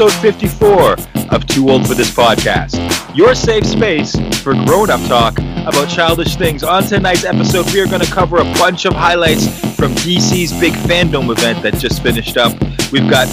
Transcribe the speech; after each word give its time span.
Episode 0.00 0.22
54 0.22 0.96
of 1.30 1.46
Too 1.46 1.68
Old 1.68 1.86
for 1.86 1.92
This 1.92 2.10
Podcast, 2.10 2.74
your 3.14 3.34
safe 3.34 3.66
space 3.66 4.18
for 4.42 4.54
grown 4.64 4.88
up 4.88 4.98
talk 5.06 5.38
about 5.38 5.90
childish 5.90 6.36
things. 6.36 6.62
On 6.62 6.82
tonight's 6.82 7.26
episode, 7.26 7.70
we 7.70 7.82
are 7.82 7.86
going 7.86 8.00
to 8.00 8.10
cover 8.10 8.38
a 8.38 8.44
bunch 8.54 8.86
of 8.86 8.94
highlights 8.94 9.46
from 9.76 9.92
DC's 9.96 10.58
big 10.58 10.72
fandom 10.72 11.30
event 11.30 11.62
that 11.62 11.74
just 11.74 12.02
finished 12.02 12.38
up. 12.38 12.52
We've 12.90 13.10
got 13.10 13.28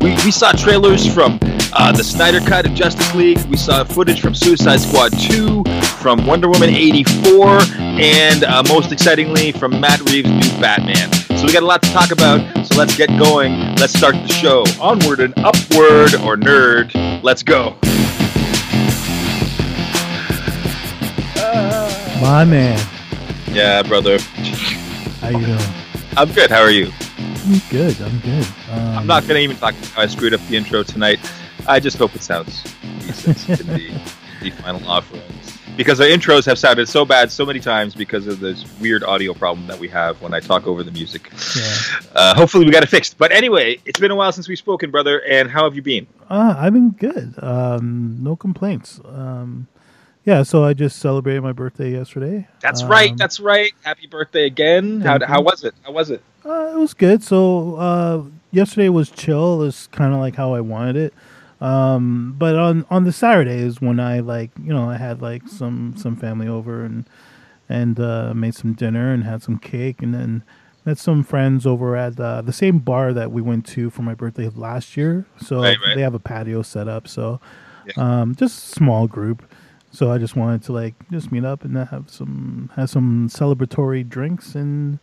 we, 0.00 0.10
we 0.24 0.30
saw 0.30 0.52
trailers 0.52 1.12
from 1.12 1.40
uh, 1.72 1.90
the 1.90 2.04
Snyder 2.04 2.38
Cut 2.38 2.64
of 2.64 2.74
Justice 2.74 3.12
League. 3.16 3.40
We 3.46 3.56
saw 3.56 3.82
footage 3.82 4.20
from 4.20 4.36
Suicide 4.36 4.78
Squad 4.78 5.18
2, 5.18 5.64
from 5.98 6.24
Wonder 6.26 6.48
Woman 6.48 6.70
84, 6.70 7.58
and 7.76 8.44
uh, 8.44 8.62
most 8.68 8.92
excitingly, 8.92 9.50
from 9.50 9.80
Matt 9.80 9.98
Reeves' 10.08 10.30
new 10.30 10.60
Batman. 10.60 11.17
So 11.38 11.46
we 11.46 11.52
got 11.52 11.62
a 11.62 11.66
lot 11.66 11.82
to 11.82 11.90
talk 11.92 12.10
about, 12.10 12.40
so 12.66 12.76
let's 12.76 12.96
get 12.96 13.08
going. 13.16 13.52
Let's 13.76 13.92
start 13.96 14.14
the 14.16 14.26
show. 14.28 14.64
Onward 14.80 15.20
and 15.20 15.32
upward, 15.38 16.14
or 16.16 16.36
nerd. 16.36 16.92
Let's 17.22 17.44
go. 17.44 17.76
My 22.20 22.44
man, 22.44 22.78
Yeah, 23.52 23.82
brother. 23.84 24.18
how 25.20 25.28
you 25.28 25.46
doing? 25.46 25.58
I'm 26.16 26.32
good. 26.32 26.50
How 26.50 26.60
are 26.60 26.70
you? 26.70 26.90
I'm 27.46 27.60
good. 27.70 28.00
I'm 28.02 28.18
good. 28.18 28.46
Um, 28.72 28.98
I'm 28.98 29.06
not 29.06 29.22
to 29.22 29.36
even 29.36 29.56
talk 29.56 29.74
about 29.74 29.86
how 29.90 30.02
I 30.02 30.06
screwed 30.06 30.34
up 30.34 30.40
the 30.48 30.56
intro 30.56 30.82
tonight. 30.82 31.20
I 31.68 31.78
just 31.78 31.96
hope 31.98 32.16
it 32.16 32.22
sounds 32.22 32.64
decent 33.06 33.60
in 33.60 33.66
the, 33.68 34.00
the 34.42 34.50
final 34.50 34.84
offerings. 34.88 35.47
Because 35.78 36.00
our 36.00 36.06
intros 36.08 36.44
have 36.46 36.58
sounded 36.58 36.88
so 36.88 37.04
bad 37.04 37.30
so 37.30 37.46
many 37.46 37.60
times 37.60 37.94
because 37.94 38.26
of 38.26 38.40
this 38.40 38.64
weird 38.80 39.04
audio 39.04 39.32
problem 39.32 39.68
that 39.68 39.78
we 39.78 39.86
have 39.88 40.20
when 40.20 40.34
I 40.34 40.40
talk 40.40 40.66
over 40.66 40.82
the 40.82 40.90
music. 40.90 41.30
Yeah. 41.56 41.74
Uh, 42.16 42.34
hopefully, 42.34 42.64
we 42.64 42.72
got 42.72 42.82
it 42.82 42.88
fixed. 42.88 43.16
But 43.16 43.30
anyway, 43.30 43.78
it's 43.84 44.00
been 44.00 44.10
a 44.10 44.16
while 44.16 44.32
since 44.32 44.48
we've 44.48 44.58
spoken, 44.58 44.90
brother. 44.90 45.22
And 45.22 45.48
how 45.48 45.62
have 45.62 45.76
you 45.76 45.82
been? 45.82 46.08
Uh, 46.28 46.56
I've 46.58 46.72
been 46.72 46.90
good. 46.90 47.32
Um, 47.40 48.18
no 48.20 48.34
complaints. 48.34 49.00
Um, 49.04 49.68
yeah. 50.24 50.42
So 50.42 50.64
I 50.64 50.74
just 50.74 50.98
celebrated 50.98 51.42
my 51.42 51.52
birthday 51.52 51.92
yesterday. 51.92 52.48
That's 52.60 52.82
Um, 52.82 52.90
right. 52.90 53.16
That's 53.16 53.38
right. 53.38 53.72
Happy 53.84 54.08
birthday 54.08 54.46
again. 54.46 55.00
How, 55.00 55.24
how 55.24 55.40
was 55.42 55.62
it? 55.62 55.74
How 55.84 55.92
was 55.92 56.10
it? 56.10 56.20
Uh, 56.44 56.72
it 56.74 56.78
was 56.78 56.92
good. 56.92 57.22
So 57.22 57.76
uh, 57.76 58.22
yesterday 58.50 58.88
was 58.88 59.10
chill. 59.10 59.62
It 59.62 59.66
was 59.66 59.86
kind 59.92 60.12
of 60.12 60.18
like 60.18 60.34
how 60.34 60.54
I 60.54 60.60
wanted 60.60 60.96
it. 60.96 61.14
Um, 61.60 62.34
but 62.38 62.54
on 62.56 62.86
on 62.90 63.04
the 63.04 63.12
Saturdays 63.12 63.80
when 63.80 63.98
I 63.98 64.20
like 64.20 64.50
you 64.62 64.72
know 64.72 64.88
I 64.88 64.96
had 64.96 65.20
like 65.20 65.48
some 65.48 65.94
some 65.96 66.14
family 66.16 66.46
over 66.46 66.84
and 66.84 67.04
and 67.68 67.98
uh, 68.00 68.32
made 68.34 68.54
some 68.54 68.72
dinner 68.74 69.12
and 69.12 69.24
had 69.24 69.42
some 69.42 69.58
cake 69.58 70.00
and 70.02 70.14
then 70.14 70.42
met 70.84 70.98
some 70.98 71.22
friends 71.22 71.66
over 71.66 71.96
at 71.96 72.18
uh, 72.18 72.40
the 72.42 72.52
same 72.52 72.78
bar 72.78 73.12
that 73.12 73.30
we 73.32 73.42
went 73.42 73.66
to 73.66 73.90
for 73.90 74.02
my 74.02 74.14
birthday 74.14 74.48
last 74.48 74.96
year. 74.96 75.26
So 75.44 75.60
Right, 75.60 75.76
right. 75.84 75.94
they 75.96 76.00
have 76.02 76.14
a 76.14 76.18
patio 76.20 76.62
set 76.62 76.88
up. 76.88 77.06
So 77.08 77.40
Yeah. 77.86 78.20
um, 78.20 78.34
just 78.36 78.56
a 78.72 78.74
small 78.76 79.06
group. 79.06 79.42
So 79.90 80.12
I 80.12 80.18
just 80.18 80.36
wanted 80.36 80.62
to 80.64 80.72
like 80.72 80.94
just 81.10 81.32
meet 81.32 81.44
up 81.44 81.64
and 81.64 81.76
have 81.76 82.08
some 82.08 82.70
have 82.76 82.88
some 82.88 83.28
celebratory 83.28 84.08
drinks 84.08 84.54
and 84.54 84.98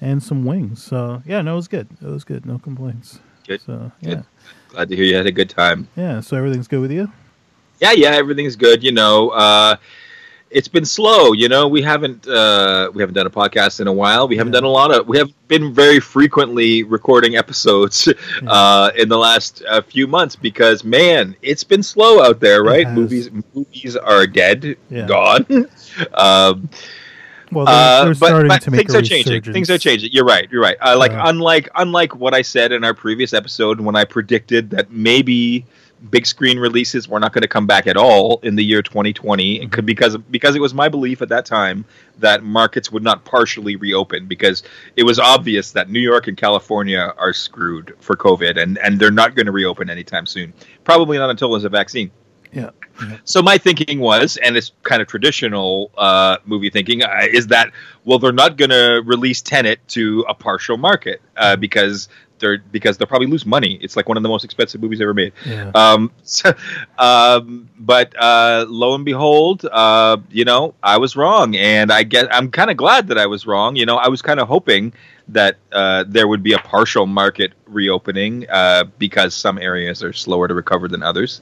and 0.00 0.22
some 0.22 0.44
wings. 0.44 0.82
So 0.82 1.22
yeah, 1.26 1.42
no, 1.42 1.52
it 1.52 1.56
was 1.56 1.68
good. 1.68 1.88
It 2.00 2.06
was 2.08 2.24
good. 2.24 2.46
No 2.46 2.58
complaints. 2.58 3.20
Good. 3.46 3.60
So 3.60 3.92
yeah, 4.00 4.14
Good. 4.14 4.24
Glad 4.72 4.88
to 4.88 4.96
hear 4.96 5.04
you 5.04 5.16
had 5.16 5.26
a 5.26 5.32
good 5.32 5.50
time. 5.50 5.86
yeah. 5.96 6.20
So 6.20 6.36
everything's 6.36 6.66
good 6.68 6.80
with 6.80 6.92
you. 6.92 7.10
Yeah, 7.80 7.92
yeah, 7.92 8.10
everything's 8.10 8.56
good. 8.56 8.82
You 8.82 8.92
know, 8.92 9.30
uh, 9.30 9.76
it's 10.50 10.68
been 10.68 10.84
slow. 10.84 11.32
You 11.32 11.48
know, 11.48 11.68
we 11.68 11.82
haven't 11.82 12.26
uh, 12.26 12.90
we 12.94 13.02
haven't 13.02 13.14
done 13.14 13.26
a 13.26 13.30
podcast 13.30 13.80
in 13.80 13.86
a 13.86 13.92
while. 13.92 14.28
We 14.28 14.36
haven't 14.36 14.52
Yeah. 14.54 14.60
done 14.60 14.68
a 14.68 14.70
lot 14.72 14.90
of. 14.94 15.06
We 15.08 15.18
have 15.18 15.30
been 15.48 15.74
very 15.74 15.98
frequently 16.00 16.84
recording 16.84 17.36
episodes 17.36 18.08
uh, 18.46 18.90
in 18.96 19.08
the 19.08 19.18
last 19.18 19.62
uh, 19.68 19.82
few 19.82 20.06
months 20.06 20.36
because 20.36 20.84
man, 20.84 21.36
it's 21.42 21.64
been 21.64 21.82
slow 21.82 22.22
out 22.22 22.40
there. 22.40 22.62
Right? 22.62 22.88
Movies 22.88 23.30
movies 23.54 23.96
are 23.96 24.26
dead, 24.26 24.76
Yeah. 24.90 25.06
gone. 25.06 25.46
um, 26.14 26.68
Well, 27.52 27.66
they're, 27.66 27.74
uh, 27.74 28.04
they're 28.04 28.14
but, 28.14 28.16
starting 28.16 28.48
but 28.48 28.62
to 28.62 28.70
make 28.70 28.78
things 28.80 28.94
are 28.94 29.02
changing. 29.02 29.42
Things 29.42 29.70
are 29.70 29.78
changing. 29.78 30.10
You're 30.12 30.24
right. 30.24 30.48
You're 30.50 30.62
right. 30.62 30.76
Uh, 30.80 30.96
like 30.98 31.12
unlike 31.14 31.68
unlike 31.74 32.16
what 32.16 32.34
I 32.34 32.42
said 32.42 32.72
in 32.72 32.84
our 32.84 32.94
previous 32.94 33.32
episode 33.32 33.80
when 33.80 33.96
I 33.96 34.04
predicted 34.04 34.70
that 34.70 34.90
maybe 34.90 35.66
big 36.10 36.26
screen 36.26 36.58
releases 36.58 37.08
were 37.08 37.20
not 37.20 37.32
going 37.32 37.42
to 37.42 37.48
come 37.48 37.66
back 37.66 37.86
at 37.86 37.96
all 37.96 38.40
in 38.42 38.56
the 38.56 38.64
year 38.64 38.82
2020 38.82 39.62
It 39.62 39.70
could- 39.70 39.86
because 39.86 40.16
because 40.16 40.56
it 40.56 40.60
was 40.60 40.74
my 40.74 40.88
belief 40.88 41.22
at 41.22 41.28
that 41.28 41.46
time 41.46 41.84
that 42.18 42.42
markets 42.42 42.90
would 42.90 43.04
not 43.04 43.24
partially 43.24 43.76
reopen 43.76 44.26
because 44.26 44.62
it 44.96 45.04
was 45.04 45.18
obvious 45.18 45.70
that 45.72 45.90
New 45.90 46.00
York 46.00 46.26
and 46.26 46.36
California 46.36 47.14
are 47.18 47.32
screwed 47.32 47.94
for 48.00 48.16
COVID 48.16 48.60
and 48.60 48.78
and 48.78 48.98
they're 48.98 49.10
not 49.10 49.34
going 49.36 49.46
to 49.46 49.52
reopen 49.52 49.88
anytime 49.90 50.26
soon. 50.26 50.52
Probably 50.84 51.18
not 51.18 51.30
until 51.30 51.50
there's 51.52 51.64
a 51.64 51.68
vaccine. 51.68 52.10
Yeah. 52.52 52.70
So 53.24 53.42
my 53.42 53.58
thinking 53.58 53.98
was, 53.98 54.36
and 54.36 54.56
it's 54.56 54.72
kind 54.82 55.00
of 55.02 55.08
traditional 55.08 55.90
uh, 55.96 56.36
movie 56.44 56.70
thinking, 56.70 57.02
uh, 57.02 57.26
is 57.30 57.48
that 57.48 57.72
well, 58.04 58.18
they're 58.18 58.32
not 58.32 58.56
going 58.56 58.70
to 58.70 59.02
release 59.04 59.40
Tenet 59.40 59.80
to 59.88 60.24
a 60.28 60.34
partial 60.34 60.76
market 60.76 61.20
uh, 61.36 61.56
because 61.56 62.08
they're 62.38 62.58
because 62.58 62.98
they'll 62.98 63.06
probably 63.06 63.28
lose 63.28 63.46
money. 63.46 63.78
It's 63.80 63.96
like 63.96 64.08
one 64.08 64.18
of 64.18 64.22
the 64.22 64.28
most 64.28 64.44
expensive 64.44 64.82
movies 64.82 65.00
ever 65.00 65.14
made. 65.14 65.32
Yeah. 65.46 65.70
Um, 65.74 66.10
so, 66.24 66.52
um, 66.98 67.70
but 67.78 68.14
uh, 68.20 68.66
lo 68.68 68.94
and 68.94 69.04
behold, 69.04 69.64
uh, 69.64 70.18
you 70.30 70.44
know, 70.44 70.74
I 70.82 70.98
was 70.98 71.16
wrong, 71.16 71.56
and 71.56 71.90
I 71.90 72.02
get 72.02 72.34
I'm 72.34 72.50
kind 72.50 72.70
of 72.70 72.76
glad 72.76 73.08
that 73.08 73.16
I 73.16 73.26
was 73.26 73.46
wrong. 73.46 73.76
You 73.76 73.86
know, 73.86 73.96
I 73.96 74.08
was 74.08 74.20
kind 74.20 74.40
of 74.40 74.48
hoping 74.48 74.92
that 75.28 75.56
uh, 75.72 76.04
there 76.06 76.28
would 76.28 76.42
be 76.42 76.52
a 76.52 76.58
partial 76.58 77.06
market 77.06 77.52
reopening 77.66 78.46
uh, 78.50 78.84
because 78.98 79.34
some 79.34 79.58
areas 79.58 80.02
are 80.02 80.12
slower 80.12 80.48
to 80.48 80.54
recover 80.54 80.88
than 80.88 81.02
others, 81.02 81.40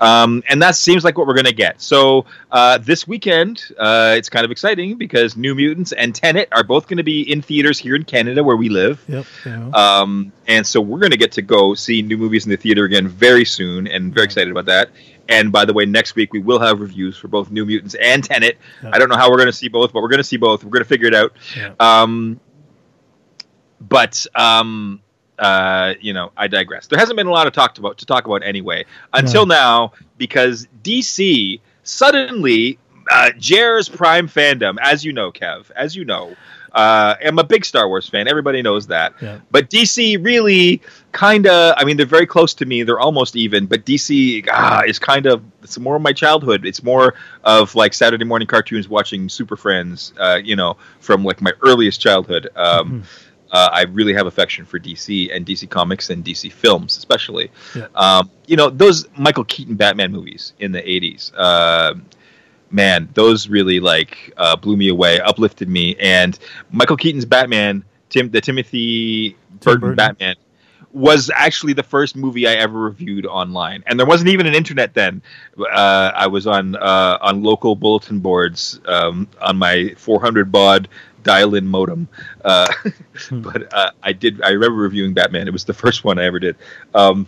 um, 0.00 0.42
and 0.48 0.60
that 0.62 0.74
seems 0.74 1.04
like 1.04 1.16
what 1.16 1.26
we're 1.26 1.34
going 1.34 1.44
to 1.46 1.52
get. 1.52 1.80
So 1.80 2.26
uh, 2.50 2.78
this 2.78 3.06
weekend, 3.06 3.64
uh, 3.78 4.14
it's 4.16 4.28
kind 4.28 4.44
of 4.44 4.50
exciting 4.50 4.96
because 4.96 5.36
New 5.36 5.54
Mutants 5.54 5.92
and 5.92 6.14
Tenet 6.14 6.48
are 6.52 6.64
both 6.64 6.88
going 6.88 6.98
to 6.98 7.04
be 7.04 7.30
in 7.30 7.42
theaters 7.42 7.78
here 7.78 7.94
in 7.94 8.04
Canada 8.04 8.42
where 8.42 8.56
we 8.56 8.68
live. 8.68 9.04
Yep. 9.08 9.26
Yeah. 9.46 9.70
Um, 9.74 10.32
and 10.48 10.66
so 10.66 10.80
we're 10.80 10.98
going 10.98 11.12
to 11.12 11.16
get 11.16 11.32
to 11.32 11.42
go 11.42 11.74
see 11.74 12.02
new 12.02 12.16
movies 12.16 12.44
in 12.44 12.50
the 12.50 12.56
theater 12.56 12.84
again 12.84 13.06
very 13.08 13.44
soon, 13.44 13.86
and 13.86 14.12
very 14.12 14.24
excited 14.24 14.50
about 14.50 14.66
that. 14.66 14.90
And 15.28 15.52
by 15.52 15.64
the 15.64 15.72
way, 15.72 15.86
next 15.86 16.16
week 16.16 16.32
we 16.32 16.40
will 16.40 16.58
have 16.58 16.80
reviews 16.80 17.16
for 17.16 17.28
both 17.28 17.52
New 17.52 17.64
Mutants 17.64 17.94
and 17.94 18.24
Tenet. 18.24 18.58
Yeah. 18.82 18.90
I 18.92 18.98
don't 18.98 19.08
know 19.08 19.16
how 19.16 19.30
we're 19.30 19.36
going 19.36 19.46
to 19.46 19.52
see 19.52 19.68
both, 19.68 19.92
but 19.92 20.02
we're 20.02 20.08
going 20.08 20.18
to 20.18 20.24
see 20.24 20.36
both. 20.36 20.64
We're 20.64 20.70
going 20.70 20.82
to 20.82 20.88
figure 20.88 21.06
it 21.06 21.14
out. 21.14 21.32
Yeah. 21.56 21.72
Um, 21.78 22.40
but 23.80 24.26
um, 24.34 25.00
uh, 25.38 25.94
you 26.00 26.12
know, 26.12 26.32
I 26.36 26.48
digress. 26.48 26.86
There 26.86 26.98
hasn't 26.98 27.16
been 27.16 27.26
a 27.26 27.32
lot 27.32 27.46
of 27.46 27.52
talk 27.52 27.78
about 27.78 27.98
to 27.98 28.06
talk 28.06 28.26
about 28.26 28.42
anyway 28.44 28.84
until 29.12 29.46
now 29.46 29.92
because 30.18 30.68
DC 30.82 31.60
suddenly 31.82 32.78
uh, 33.10 33.30
Jer's 33.38 33.88
Prime 33.88 34.28
fandom, 34.28 34.76
as 34.80 35.04
you 35.04 35.12
know, 35.12 35.32
Kev, 35.32 35.70
as 35.72 35.96
you 35.96 36.04
know. 36.04 36.36
Uh, 36.72 37.16
I'm 37.24 37.38
a 37.38 37.44
big 37.44 37.64
Star 37.64 37.88
Wars 37.88 38.08
fan. 38.08 38.28
Everybody 38.28 38.62
knows 38.62 38.86
that. 38.88 39.14
Yeah. 39.20 39.40
But 39.50 39.70
DC 39.70 40.24
really 40.24 40.80
kind 41.10 41.48
of, 41.48 41.74
I 41.76 41.84
mean, 41.84 41.96
they're 41.96 42.06
very 42.06 42.26
close 42.26 42.54
to 42.54 42.66
me. 42.66 42.84
They're 42.84 43.00
almost 43.00 43.34
even. 43.34 43.66
But 43.66 43.84
DC 43.84 44.46
ah, 44.52 44.82
is 44.86 44.98
kind 44.98 45.26
of, 45.26 45.42
it's 45.62 45.78
more 45.78 45.96
of 45.96 46.02
my 46.02 46.12
childhood. 46.12 46.64
It's 46.64 46.82
more 46.82 47.14
of 47.42 47.74
like 47.74 47.92
Saturday 47.92 48.24
morning 48.24 48.46
cartoons 48.46 48.88
watching 48.88 49.28
Super 49.28 49.56
Friends, 49.56 50.12
uh, 50.18 50.38
you 50.42 50.54
know, 50.54 50.76
from 51.00 51.24
like 51.24 51.40
my 51.40 51.52
earliest 51.62 52.00
childhood. 52.00 52.48
Um, 52.54 53.02
uh, 53.52 53.68
I 53.72 53.82
really 53.82 54.14
have 54.14 54.26
affection 54.26 54.64
for 54.64 54.78
DC 54.78 55.34
and 55.34 55.44
DC 55.44 55.68
Comics 55.68 56.10
and 56.10 56.24
DC 56.24 56.52
films, 56.52 56.96
especially. 56.96 57.50
Yeah. 57.74 57.88
Um, 57.94 58.30
you 58.46 58.56
know, 58.56 58.70
those 58.70 59.08
Michael 59.16 59.44
Keaton 59.44 59.74
Batman 59.74 60.12
movies 60.12 60.52
in 60.58 60.72
the 60.72 60.82
80s. 60.82 61.36
Um 61.38 62.06
man, 62.70 63.08
those 63.14 63.48
really 63.48 63.80
like 63.80 64.32
uh, 64.36 64.56
blew 64.56 64.76
me 64.76 64.88
away, 64.88 65.20
uplifted 65.20 65.68
me. 65.68 65.96
And 65.96 66.38
Michael 66.70 66.96
Keaton's 66.96 67.24
Batman, 67.24 67.84
Tim, 68.08 68.30
the 68.30 68.40
Timothy 68.40 69.36
Burton, 69.60 69.80
Burton. 69.80 69.96
Batman, 69.96 70.36
was 70.92 71.30
actually 71.34 71.72
the 71.72 71.82
first 71.82 72.16
movie 72.16 72.48
I 72.48 72.54
ever 72.54 72.78
reviewed 72.78 73.24
online, 73.26 73.84
and 73.86 73.98
there 73.98 74.06
wasn't 74.06 74.30
even 74.30 74.46
an 74.46 74.54
internet 74.54 74.94
then. 74.94 75.22
Uh, 75.58 76.10
I 76.14 76.26
was 76.26 76.46
on 76.46 76.76
uh, 76.76 77.18
on 77.20 77.42
local 77.42 77.76
bulletin 77.76 78.18
boards 78.20 78.80
um, 78.86 79.28
on 79.40 79.56
my 79.56 79.94
400 79.96 80.50
baud 80.50 80.88
dial-in 81.22 81.66
modem, 81.66 82.08
uh, 82.44 82.72
but 83.32 83.72
uh, 83.72 83.90
I 84.02 84.12
did. 84.12 84.42
I 84.42 84.50
remember 84.50 84.80
reviewing 84.80 85.14
Batman. 85.14 85.46
It 85.46 85.52
was 85.52 85.64
the 85.64 85.74
first 85.84 86.04
one 86.04 86.18
I 86.18 86.24
ever 86.24 86.38
did. 86.38 86.56
Um, 86.94 87.26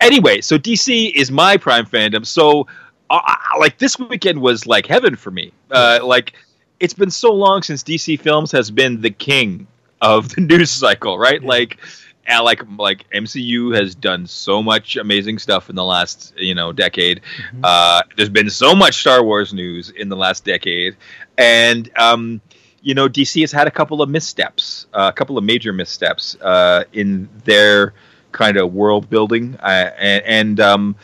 anyway, 0.00 0.40
so 0.40 0.58
DC 0.58 1.12
is 1.14 1.30
my 1.30 1.56
prime 1.56 1.86
fandom. 1.86 2.26
So, 2.26 2.66
uh, 3.10 3.20
like 3.58 3.78
this 3.78 3.98
weekend 3.98 4.40
was 4.40 4.66
like 4.66 4.86
heaven 4.86 5.16
for 5.16 5.30
me. 5.30 5.52
Uh, 5.70 6.00
like 6.02 6.34
it's 6.80 6.94
been 6.94 7.10
so 7.10 7.32
long 7.32 7.62
since 7.62 7.82
DC 7.82 8.18
Films 8.20 8.50
has 8.52 8.70
been 8.70 9.00
the 9.00 9.10
king 9.10 9.66
of 10.00 10.30
the 10.30 10.40
news 10.40 10.70
cycle, 10.70 11.18
right? 11.18 11.42
Yeah. 11.42 11.48
Like, 11.48 11.78
and 12.26 12.44
like 12.44 12.62
like 12.78 13.10
MCU 13.10 13.74
has 13.76 13.94
done 13.94 14.26
so 14.26 14.62
much 14.62 14.96
amazing 14.96 15.38
stuff 15.38 15.68
in 15.68 15.76
the 15.76 15.84
last 15.84 16.32
you 16.36 16.54
know 16.54 16.72
decade. 16.72 17.20
Mhm. 17.52 17.60
Uh, 17.62 18.02
there's 18.16 18.28
been 18.28 18.50
so 18.50 18.74
much 18.74 19.00
Star 19.00 19.22
Wars 19.22 19.52
news 19.52 19.90
in 19.90 20.08
the 20.08 20.16
last 20.16 20.44
decade, 20.44 20.96
and 21.38 21.90
um, 21.96 22.40
you 22.82 22.94
know 22.94 23.08
DC 23.08 23.40
has 23.40 23.52
had 23.52 23.66
a 23.66 23.70
couple 23.70 24.02
of 24.02 24.08
missteps, 24.08 24.86
uh, 24.94 25.10
a 25.10 25.12
couple 25.12 25.36
of 25.38 25.44
major 25.44 25.72
missteps 25.72 26.36
uh, 26.40 26.84
in 26.92 27.28
their 27.44 27.94
kind 28.32 28.56
of 28.56 28.72
world 28.72 29.10
building, 29.10 29.56
uh, 29.62 29.90
and, 29.98 30.24
and 30.24 30.60
um, 30.60 30.96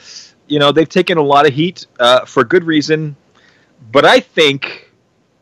you 0.46 0.58
know 0.58 0.72
they've 0.72 0.88
taken 0.88 1.18
a 1.18 1.22
lot 1.22 1.46
of 1.46 1.52
heat 1.52 1.86
uh, 1.98 2.24
for 2.24 2.44
good 2.44 2.64
reason. 2.64 3.16
But 3.92 4.04
I 4.04 4.20
think 4.20 4.90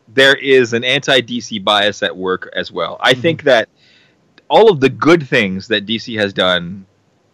there 0.09 0.35
is 0.35 0.73
an 0.73 0.83
anti 0.83 1.21
DC 1.21 1.63
bias 1.63 2.03
at 2.03 2.15
work 2.15 2.49
as 2.53 2.71
well. 2.71 2.97
I 2.99 3.13
mm-hmm. 3.13 3.21
think 3.21 3.43
that 3.43 3.69
all 4.47 4.71
of 4.71 4.79
the 4.79 4.89
good 4.89 5.27
things 5.27 5.67
that 5.69 5.85
DC 5.85 6.17
has 6.19 6.33
done 6.33 6.85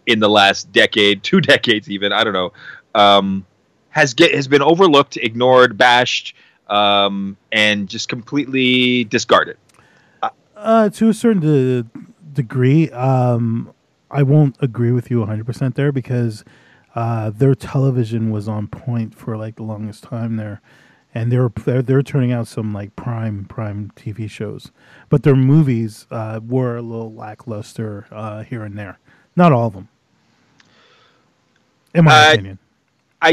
in 0.06 0.18
the 0.18 0.28
last 0.28 0.72
decade, 0.72 1.22
two 1.22 1.40
decades, 1.52 1.90
even 1.90 2.12
I 2.12 2.24
don't 2.24 2.32
know, 2.32 2.52
um, 2.94 3.46
has 3.90 4.14
get 4.14 4.34
has 4.34 4.48
been 4.48 4.62
overlooked, 4.62 5.16
ignored, 5.16 5.76
bashed, 5.76 6.34
um, 6.72 7.36
and 7.52 7.88
just 7.88 8.08
completely 8.08 9.04
discarded. 9.04 9.58
Uh, 10.56 10.88
to 10.88 11.08
a 11.08 11.14
certain 11.14 11.40
de- 11.40 11.84
degree, 12.32 12.88
um, 12.90 13.72
I 14.10 14.22
won't 14.22 14.56
agree 14.60 14.92
with 14.92 15.10
you 15.10 15.18
100% 15.18 15.74
there 15.74 15.92
because 15.92 16.44
uh, 16.94 17.30
their 17.30 17.54
television 17.54 18.30
was 18.30 18.48
on 18.48 18.68
point 18.68 19.14
for 19.14 19.36
like 19.36 19.56
the 19.56 19.64
longest 19.64 20.04
time 20.04 20.36
there. 20.36 20.62
And 21.14 21.30
they're, 21.30 21.50
they're, 21.50 21.82
they're 21.82 22.02
turning 22.02 22.32
out 22.32 22.48
some 22.48 22.72
like 22.72 22.96
prime 22.96 23.44
prime 23.44 23.90
TV 23.96 24.30
shows, 24.30 24.70
but 25.10 25.24
their 25.24 25.36
movies 25.36 26.06
uh, 26.10 26.40
were 26.42 26.78
a 26.78 26.82
little 26.82 27.12
lackluster 27.12 28.06
uh, 28.10 28.44
here 28.44 28.62
and 28.64 28.78
there. 28.78 28.98
Not 29.36 29.52
all 29.52 29.66
of 29.66 29.74
them, 29.74 29.88
in 31.94 32.06
my 32.06 32.12
opinion. 32.32 32.58
I, 33.22 33.28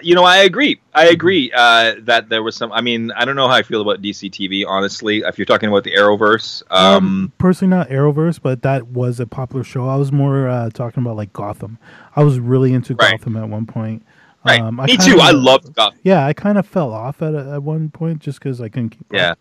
you 0.00 0.14
know, 0.14 0.24
I 0.24 0.38
agree. 0.38 0.80
I 0.94 1.08
agree 1.08 1.52
uh, 1.54 1.96
that 2.00 2.30
there 2.30 2.42
was 2.42 2.56
some. 2.56 2.72
I 2.72 2.80
mean, 2.80 3.12
I 3.12 3.26
don't 3.26 3.36
know 3.36 3.46
how 3.46 3.54
I 3.54 3.62
feel 3.62 3.82
about 3.82 4.00
DC 4.00 4.30
TV, 4.30 4.64
honestly. 4.66 5.18
If 5.18 5.38
you're 5.38 5.44
talking 5.44 5.68
about 5.68 5.84
the 5.84 5.92
Arrowverse, 5.92 6.62
um, 6.70 6.94
um, 6.96 7.32
personally, 7.36 7.76
not 7.76 7.90
Arrowverse, 7.90 8.40
but 8.40 8.62
that 8.62 8.88
was 8.88 9.20
a 9.20 9.26
popular 9.26 9.64
show. 9.64 9.86
I 9.86 9.96
was 9.96 10.10
more 10.10 10.48
uh, 10.48 10.70
talking 10.70 11.02
about 11.02 11.16
like 11.16 11.30
Gotham. 11.34 11.78
I 12.16 12.24
was 12.24 12.40
really 12.40 12.72
into 12.72 12.94
right. 12.94 13.12
Gotham 13.12 13.36
at 13.36 13.50
one 13.50 13.66
point. 13.66 14.02
Right. 14.46 14.62
Um, 14.62 14.76
Me 14.76 14.96
too. 14.96 15.18
I 15.20 15.32
loved 15.32 15.74
Gotham. 15.74 15.98
Yeah, 16.02 16.26
I 16.26 16.32
kind 16.32 16.56
of 16.56 16.66
fell 16.66 16.90
off 16.90 17.20
at 17.20 17.34
at 17.34 17.62
one 17.62 17.90
point 17.90 18.20
just 18.20 18.38
because 18.38 18.62
I 18.62 18.70
couldn't 18.70 18.90
keep. 18.90 19.06
Yeah. 19.12 19.32
Up. 19.32 19.38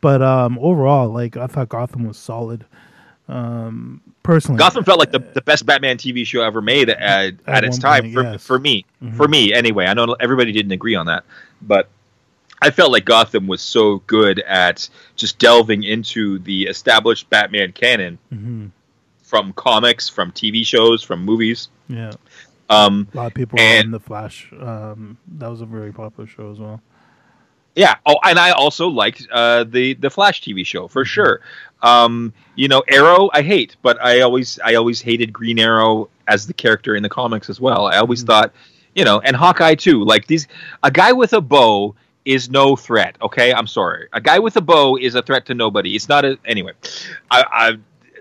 But 0.00 0.20
um, 0.20 0.58
overall, 0.58 1.08
like 1.08 1.36
I 1.36 1.46
thought 1.46 1.68
Gotham 1.68 2.08
was 2.08 2.18
solid. 2.18 2.66
Um, 3.28 4.00
personally, 4.22 4.58
Gotham 4.58 4.84
felt 4.84 4.98
like 4.98 5.12
the, 5.12 5.20
the 5.20 5.42
best 5.42 5.64
Batman 5.64 5.96
TV 5.96 6.26
show 6.26 6.42
ever 6.42 6.60
made 6.60 6.90
at, 6.90 6.98
at, 6.98 7.34
at 7.46 7.64
its 7.64 7.78
time 7.78 8.02
point, 8.02 8.14
for, 8.14 8.22
yes. 8.22 8.46
for 8.46 8.58
me. 8.58 8.84
Mm-hmm. 9.02 9.16
For 9.16 9.28
me, 9.28 9.52
anyway. 9.52 9.86
I 9.86 9.94
know 9.94 10.16
everybody 10.18 10.52
didn't 10.52 10.72
agree 10.72 10.94
on 10.94 11.06
that, 11.06 11.24
but 11.60 11.88
I 12.62 12.70
felt 12.70 12.92
like 12.92 13.04
Gotham 13.04 13.48
was 13.48 13.60
so 13.60 13.98
good 14.06 14.38
at 14.40 14.88
just 15.16 15.38
delving 15.38 15.82
into 15.82 16.38
the 16.38 16.64
established 16.64 17.28
Batman 17.28 17.72
canon 17.72 18.18
mm-hmm. 18.32 18.66
from 19.22 19.52
comics, 19.54 20.08
from 20.08 20.30
TV 20.30 20.64
shows, 20.64 21.02
from 21.02 21.24
movies. 21.24 21.68
Yeah. 21.88 22.12
Um, 22.70 23.08
a 23.12 23.16
lot 23.16 23.26
of 23.26 23.34
people 23.34 23.58
and, 23.58 23.86
on 23.86 23.90
the 23.90 24.00
Flash. 24.00 24.48
Um, 24.58 25.18
that 25.38 25.48
was 25.48 25.60
a 25.60 25.66
very 25.66 25.92
popular 25.92 26.28
show 26.28 26.52
as 26.52 26.58
well. 26.58 26.80
Yeah. 27.74 27.96
Oh, 28.06 28.16
and 28.22 28.38
I 28.38 28.52
also 28.52 28.88
liked 28.88 29.26
uh, 29.32 29.64
the 29.64 29.94
the 29.94 30.10
Flash 30.10 30.40
TV 30.40 30.64
show 30.64 30.88
for 30.88 31.02
mm-hmm. 31.02 31.08
sure. 31.08 31.40
Um, 31.82 32.32
you 32.54 32.68
know, 32.68 32.82
Arrow 32.88 33.30
I 33.32 33.42
hate, 33.42 33.76
but 33.82 34.00
I 34.02 34.20
always 34.20 34.58
I 34.64 34.74
always 34.74 35.00
hated 35.00 35.32
Green 35.32 35.58
Arrow 35.58 36.08
as 36.28 36.46
the 36.46 36.54
character 36.54 36.94
in 36.94 37.02
the 37.02 37.08
comics 37.08 37.50
as 37.50 37.60
well. 37.60 37.86
I 37.86 37.98
always 37.98 38.20
mm-hmm. 38.20 38.28
thought, 38.28 38.52
you 38.94 39.04
know, 39.04 39.20
and 39.20 39.36
Hawkeye 39.36 39.74
too. 39.74 40.04
Like 40.04 40.26
these, 40.26 40.48
a 40.82 40.90
guy 40.90 41.12
with 41.12 41.32
a 41.32 41.40
bow 41.40 41.94
is 42.24 42.50
no 42.50 42.76
threat. 42.76 43.16
Okay, 43.20 43.52
I'm 43.52 43.66
sorry. 43.66 44.08
A 44.12 44.20
guy 44.20 44.38
with 44.38 44.56
a 44.56 44.60
bow 44.60 44.96
is 44.96 45.14
a 45.14 45.22
threat 45.22 45.46
to 45.46 45.54
nobody. 45.54 45.96
It's 45.96 46.08
not 46.08 46.24
a 46.24 46.38
anyway. 46.44 46.72
I, 47.30 47.44
I 47.50 47.72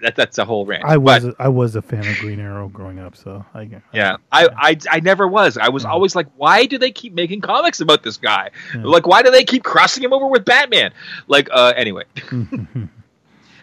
that 0.02 0.16
that's 0.16 0.38
a 0.40 0.46
whole 0.46 0.66
rant. 0.66 0.84
I 0.84 0.98
was 0.98 1.24
but, 1.24 1.34
a, 1.34 1.44
I 1.44 1.48
was 1.48 1.76
a 1.76 1.82
fan 1.82 2.06
of 2.08 2.18
Green 2.18 2.40
Arrow 2.40 2.68
growing 2.70 2.98
up, 2.98 3.16
so 3.16 3.46
I, 3.54 3.62
I 3.62 3.82
yeah, 3.94 4.18
I, 4.32 4.50
I 4.58 4.78
I 4.90 5.00
never 5.00 5.28
was. 5.28 5.58
I 5.58 5.70
was 5.70 5.84
yeah. 5.84 5.92
always 5.92 6.16
like, 6.16 6.28
why 6.38 6.66
do 6.66 6.78
they 6.78 6.92
keep 6.92 7.14
making 7.14 7.42
comics 7.42 7.82
about 7.82 8.02
this 8.02 8.18
guy? 8.18 8.50
Yeah. 8.74 8.82
Like, 8.84 9.06
why 9.06 9.22
do 9.22 9.30
they 9.30 9.44
keep 9.44 9.64
crossing 9.64 10.04
him 10.04 10.14
over 10.14 10.28
with 10.28 10.46
Batman? 10.46 10.92
Like, 11.28 11.50
uh, 11.52 11.74
anyway. 11.76 12.06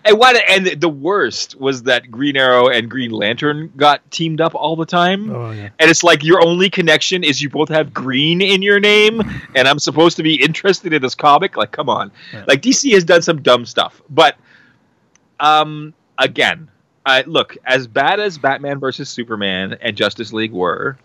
and 0.04 0.18
what 0.18 0.36
and 0.48 0.80
the 0.80 0.88
worst 0.88 1.58
was 1.58 1.84
that 1.84 2.10
Green 2.10 2.36
Arrow 2.36 2.68
and 2.68 2.90
Green 2.90 3.10
Lantern 3.10 3.72
got 3.76 4.08
teamed 4.10 4.40
up 4.40 4.54
all 4.54 4.76
the 4.76 4.86
time. 4.86 5.30
Oh, 5.30 5.50
yeah. 5.50 5.70
And 5.78 5.90
it's 5.90 6.02
like 6.02 6.24
your 6.24 6.44
only 6.44 6.70
connection 6.70 7.24
is 7.24 7.42
you 7.42 7.50
both 7.50 7.68
have 7.68 7.92
green 7.92 8.40
in 8.40 8.62
your 8.62 8.80
name, 8.80 9.20
and 9.54 9.68
I'm 9.68 9.78
supposed 9.78 10.16
to 10.18 10.22
be 10.22 10.34
interested 10.42 10.92
in 10.92 11.02
this 11.02 11.14
comic. 11.14 11.56
Like, 11.56 11.72
come 11.72 11.88
on. 11.88 12.12
Yeah. 12.32 12.44
Like 12.46 12.62
DC 12.62 12.92
has 12.92 13.04
done 13.04 13.22
some 13.22 13.42
dumb 13.42 13.66
stuff, 13.66 14.00
but 14.08 14.36
um, 15.40 15.94
again, 16.16 16.70
I, 17.04 17.22
look 17.22 17.56
as 17.64 17.86
bad 17.86 18.20
as 18.20 18.38
Batman 18.38 18.78
versus 18.78 19.08
Superman 19.08 19.78
and 19.80 19.96
Justice 19.96 20.32
League 20.32 20.52
were. 20.52 20.98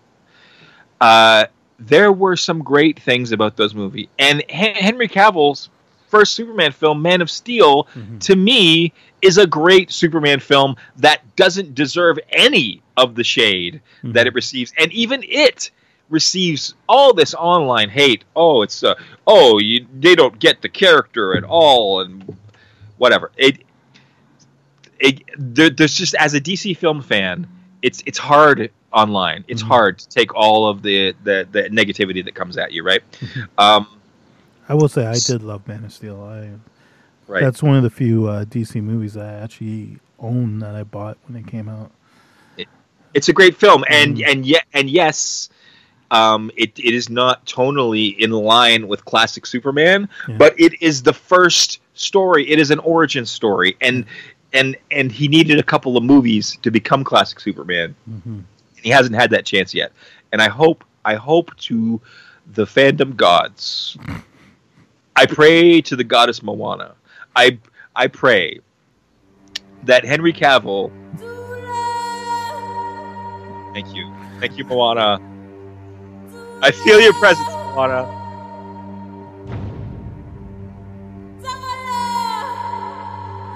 Uh, 0.99 1.45
there 1.79 2.11
were 2.11 2.35
some 2.35 2.59
great 2.59 2.99
things 2.99 3.31
about 3.31 3.57
those 3.57 3.73
movies, 3.73 4.07
and 4.19 4.43
Henry 4.49 5.07
Cavill's 5.07 5.69
first 6.13 6.35
Superman 6.35 6.71
film, 6.71 7.01
Man 7.01 7.21
of 7.21 7.31
Steel, 7.31 7.85
mm-hmm. 7.85 8.19
to 8.19 8.35
me 8.35 8.93
is 9.23 9.39
a 9.39 9.47
great 9.47 9.91
Superman 9.91 10.39
film 10.39 10.75
that 10.97 11.21
doesn't 11.35 11.73
deserve 11.73 12.19
any 12.29 12.83
of 12.95 13.15
the 13.15 13.23
shade 13.23 13.81
mm-hmm. 13.97 14.11
that 14.11 14.27
it 14.27 14.35
receives, 14.35 14.71
and 14.77 14.91
even 14.91 15.23
it 15.23 15.71
receives 16.09 16.75
all 16.87 17.15
this 17.15 17.33
online 17.33 17.89
hate. 17.89 18.25
Oh, 18.35 18.61
it's 18.61 18.83
uh, 18.83 18.93
oh, 19.25 19.57
you, 19.57 19.87
they 19.91 20.13
don't 20.13 20.37
get 20.37 20.61
the 20.61 20.69
character 20.69 21.35
at 21.35 21.43
all, 21.43 22.01
and 22.01 22.37
whatever. 22.97 23.31
It 23.35 23.63
it, 24.99 25.23
there, 25.35 25.71
there's 25.71 25.95
just 25.95 26.13
as 26.13 26.35
a 26.35 26.39
DC 26.39 26.77
film 26.77 27.01
fan, 27.01 27.47
it's 27.81 28.03
it's 28.05 28.19
hard 28.19 28.69
online. 28.91 29.45
It's 29.47 29.63
mm-hmm. 29.63 29.71
hard 29.71 29.97
to 29.97 30.09
take 30.09 30.35
all 30.35 30.69
of 30.69 30.83
the, 30.83 31.15
the, 31.23 31.47
the 31.51 31.63
negativity 31.63 32.23
that 32.23 32.35
comes 32.35 32.55
at 32.57 32.71
you, 32.71 32.83
right? 32.83 33.01
Mm-hmm. 33.13 33.41
Um, 33.57 33.87
I 34.69 34.73
will 34.75 34.87
say 34.87 35.05
I 35.05 35.15
did 35.15 35.43
love 35.43 35.67
Man 35.67 35.83
of 35.83 35.93
Steel. 35.93 36.21
I 36.21 36.51
right. 37.27 37.41
That's 37.41 37.61
one 37.61 37.75
of 37.75 37.83
the 37.83 37.89
few 37.89 38.27
uh, 38.27 38.45
DC 38.45 38.81
movies 38.81 39.17
I 39.17 39.33
actually 39.33 39.99
own 40.19 40.59
that 40.59 40.75
I 40.75 40.83
bought 40.83 41.17
when 41.27 41.37
it 41.37 41.47
came 41.47 41.69
out. 41.69 41.91
It, 42.57 42.67
it's 43.13 43.29
a 43.29 43.33
great 43.33 43.55
film, 43.55 43.83
and 43.89 44.17
mm. 44.17 44.27
and 44.27 44.45
yet 44.45 44.65
and 44.73 44.89
yes, 44.89 45.49
um, 46.11 46.51
it 46.55 46.77
it 46.79 46.93
is 46.93 47.09
not 47.09 47.45
tonally 47.45 48.17
in 48.17 48.31
line 48.31 48.87
with 48.87 49.03
classic 49.05 49.45
Superman, 49.45 50.07
yeah. 50.27 50.37
but 50.37 50.57
it 50.59 50.81
is 50.81 51.03
the 51.03 51.13
first 51.13 51.81
story. 51.93 52.49
It 52.49 52.59
is 52.59 52.71
an 52.71 52.79
origin 52.79 53.25
story, 53.25 53.75
and 53.81 54.05
and 54.53 54.77
and 54.91 55.11
he 55.11 55.27
needed 55.27 55.59
a 55.59 55.63
couple 55.63 55.97
of 55.97 56.03
movies 56.03 56.57
to 56.61 56.71
become 56.71 57.03
classic 57.03 57.39
Superman. 57.39 57.95
Mm-hmm. 58.09 58.39
He 58.81 58.89
hasn't 58.89 59.15
had 59.15 59.31
that 59.31 59.45
chance 59.45 59.73
yet, 59.73 59.91
and 60.31 60.41
I 60.41 60.49
hope 60.49 60.83
I 61.03 61.15
hope 61.15 61.55
to 61.57 61.99
the 62.53 62.65
fandom 62.65 63.15
gods. 63.15 63.97
I 65.15 65.25
pray 65.25 65.81
to 65.81 65.95
the 65.95 66.03
goddess 66.03 66.41
Moana. 66.41 66.95
I 67.35 67.59
I 67.95 68.07
pray 68.07 68.59
that 69.83 70.05
Henry 70.05 70.33
Cavill. 70.33 70.91
Thank 73.73 73.93
you, 73.95 74.11
thank 74.39 74.57
you, 74.57 74.65
Moana. 74.65 75.19
I 76.61 76.71
feel 76.71 76.99
your 77.01 77.13
presence, 77.13 77.47
Moana. 77.47 78.21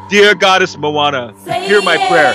Dear 0.10 0.36
Goddess 0.36 0.78
Moana, 0.78 1.34
hear 1.66 1.82
my 1.82 1.98
prayer. 2.08 2.34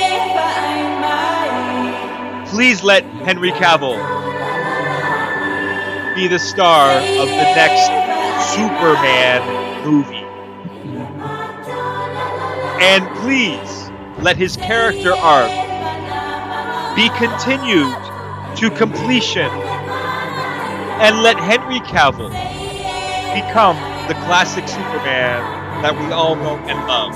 Please 2.49 2.83
let 2.83 3.03
Henry 3.25 3.51
Cavill 3.53 3.97
be 6.15 6.29
the 6.29 6.39
star 6.39 6.91
of 6.91 7.29
the 7.29 7.55
next 7.57 8.02
Superman 8.43 9.85
movie. 9.85 10.27
And 12.83 13.09
please 13.19 13.91
let 14.23 14.37
his 14.37 14.57
character 14.57 15.13
arc 15.15 15.51
be 16.97 17.09
continued 17.11 17.97
to 18.57 18.71
completion. 18.77 19.49
And 21.01 21.23
let 21.23 21.37
Henry 21.39 21.81
Cavill 21.81 22.31
become 23.35 23.77
the 24.09 24.15
classic 24.27 24.69
Superman 24.69 25.43
that 25.83 25.95
we 25.99 26.13
all 26.13 26.37
know 26.37 26.57
and 26.69 26.79
love. 26.87 27.13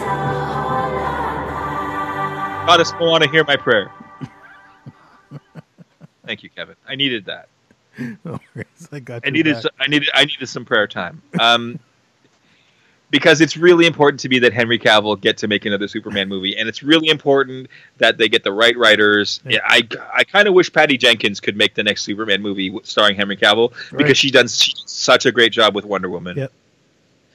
God 2.67 2.81
us 2.81 2.93
want 3.01 3.23
to 3.23 3.31
hear 3.31 3.45
my 3.45 3.57
prayer. 3.57 3.93
Thank 6.27 6.43
you, 6.43 6.51
Kevin. 6.51 6.77
I 6.87 6.97
needed 6.97 7.27
that. 7.27 7.49
No 8.25 8.41
worries. 8.55 8.89
I 8.93 9.01
got. 9.01 9.27
I 9.27 9.31
needed. 9.31 9.61
Some, 9.61 9.71
I 9.81 9.87
needed. 9.87 10.09
I 10.15 10.25
needed 10.25 10.49
some 10.49 10.65
prayer 10.65 10.87
time. 10.87 11.23
Um, 11.41 11.79
because 13.11 13.41
it's 13.41 13.57
really 13.57 13.87
important 13.87 14.21
to 14.21 14.29
me 14.29 14.39
that 14.41 14.53
Henry 14.53 14.79
Cavill 14.79 15.21
get 15.21 15.39
to 15.39 15.49
make 15.49 15.65
another 15.65 15.89
Superman 15.89 16.29
movie, 16.29 16.57
and 16.57 16.69
it's 16.69 16.83
really 16.83 17.09
important 17.09 17.69
that 17.99 18.19
they 18.19 18.29
get 18.29 18.45
the 18.45 18.53
right 18.53 18.77
writers. 18.77 19.41
Yeah. 19.47 19.61
I 19.65 19.89
I 20.13 20.25
kind 20.25 20.49
of 20.49 20.55
wish 20.55 20.73
Patty 20.73 20.97
Jenkins 20.97 21.41
could 21.41 21.57
make 21.57 21.75
the 21.75 21.83
next 21.83 22.03
Superman 22.03 22.43
movie 22.43 22.77
starring 22.83 23.17
Henry 23.17 23.37
Cavill 23.37 23.73
right. 23.73 23.99
because 23.99 24.19
she 24.19 24.31
done 24.31 24.49
such 24.49 25.27
a 25.27 25.33
great 25.33 25.53
job 25.53 25.75
with 25.75 25.85
Wonder 25.85 26.11
Woman. 26.11 26.37
Yep. 26.37 26.53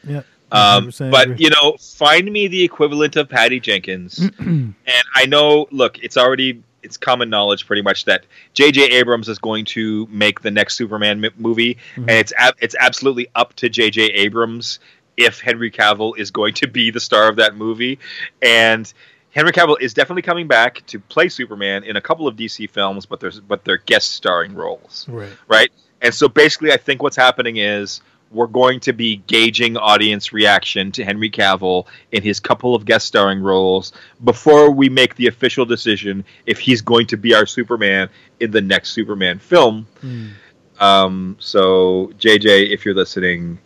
Yep. 0.07 0.25
Um, 0.51 0.91
but 0.97 1.39
you 1.39 1.49
know, 1.49 1.77
find 1.79 2.29
me 2.31 2.47
the 2.47 2.61
equivalent 2.61 3.15
of 3.15 3.29
Patty 3.29 3.59
Jenkins, 3.59 4.19
and 4.39 4.75
I 5.15 5.25
know. 5.25 5.67
Look, 5.71 5.99
it's 5.99 6.17
already 6.17 6.61
it's 6.83 6.97
common 6.97 7.29
knowledge 7.29 7.65
pretty 7.67 7.81
much 7.81 8.05
that 8.05 8.25
J.J. 8.53 8.83
Abrams 8.91 9.29
is 9.29 9.39
going 9.39 9.65
to 9.65 10.07
make 10.09 10.41
the 10.41 10.51
next 10.51 10.75
Superman 10.77 11.23
m- 11.23 11.31
movie, 11.37 11.75
Mhm. 11.95 12.01
and 12.03 12.11
it's 12.11 12.33
ab- 12.37 12.55
it's 12.59 12.75
absolutely 12.79 13.27
up 13.35 13.53
to 13.55 13.69
J.J. 13.69 14.01
Abrams 14.03 14.79
if 15.17 15.39
Henry 15.41 15.69
Cavill 15.71 16.17
is 16.17 16.31
going 16.31 16.53
to 16.55 16.67
be 16.67 16.89
the 16.91 16.99
star 16.99 17.27
of 17.27 17.35
that 17.35 17.55
movie, 17.55 17.99
and 18.41 18.91
Henry 19.31 19.51
Cavill 19.51 19.79
is 19.79 19.93
definitely 19.93 20.23
coming 20.23 20.47
back 20.47 20.85
to 20.87 20.99
play 20.99 21.29
Superman 21.29 21.83
in 21.83 21.95
a 21.95 22.01
couple 22.01 22.27
of 22.27 22.35
DC 22.35 22.69
films, 22.69 23.05
but 23.05 23.19
there's 23.19 23.39
but 23.39 23.63
they're 23.63 23.77
guest 23.77 24.11
starring 24.11 24.53
roles 24.55 25.05
Right. 25.09 25.29
right? 25.47 25.71
And 26.01 26.13
so 26.13 26.27
basically, 26.27 26.71
I 26.71 26.77
think 26.77 27.03
what's 27.03 27.15
happening 27.15 27.57
is 27.57 28.01
we're 28.31 28.47
going 28.47 28.79
to 28.79 28.93
be 28.93 29.17
gauging 29.27 29.77
audience 29.77 30.31
reaction 30.31 30.91
to 30.93 31.03
Henry 31.03 31.29
Cavill 31.29 31.85
in 32.11 32.23
his 32.23 32.39
couple 32.39 32.73
of 32.73 32.85
guest 32.85 33.05
starring 33.05 33.41
roles 33.41 33.91
before 34.23 34.71
we 34.71 34.89
make 34.89 35.15
the 35.15 35.27
official 35.27 35.65
decision 35.65 36.23
if 36.45 36.57
he's 36.57 36.81
going 36.81 37.07
to 37.07 37.17
be 37.17 37.33
our 37.33 37.45
Superman 37.45 38.09
in 38.39 38.51
the 38.51 38.61
next 38.61 38.91
Superman 38.91 39.37
film. 39.39 39.85
Mm. 40.01 40.31
Um, 40.79 41.35
so, 41.39 42.11
JJ, 42.17 42.71
if 42.71 42.85
you're 42.85 42.95
listening, 42.95 43.59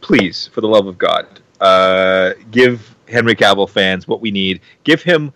please, 0.00 0.48
for 0.48 0.62
the 0.62 0.68
love 0.68 0.86
of 0.86 0.98
God, 0.98 1.26
uh, 1.60 2.32
give 2.50 2.96
Henry 3.08 3.36
Cavill 3.36 3.68
fans 3.68 4.08
what 4.08 4.20
we 4.20 4.30
need. 4.30 4.60
Give 4.82 5.02
him, 5.02 5.32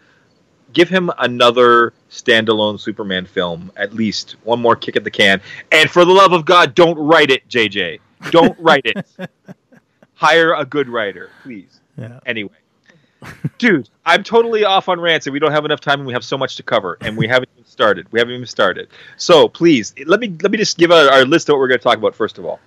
give 0.73 0.89
him 0.89 1.11
another 1.19 1.93
standalone 2.11 2.81
Superman 2.81 3.27
film, 3.27 3.71
at 3.77 3.95
least 3.95 4.37
one 4.43 4.61
more 4.61 4.75
kick 4.75 4.97
at 4.97 5.05
the 5.05 5.11
can. 5.11 5.41
And 5.71 5.89
for 5.89 6.05
the 6.05 6.13
love 6.13 6.33
of 6.33 6.45
God, 6.45 6.75
don't 6.75 6.99
write 6.99 7.31
it, 7.31 7.49
JJ. 7.49 8.01
Don't 8.31 8.59
write 8.59 8.87
it. 8.87 9.07
Hire 10.15 10.55
a 10.55 10.65
good 10.65 10.89
writer, 10.89 11.31
please. 11.43 11.81
Yeah. 11.97 12.21
Anyway, 12.27 12.51
dude, 13.59 13.89
I'm 14.05 14.23
totally 14.23 14.65
off 14.65 14.89
on 14.89 15.01
rants, 15.01 15.27
and 15.27 15.33
we 15.33 15.39
don't 15.39 15.53
have 15.53 15.65
enough 15.65 15.81
time, 15.81 16.01
and 16.01 16.07
we 16.07 16.13
have 16.13 16.25
so 16.25 16.37
much 16.37 16.57
to 16.57 16.63
cover, 16.63 16.99
and 17.01 17.17
we 17.17 17.27
haven't 17.27 17.49
even 17.55 17.65
started. 17.67 18.07
We 18.13 18.19
haven't 18.21 18.35
even 18.35 18.47
started. 18.47 18.89
So 19.17 19.49
please, 19.49 19.95
let 20.07 20.21
me 20.21 20.35
let 20.43 20.51
me 20.53 20.59
just 20.59 20.77
give 20.79 20.91
out 20.93 21.13
our 21.13 21.25
list 21.25 21.49
of 21.49 21.55
what 21.55 21.61
we're 21.61 21.69
going 21.69 21.81
to 21.81 21.85
talk 21.85 21.97
about 21.99 22.15
first 22.15 22.39
of 22.39 22.45
all. 22.45 22.61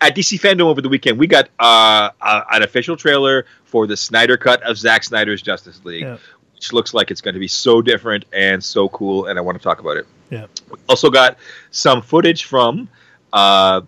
At 0.00 0.16
DC 0.16 0.40
Fandom 0.40 0.62
over 0.62 0.80
the 0.82 0.88
weekend, 0.88 1.18
we 1.18 1.26
got 1.28 1.48
uh, 1.60 2.10
uh, 2.20 2.42
an 2.50 2.62
official 2.62 2.96
trailer 2.96 3.46
for 3.64 3.86
the 3.86 3.96
Snyder 3.96 4.36
cut 4.36 4.60
of 4.62 4.76
Zack 4.76 5.04
Snyder's 5.04 5.42
Justice 5.42 5.80
League, 5.84 6.02
Yeah. 6.02 6.18
which 6.54 6.72
looks 6.72 6.92
like 6.92 7.12
it's 7.12 7.20
going 7.20 7.34
to 7.34 7.40
be 7.40 7.46
so 7.48 7.80
different 7.82 8.24
and 8.32 8.62
so 8.62 8.88
cool, 8.88 9.26
and 9.26 9.38
I 9.38 9.42
want 9.42 9.58
to 9.58 9.62
talk 9.62 9.78
about 9.78 9.96
it. 9.96 10.06
Yeah. 10.30 10.46
We 10.70 10.78
also 10.88 11.08
got 11.08 11.36
some 11.70 12.02
footage 12.02 12.44
from 12.44 12.88
uh, 13.32 13.82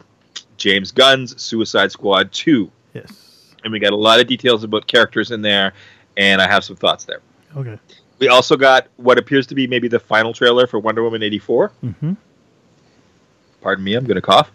James 0.56 0.90
Gunn's 0.92 1.40
Suicide 1.40 1.90
Squad 1.92 2.32
2 2.32 2.70
Yes. 2.94 3.54
and 3.64 3.72
we 3.72 3.78
got 3.78 3.92
a 3.92 3.96
lot 3.96 4.20
of 4.20 4.26
details 4.26 4.62
about 4.64 4.86
characters 4.86 5.30
in 5.30 5.42
there, 5.42 5.72
and 6.16 6.40
I 6.40 6.46
have 6.48 6.62
some 6.64 6.76
thoughts 6.76 7.04
there. 7.04 7.20
Okay. 7.56 7.78
We 8.20 8.28
also 8.28 8.56
got 8.56 8.86
what 8.96 9.18
appears 9.18 9.46
to 9.48 9.54
be 9.54 9.66
maybe 9.66 9.88
the 9.88 9.98
final 9.98 10.32
trailer 10.32 10.66
for 10.66 10.78
Wonder 10.78 11.02
Woman 11.02 11.22
eighty 11.22 11.38
four. 11.38 11.72
Mm-hmm. 11.82 12.12
Pardon 13.60 13.84
me, 13.84 13.94
I'm 13.94 14.04
going 14.04 14.14
to 14.16 14.22
cough. 14.22 14.52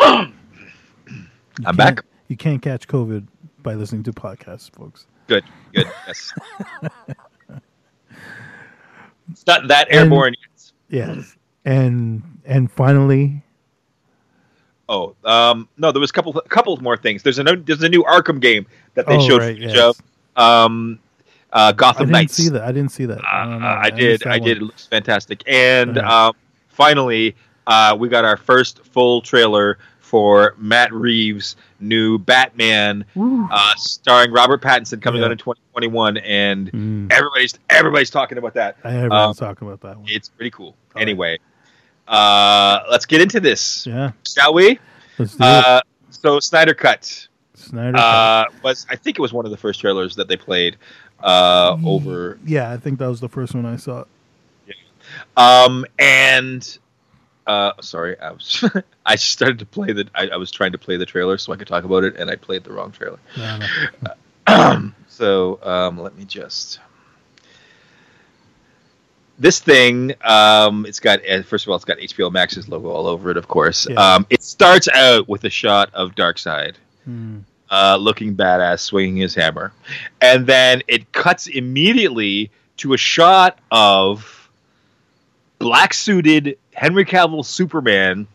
I'm 0.00 1.76
back. 1.76 2.04
You 2.28 2.36
can't 2.36 2.60
catch 2.62 2.88
COVID 2.88 3.26
by 3.62 3.74
listening 3.74 4.02
to 4.04 4.12
podcasts, 4.12 4.74
folks. 4.74 5.06
Good, 5.28 5.44
good. 5.74 5.86
Yes. 6.06 6.32
it's 9.30 9.46
not 9.46 9.68
that 9.68 9.88
And- 9.90 9.98
airborne. 10.00 10.34
yet. 10.90 11.08
Yes. 11.18 11.36
And 11.64 12.22
and 12.44 12.70
finally, 12.70 13.42
Oh, 14.88 15.14
um, 15.24 15.68
no, 15.78 15.92
there 15.92 16.00
was 16.00 16.10
a 16.10 16.12
couple, 16.12 16.36
a 16.36 16.42
couple 16.48 16.76
more 16.78 16.96
things. 16.96 17.22
There's 17.22 17.38
a 17.38 17.44
no, 17.44 17.54
there's 17.54 17.82
a 17.82 17.88
new 17.88 18.02
Arkham 18.04 18.40
game 18.40 18.66
that 18.94 19.06
they 19.06 19.16
oh, 19.16 19.26
showed 19.28 19.40
right, 19.42 19.56
yes. 19.56 19.76
of. 19.78 20.02
Um, 20.36 20.98
uh, 21.52 21.58
I 21.68 21.72
Gotham 21.72 22.06
didn't 22.06 22.12
Knights. 22.12 22.34
see 22.34 22.48
that. 22.48 22.62
I 22.62 22.72
didn't 22.72 22.90
see 22.92 23.06
that. 23.06 23.18
Uh, 23.18 23.26
I, 23.30 23.44
don't. 23.44 23.62
I 23.62 23.90
did. 23.90 24.26
I 24.26 24.38
did. 24.38 24.56
It 24.58 24.62
looks 24.62 24.86
fantastic. 24.86 25.42
And 25.46 25.98
um, 25.98 26.34
finally, 26.68 27.36
uh, 27.66 27.96
we 27.98 28.08
got 28.08 28.24
our 28.24 28.36
first 28.36 28.84
full 28.86 29.20
trailer 29.22 29.78
for 30.00 30.54
Matt 30.58 30.92
Reeves' 30.92 31.56
new 31.80 32.18
Batman, 32.18 33.04
uh, 33.16 33.74
starring 33.76 34.30
Robert 34.30 34.60
Pattinson, 34.60 35.00
coming 35.00 35.20
Yeah. 35.20 35.26
out 35.26 35.32
in 35.32 35.38
2021, 35.38 36.18
and 36.18 36.70
Mm. 36.72 37.12
everybody's 37.12 37.58
everybody's 37.70 38.10
talking 38.10 38.36
about 38.36 38.54
that. 38.54 38.76
Everyone's 38.84 39.38
talking 39.38 39.66
about 39.66 39.80
that 39.80 39.96
one. 39.98 40.06
It's 40.10 40.28
pretty 40.28 40.50
cool. 40.50 40.74
All. 40.94 41.00
Anyway, 41.02 41.38
uh, 42.08 42.80
let's 42.90 43.06
get 43.06 43.20
into 43.20 43.40
this, 43.40 43.86
Yeah. 43.86 44.12
shall 44.26 44.54
we? 44.54 44.78
Let's 45.18 45.32
do 45.36 45.44
it. 45.44 45.46
Uh, 45.46 45.80
so 46.10 46.40
Snyder 46.40 46.74
Cut 46.74 47.28
Snyder. 47.54 47.96
uh, 47.96 48.44
was, 48.62 48.86
I 48.90 48.96
think 48.96 49.18
it 49.18 49.22
was 49.22 49.32
one 49.32 49.44
of 49.44 49.50
the 49.50 49.56
first 49.56 49.80
trailers 49.80 50.16
that 50.16 50.28
they 50.28 50.36
played 50.36 50.76
uh, 51.22 51.76
over 51.84 52.38
yeah, 52.44 52.70
I 52.72 52.76
think 52.76 52.98
that 52.98 53.06
was 53.06 53.20
the 53.20 53.28
first 53.28 53.54
one 53.54 53.64
I 53.66 53.76
saw. 53.76 54.04
Um, 55.36 55.84
and 55.98 56.78
uh, 57.46 57.72
sorry, 57.80 58.18
I 58.18 58.30
was 58.32 58.64
I 59.06 59.16
started 59.16 59.58
to 59.60 59.66
play 59.66 59.92
the 59.92 60.08
I, 60.14 60.28
I 60.28 60.36
was 60.36 60.50
trying 60.50 60.72
to 60.72 60.78
play 60.78 60.96
the 60.96 61.06
trailer 61.06 61.38
so 61.38 61.52
I 61.52 61.56
could 61.56 61.68
talk 61.68 61.84
about 61.84 62.04
it, 62.04 62.16
and 62.16 62.30
I 62.30 62.36
played 62.36 62.64
the 62.64 62.72
wrong 62.72 62.92
trailer. 62.92 63.18
No. 63.36 64.90
so 65.08 65.58
um, 65.62 65.98
let 65.98 66.16
me 66.16 66.24
just. 66.24 66.80
This 69.38 69.58
thing, 69.60 70.12
um, 70.22 70.86
it's 70.86 71.00
got 71.00 71.20
uh, 71.28 71.42
first 71.42 71.64
of 71.64 71.70
all, 71.70 71.76
it's 71.76 71.84
got 71.84 71.98
HBO 71.98 72.30
Max's 72.30 72.68
logo 72.68 72.90
all 72.90 73.06
over 73.06 73.30
it. 73.30 73.36
Of 73.36 73.48
course, 73.48 73.86
Yeah. 73.88 73.96
um, 74.14 74.26
it 74.30 74.42
starts 74.42 74.88
out 74.88 75.28
with 75.28 75.44
a 75.44 75.50
shot 75.50 75.90
of 75.94 76.14
Darkseid 76.14 76.74
Mm. 77.08 77.42
uh, 77.70 77.96
looking 77.96 78.36
badass, 78.36 78.80
swinging 78.80 79.16
his 79.16 79.34
hammer, 79.34 79.72
and 80.20 80.46
then 80.46 80.82
it 80.86 81.10
cuts 81.12 81.46
immediately 81.48 82.50
to 82.76 82.92
a 82.92 82.98
shot 82.98 83.58
of 83.72 84.48
black 85.58 85.92
suited 85.94 86.58
Henry 86.74 87.04
Cavill 87.04 87.44
Superman 87.44 88.26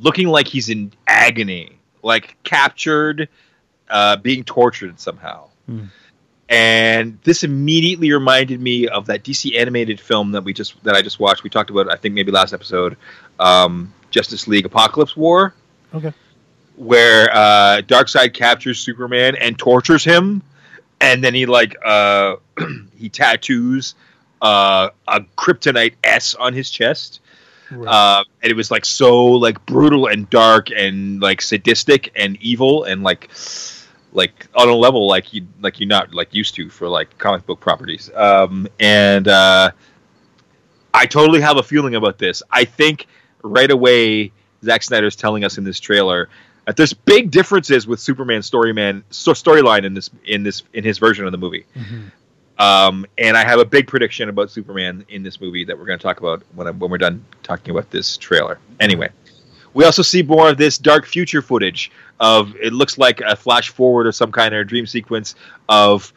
looking 0.00 0.28
like 0.28 0.46
he's 0.48 0.68
in 0.68 0.92
agony, 1.06 1.72
like 2.02 2.36
captured, 2.44 3.28
uh, 3.90 4.16
being 4.16 4.44
tortured 4.44 4.98
somehow. 5.00 5.46
Hmm. 5.66 5.84
And 6.48 7.18
this 7.24 7.44
immediately 7.44 8.10
reminded 8.12 8.60
me 8.60 8.88
of 8.88 9.06
that 9.06 9.22
DC 9.22 9.58
animated 9.58 10.00
film 10.00 10.32
that 10.32 10.44
we 10.44 10.52
just 10.54 10.82
that 10.84 10.94
I 10.94 11.02
just 11.02 11.20
watched. 11.20 11.42
We 11.42 11.50
talked 11.50 11.68
about, 11.70 11.90
I 11.92 11.96
think 11.96 12.14
maybe 12.14 12.32
last 12.32 12.54
episode, 12.54 12.96
um, 13.38 13.92
Justice 14.10 14.48
League 14.48 14.66
Apokolips 14.66 15.14
War 15.16 15.52
Okay. 15.94 16.12
where 16.76 17.28
uh, 17.32 17.82
Darkseid 17.86 18.32
captures 18.34 18.78
Superman 18.78 19.36
and 19.36 19.58
tortures 19.58 20.04
him, 20.04 20.42
and 21.00 21.22
then 21.22 21.34
he 21.34 21.44
like 21.44 21.76
uh, 21.84 22.36
he 22.96 23.10
tattoos 23.10 23.94
uh, 24.40 24.88
a 25.06 25.20
kryptonite 25.36 25.94
S 26.02 26.34
on 26.34 26.54
his 26.54 26.70
chest, 26.70 27.20
Right. 27.70 27.86
uh, 27.86 28.24
and 28.42 28.50
it 28.50 28.56
was 28.56 28.70
like 28.70 28.86
so 28.86 29.26
like 29.26 29.66
brutal 29.66 30.06
and 30.06 30.30
dark 30.30 30.70
and 30.70 31.20
like 31.20 31.42
sadistic 31.42 32.10
and 32.16 32.38
evil 32.40 32.84
and 32.84 33.02
like 33.02 33.28
like 34.18 34.48
on 34.54 34.68
a 34.68 34.74
level 34.74 35.06
like 35.06 35.32
you 35.32 35.46
like 35.60 35.78
you're 35.80 35.88
not 35.88 36.12
like 36.12 36.34
used 36.34 36.54
to 36.56 36.68
for 36.68 36.88
like 36.88 37.16
comic 37.18 37.46
book 37.46 37.60
properties. 37.60 38.10
Um, 38.14 38.66
and 38.78 39.26
uh, 39.28 39.70
I 40.92 41.06
totally 41.06 41.40
have 41.40 41.56
a 41.56 41.62
feeling 41.62 41.94
about 41.94 42.18
this. 42.18 42.42
I 42.50 42.64
think 42.64 43.06
right 43.42 43.70
away 43.70 44.32
Zack 44.64 44.82
Snyder's 44.82 45.16
telling 45.16 45.44
us 45.44 45.56
in 45.56 45.64
this 45.64 45.78
trailer 45.80 46.28
that 46.66 46.76
there's 46.76 46.92
big 46.92 47.30
differences 47.30 47.86
with 47.86 48.00
Superman's 48.00 48.46
storyman 48.50 49.04
so 49.10 49.32
storyline 49.32 49.84
in 49.84 49.94
this 49.94 50.10
in 50.24 50.42
this 50.42 50.64
in 50.74 50.84
his 50.84 50.98
version 50.98 51.24
of 51.24 51.32
the 51.32 51.38
movie. 51.38 51.64
Mhm. 51.76 52.10
Um, 52.58 53.06
and 53.16 53.36
I 53.36 53.44
have 53.44 53.60
a 53.60 53.64
big 53.64 53.86
prediction 53.86 54.28
about 54.28 54.50
Superman 54.50 55.06
in 55.08 55.22
this 55.22 55.40
movie 55.40 55.64
that 55.64 55.78
we're 55.78 55.86
going 55.86 55.98
to 55.98 56.02
talk 56.02 56.18
about 56.18 56.42
when, 56.56 56.66
I, 56.66 56.72
when 56.72 56.90
we're 56.90 56.98
done 56.98 57.24
talking 57.44 57.70
about 57.70 57.92
this 57.92 58.16
trailer. 58.16 58.58
Anyway, 58.80 59.10
we 59.78 59.84
also 59.84 60.02
see 60.02 60.24
more 60.24 60.48
of 60.50 60.56
this 60.58 60.76
dark 60.76 61.06
future 61.06 61.40
footage 61.40 61.92
of 62.18 62.56
it 62.56 62.72
looks 62.72 62.98
like 62.98 63.20
a 63.20 63.36
flash 63.36 63.68
forward 63.68 64.08
or 64.08 64.12
some 64.12 64.32
kind 64.32 64.52
of 64.52 64.66
dream 64.66 64.86
sequence 64.86 65.36
of 65.68 66.12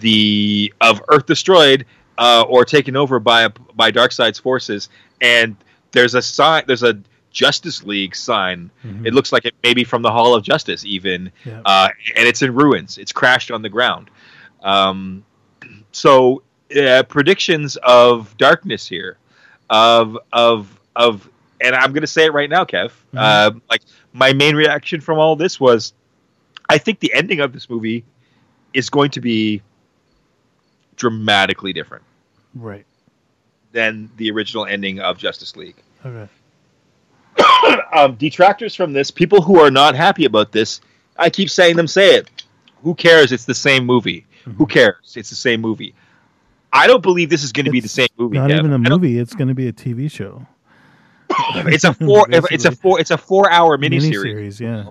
the 0.00 0.70
of 0.82 1.00
Earth 1.08 1.24
destroyed 1.24 1.86
uh, 2.18 2.44
or 2.46 2.66
taken 2.66 2.94
over 2.94 3.18
by 3.18 3.48
by 3.74 3.90
Darkseid's 3.90 4.38
forces, 4.38 4.90
and 5.22 5.56
there's 5.92 6.14
a 6.14 6.20
sign. 6.20 6.64
There's 6.66 6.82
a 6.82 6.98
Justice 7.30 7.82
League 7.84 8.14
sign. 8.14 8.70
Mhm. 8.84 9.06
It 9.06 9.14
looks 9.14 9.32
like 9.32 9.46
it 9.46 9.54
maybe 9.62 9.82
from 9.82 10.02
the 10.02 10.10
Hall 10.10 10.34
of 10.34 10.42
Justice, 10.44 10.84
even 10.84 11.32
Yeah. 11.46 11.62
uh, 11.64 11.88
and 12.16 12.28
it's 12.28 12.42
in 12.42 12.54
ruins. 12.54 12.98
It's 12.98 13.12
crashed 13.12 13.50
on 13.50 13.62
the 13.62 13.70
ground. 13.70 14.10
Um, 14.62 15.24
so 15.92 16.42
uh, 16.78 17.02
predictions 17.04 17.76
of 17.82 18.36
darkness 18.36 18.86
here, 18.86 19.16
of 19.70 20.18
of 20.34 20.78
of, 20.94 21.30
and 21.60 21.74
I'm 21.74 21.92
going 21.92 22.02
to 22.02 22.06
say 22.06 22.26
it 22.26 22.32
right 22.32 22.50
now, 22.50 22.64
Kev. 22.64 22.90
Mhm. 23.14 23.18
Uh, 23.18 23.50
like 23.70 23.82
my 24.12 24.32
main 24.32 24.54
reaction 24.56 25.00
from 25.00 25.18
all 25.18 25.36
this 25.36 25.58
was, 25.60 25.92
I 26.68 26.78
think 26.78 27.00
the 27.00 27.12
ending 27.14 27.40
of 27.40 27.52
this 27.52 27.68
movie 27.70 28.04
is 28.74 28.90
going 28.90 29.10
to 29.12 29.20
be 29.20 29.62
dramatically 30.96 31.72
different 31.72 32.04
Right. 32.54 32.84
than 33.72 34.10
the 34.16 34.30
original 34.30 34.66
ending 34.66 35.00
of 35.00 35.18
Justice 35.18 35.56
League. 35.56 35.76
Okay. 36.04 36.28
um, 37.92 38.14
detractors 38.14 38.74
from 38.74 38.92
this, 38.92 39.10
people 39.10 39.42
who 39.42 39.60
are 39.60 39.70
not 39.70 39.94
happy 39.94 40.24
about 40.24 40.52
this, 40.52 40.80
I 41.18 41.30
keep 41.30 41.50
saying 41.50 41.76
them 41.76 41.86
say 41.86 42.16
it. 42.16 42.30
Who 42.82 42.94
cares? 42.94 43.32
It's 43.32 43.44
the 43.44 43.54
same 43.54 43.84
movie. 43.84 44.26
Who 44.58 44.66
cares? 44.66 45.14
It's 45.16 45.30
the 45.30 45.36
same 45.36 45.60
movie. 45.60 45.94
I 46.72 46.86
don't 46.86 47.02
believe 47.02 47.30
this 47.30 47.42
is 47.42 47.52
going 47.52 47.64
to 47.64 47.70
be 47.72 47.80
the 47.80 47.88
same 47.88 48.08
movie. 48.18 48.36
Not 48.38 48.50
Kev. 48.50 48.58
even 48.58 48.72
a 48.72 48.78
movie. 48.78 49.18
It's 49.18 49.34
going 49.34 49.48
to 49.48 49.54
be 49.54 49.66
a 49.66 49.72
TV 49.72 50.10
show. 50.10 50.46
It's 51.66 51.84
a 51.84 51.92
four. 51.92 52.26
it's 52.30 52.64
a 52.64 52.72
four. 52.72 53.00
It's 53.00 53.10
a 53.10 53.18
four-hour 53.18 53.78
miniseries. 53.78 54.12
Miniseries, 54.12 54.60
yeah. 54.60 54.90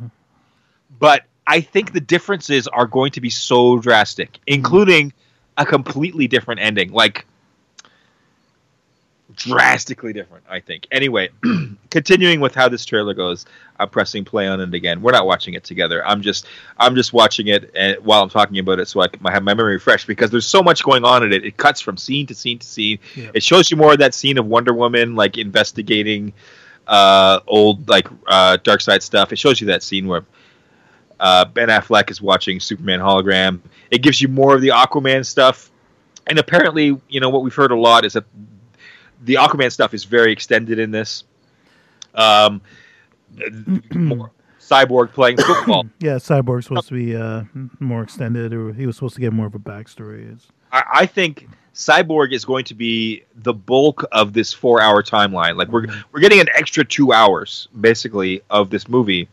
But 0.99 1.23
I 1.47 1.61
think 1.61 1.93
the 1.93 2.01
differences 2.01 2.67
are 2.67 2.87
going 2.87 3.11
to 3.11 3.21
be 3.21 3.29
so 3.29 3.79
drastic, 3.79 4.39
including 4.47 5.13
a 5.57 5.65
completely 5.65 6.27
different 6.27 6.61
ending. 6.61 6.91
Like 6.91 7.25
drastically 9.35 10.13
different, 10.13 10.43
I 10.49 10.59
think. 10.59 10.87
Anyway, 10.91 11.29
continuing 11.89 12.39
with 12.39 12.55
how 12.55 12.69
this 12.69 12.85
trailer 12.85 13.13
goes, 13.13 13.45
I'm 13.79 13.89
pressing 13.89 14.25
play 14.25 14.47
on 14.47 14.59
it 14.61 14.73
again. 14.73 15.01
We're 15.01 15.11
not 15.11 15.25
watching 15.25 15.53
it 15.53 15.63
together. 15.63 16.05
I'm 16.05 16.21
just 16.21 16.47
I'm 16.77 16.95
just 16.95 17.13
watching 17.13 17.47
it 17.47 17.71
and, 17.75 17.97
while 18.03 18.23
I'm 18.23 18.29
talking 18.29 18.59
about 18.59 18.79
it 18.79 18.87
so 18.87 19.01
I 19.01 19.07
can 19.07 19.23
have 19.25 19.43
my 19.43 19.53
memory 19.53 19.79
fresh 19.79 20.05
because 20.05 20.31
there's 20.31 20.47
so 20.47 20.63
much 20.63 20.83
going 20.83 21.03
on 21.03 21.23
in 21.23 21.33
it. 21.33 21.45
It 21.45 21.57
cuts 21.57 21.81
from 21.81 21.97
scene 21.97 22.25
to 22.27 22.35
scene 22.35 22.59
to 22.59 22.67
scene. 22.67 22.99
Yeah. 23.15 23.31
It 23.33 23.43
shows 23.43 23.69
you 23.69 23.77
more 23.77 23.93
of 23.93 23.99
that 23.99 24.13
scene 24.13 24.37
of 24.37 24.45
Wonder 24.45 24.73
Woman 24.73 25.15
like 25.15 25.37
investigating 25.37 26.33
uh, 26.87 27.39
old 27.47 27.87
like 27.89 28.07
uh, 28.27 28.57
Darkseid 28.63 29.01
stuff. 29.01 29.31
It 29.31 29.39
shows 29.39 29.59
you 29.59 29.67
that 29.67 29.83
scene 29.83 30.07
where 30.07 30.25
uh, 31.19 31.45
Ben 31.45 31.69
Affleck 31.69 32.11
is 32.11 32.21
watching 32.21 32.59
Superman 32.59 32.99
hologram. 32.99 33.59
It 33.91 34.01
gives 34.01 34.21
you 34.21 34.27
more 34.27 34.55
of 34.55 34.61
the 34.61 34.69
Aquaman 34.69 35.25
stuff, 35.25 35.71
and 36.27 36.39
apparently, 36.39 36.99
you 37.09 37.19
know 37.19 37.29
what 37.29 37.43
we've 37.43 37.55
heard 37.55 37.71
a 37.71 37.77
lot 37.77 38.05
is 38.05 38.13
that 38.13 38.25
the 39.23 39.35
Aquaman 39.35 39.71
stuff 39.71 39.93
is 39.93 40.03
very 40.03 40.31
extended 40.31 40.79
in 40.79 40.91
this. 40.91 41.23
Um, 42.13 42.61
more 43.93 44.31
Cyborg 44.59 45.11
playing 45.11 45.37
football. 45.37 45.85
Yeah, 45.99 46.15
Cyborg's 46.15 46.65
supposed 46.65 46.89
to 46.89 46.93
be 46.93 47.15
uh, 47.15 47.43
more 47.79 48.03
extended, 48.03 48.53
or 48.53 48.73
he 48.73 48.85
was 48.85 48.95
supposed 48.95 49.15
to 49.15 49.21
get 49.21 49.33
more 49.33 49.45
of 49.45 49.55
a 49.55 49.59
backstory. 49.59 50.37
I, 50.71 50.83
I 50.93 51.05
think 51.05 51.47
Cyborg 51.73 52.31
is 52.31 52.45
going 52.45 52.65
to 52.65 52.73
be 52.73 53.23
the 53.35 53.53
bulk 53.53 54.05
of 54.11 54.33
this 54.33 54.53
four-hour 54.53 55.03
timeline. 55.03 55.57
Like 55.57 55.67
we're 55.69 55.85
we're 56.11 56.19
getting 56.19 56.39
an 56.39 56.49
extra 56.53 56.83
two 56.83 57.13
hours 57.13 57.67
basically 57.79 58.41
of 58.49 58.69
this 58.69 58.87
movie. 58.87 59.27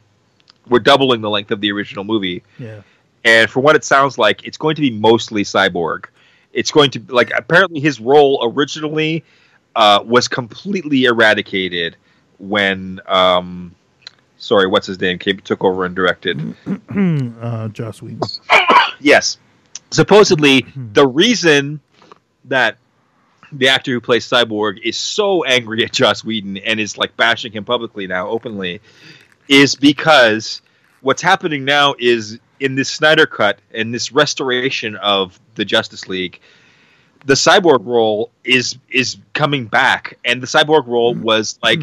We're 0.68 0.80
doubling 0.80 1.20
the 1.20 1.30
length 1.30 1.50
of 1.50 1.60
the 1.60 1.72
original 1.72 2.04
movie. 2.04 2.42
yeah, 2.58 2.82
and 3.24 3.50
for 3.50 3.60
what 3.60 3.76
it 3.76 3.84
sounds 3.84 4.18
like, 4.18 4.44
it's 4.44 4.58
going 4.58 4.76
to 4.76 4.82
be 4.82 4.90
mostly 4.90 5.44
cyborg. 5.44 6.06
It's 6.52 6.70
going 6.70 6.90
to 6.90 7.02
like 7.08 7.32
apparently 7.36 7.80
his 7.80 8.00
role 8.00 8.40
originally 8.42 9.24
uh, 9.76 10.02
was 10.04 10.28
completely 10.28 11.04
eradicated 11.04 11.96
when 12.38 13.00
um, 13.06 13.74
sorry, 14.38 14.66
what's 14.66 14.86
his 14.86 15.00
name 15.00 15.18
came 15.18 15.38
took 15.40 15.64
over 15.64 15.84
and 15.84 15.94
directed. 15.94 16.54
uh, 17.40 17.68
Joss 17.68 18.02
Whedon. 18.02 18.20
Yes, 19.00 19.36
supposedly 19.90 20.64
the 20.76 21.04
reason 21.04 21.80
that 22.44 22.76
the 23.50 23.68
actor 23.68 23.90
who 23.90 24.00
plays 24.00 24.28
Cyborg 24.28 24.80
is 24.80 24.96
so 24.96 25.44
angry 25.44 25.84
at 25.84 25.90
Joss 25.90 26.22
Whedon 26.22 26.58
and 26.58 26.78
is 26.78 26.96
like 26.96 27.16
bashing 27.16 27.50
him 27.50 27.64
publicly 27.64 28.06
now 28.06 28.28
openly 28.28 28.80
is 29.48 29.74
because 29.74 30.62
what's 31.00 31.20
happening 31.20 31.64
now 31.64 31.96
is 31.98 32.38
in 32.60 32.76
this 32.76 32.88
Snyder 32.88 33.26
cut 33.26 33.58
and 33.72 33.92
this 33.92 34.12
restoration 34.12 34.94
of 34.96 35.40
the 35.56 35.64
Justice 35.64 36.08
League 36.08 36.40
the 37.24 37.34
cyborg 37.34 37.84
role 37.86 38.30
is 38.44 38.76
is 38.90 39.16
coming 39.34 39.66
back 39.66 40.18
and 40.24 40.42
the 40.42 40.46
cyborg 40.46 40.86
role 40.86 41.14
was 41.14 41.58
like 41.62 41.80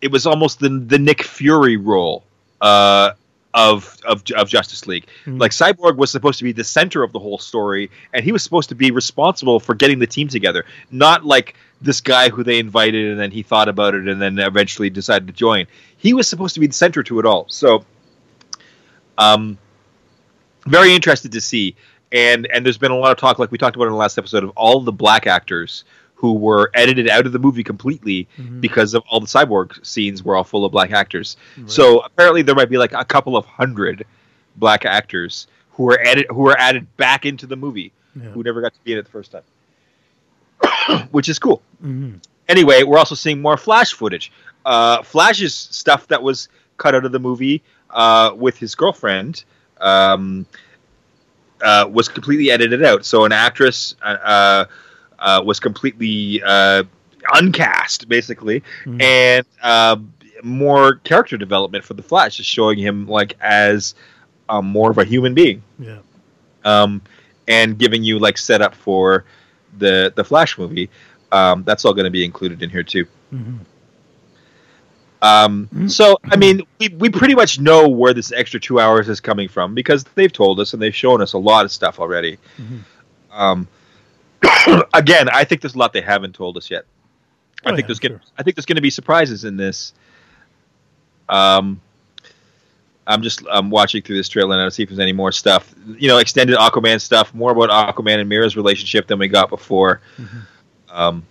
it 0.00 0.10
was 0.10 0.26
almost 0.26 0.60
the 0.60 0.68
the 0.68 0.98
Nick 0.98 1.22
Fury 1.22 1.76
role 1.76 2.24
uh 2.60 3.12
of 3.54 3.96
of 4.06 4.22
of 4.36 4.48
Justice 4.48 4.86
League. 4.86 5.06
Mhm. 5.24 5.40
Like 5.40 5.50
Cyborg 5.50 5.96
was 5.96 6.10
supposed 6.10 6.38
to 6.38 6.44
be 6.44 6.52
the 6.52 6.62
center 6.62 7.02
of 7.02 7.12
the 7.12 7.18
whole 7.18 7.38
story, 7.38 7.90
and 8.12 8.22
he 8.22 8.30
was 8.30 8.42
supposed 8.42 8.68
to 8.68 8.74
be 8.74 8.90
responsible 8.90 9.58
for 9.60 9.74
getting 9.74 9.98
the 9.98 10.06
team 10.06 10.28
together. 10.28 10.66
Not 10.90 11.24
like 11.24 11.56
this 11.80 12.02
guy 12.02 12.28
who 12.28 12.44
they 12.44 12.58
invited 12.58 13.10
and 13.10 13.18
then 13.18 13.30
he 13.30 13.42
thought 13.42 13.68
about 13.68 13.94
it 13.94 14.08
and 14.08 14.20
then 14.20 14.38
eventually 14.38 14.90
decided 14.90 15.26
to 15.28 15.32
join. 15.32 15.66
He 15.96 16.12
was 16.12 16.28
supposed 16.28 16.54
to 16.54 16.60
be 16.60 16.66
the 16.66 16.74
center 16.74 17.02
to 17.02 17.18
it 17.18 17.26
all. 17.26 17.46
So, 17.48 17.84
um, 19.18 19.56
very 20.66 20.94
interested 20.94 21.32
to 21.32 21.40
see. 21.40 21.74
And 22.12 22.46
and 22.52 22.64
there's 22.64 22.78
been 22.78 22.92
a 22.92 22.96
lot 22.96 23.10
of 23.12 23.18
talk, 23.18 23.38
like 23.38 23.50
we 23.50 23.58
talked 23.58 23.76
about 23.76 23.86
in 23.86 23.92
the 23.92 23.98
last 23.98 24.16
episode, 24.18 24.44
of 24.44 24.50
all 24.50 24.80
the 24.80 24.92
black 24.92 25.26
actors 25.26 25.84
who 26.14 26.32
were 26.32 26.70
edited 26.72 27.08
out 27.10 27.26
of 27.26 27.32
the 27.32 27.38
movie 27.38 27.62
completely 27.62 28.26
Mhm. 28.38 28.60
because 28.60 28.94
of 28.94 29.02
all 29.10 29.20
the 29.20 29.26
cyborg 29.26 29.84
scenes 29.84 30.22
were 30.22 30.34
all 30.34 30.44
full 30.44 30.64
of 30.64 30.72
black 30.72 30.90
actors. 30.92 31.36
So 31.66 32.00
apparently 32.00 32.40
there 32.42 32.54
might 32.54 32.70
be 32.70 32.78
like 32.78 32.92
a 32.94 33.04
couple 33.04 33.36
of 33.36 33.44
hundred 33.44 34.06
black 34.56 34.86
actors 34.86 35.46
who 35.72 35.82
were 35.82 36.00
added 36.00 36.26
who 36.30 36.36
were 36.42 36.56
added 36.58 36.86
back 36.96 37.26
into 37.26 37.46
the 37.46 37.56
movie 37.56 37.92
Yeah. 38.14 38.30
who 38.30 38.42
never 38.42 38.62
got 38.62 38.72
to 38.72 38.80
be 38.84 38.92
in 38.92 38.98
it 38.98 39.04
the 39.04 39.10
first 39.10 39.32
time, 39.32 39.42
which 41.10 41.28
is 41.28 41.38
cool. 41.38 41.60
Mhm. 41.84 42.22
Anyway, 42.48 42.82
we're 42.84 42.98
also 42.98 43.14
seeing 43.14 43.42
more 43.42 43.56
Flash 43.56 43.92
footage. 43.92 44.32
Uh, 44.64 45.02
Flash's 45.02 45.54
stuff 45.54 46.06
that 46.08 46.22
was 46.22 46.48
cut 46.78 46.94
out 46.94 47.04
of 47.04 47.12
the 47.12 47.18
movie 47.18 47.62
uh, 47.90 48.30
with 48.34 48.56
his 48.56 48.74
girlfriend 48.74 49.44
um, 49.80 50.46
uh, 51.62 51.88
was 51.90 52.08
completely 52.08 52.50
edited 52.50 52.84
out. 52.84 53.04
So 53.04 53.24
an 53.24 53.32
actress 53.32 53.94
uh, 54.02 54.04
uh, 54.04 54.64
uh, 55.18 55.42
was 55.44 55.58
completely 55.60 56.42
uh, 56.42 56.84
uncast, 57.34 58.08
basically, 58.08 58.62
Mhm. 58.84 59.02
and 59.02 59.46
uh, 59.62 59.96
more 60.42 60.96
character 60.96 61.36
development 61.36 61.82
for 61.84 61.94
the 61.94 62.02
Flash, 62.02 62.36
just 62.36 62.48
showing 62.50 62.78
him 62.78 63.06
like 63.08 63.36
as 63.40 63.94
um, 64.48 64.66
more 64.66 64.90
of 64.90 64.98
a 64.98 65.04
human 65.04 65.34
being 65.34 65.62
Yeah. 65.78 65.98
um, 66.64 67.02
and 67.48 67.78
giving 67.78 68.04
you 68.04 68.18
like 68.18 68.38
setup 68.38 68.74
for 68.74 69.24
the 69.78 70.12
the 70.14 70.24
Flash 70.24 70.56
movie. 70.58 70.88
Um, 71.32 71.64
that's 71.64 71.84
all 71.84 71.94
going 71.94 72.04
to 72.04 72.10
be 72.10 72.24
included 72.24 72.62
in 72.62 72.70
here 72.70 72.82
too. 72.84 73.06
Mhm. 73.34 73.58
Um, 75.26 75.88
so 75.88 76.18
I 76.30 76.36
mean, 76.36 76.60
we 76.78 76.88
we 76.88 77.08
pretty 77.10 77.34
much 77.34 77.58
know 77.58 77.88
where 77.88 78.14
this 78.14 78.32
extra 78.32 78.60
two 78.60 78.78
hours 78.80 79.08
is 79.08 79.20
coming 79.20 79.48
from 79.48 79.74
because 79.74 80.04
they've 80.14 80.32
told 80.32 80.60
us 80.60 80.72
and 80.72 80.80
they've 80.82 80.94
shown 80.94 81.20
us 81.22 81.32
a 81.32 81.38
lot 81.38 81.64
of 81.64 81.72
stuff 81.72 81.98
already. 81.98 82.38
Mhm. 82.58 82.80
Um, 83.32 83.68
again, 84.94 85.28
I 85.28 85.44
think 85.44 85.60
there's 85.62 85.74
a 85.74 85.78
lot 85.78 85.92
they 85.92 86.00
haven't 86.00 86.34
told 86.34 86.56
us 86.56 86.70
yet. 86.70 86.84
I 87.64 87.70
Oh, 87.70 87.74
think 87.74 87.80
yeah, 87.84 87.86
there's 87.88 87.98
gonna 87.98 88.14
sure. 88.14 88.22
I 88.38 88.42
think 88.42 88.56
there's 88.56 88.66
gonna 88.66 88.80
be 88.80 88.90
surprises 88.90 89.44
in 89.44 89.56
this. 89.56 89.92
Um, 91.28 91.80
I'm 93.06 93.22
just 93.22 93.42
I'm 93.50 93.70
watching 93.70 94.02
through 94.02 94.16
this 94.16 94.28
trailer 94.28 94.56
now 94.56 94.64
to 94.64 94.70
see 94.70 94.82
if 94.82 94.88
there's 94.88 94.98
any 94.98 95.12
more 95.12 95.32
stuff. 95.32 95.74
You 95.98 96.08
know, 96.08 96.18
extended 96.18 96.56
Aquaman 96.56 97.00
stuff, 97.00 97.32
more 97.34 97.52
about 97.52 97.70
Aquaman 97.70 98.20
and 98.20 98.28
Mera's 98.28 98.56
relationship 98.56 99.06
than 99.06 99.18
we 99.18 99.28
got 99.28 99.48
before. 99.48 100.00
Mhm. 100.18 100.42
Um, 100.90 101.26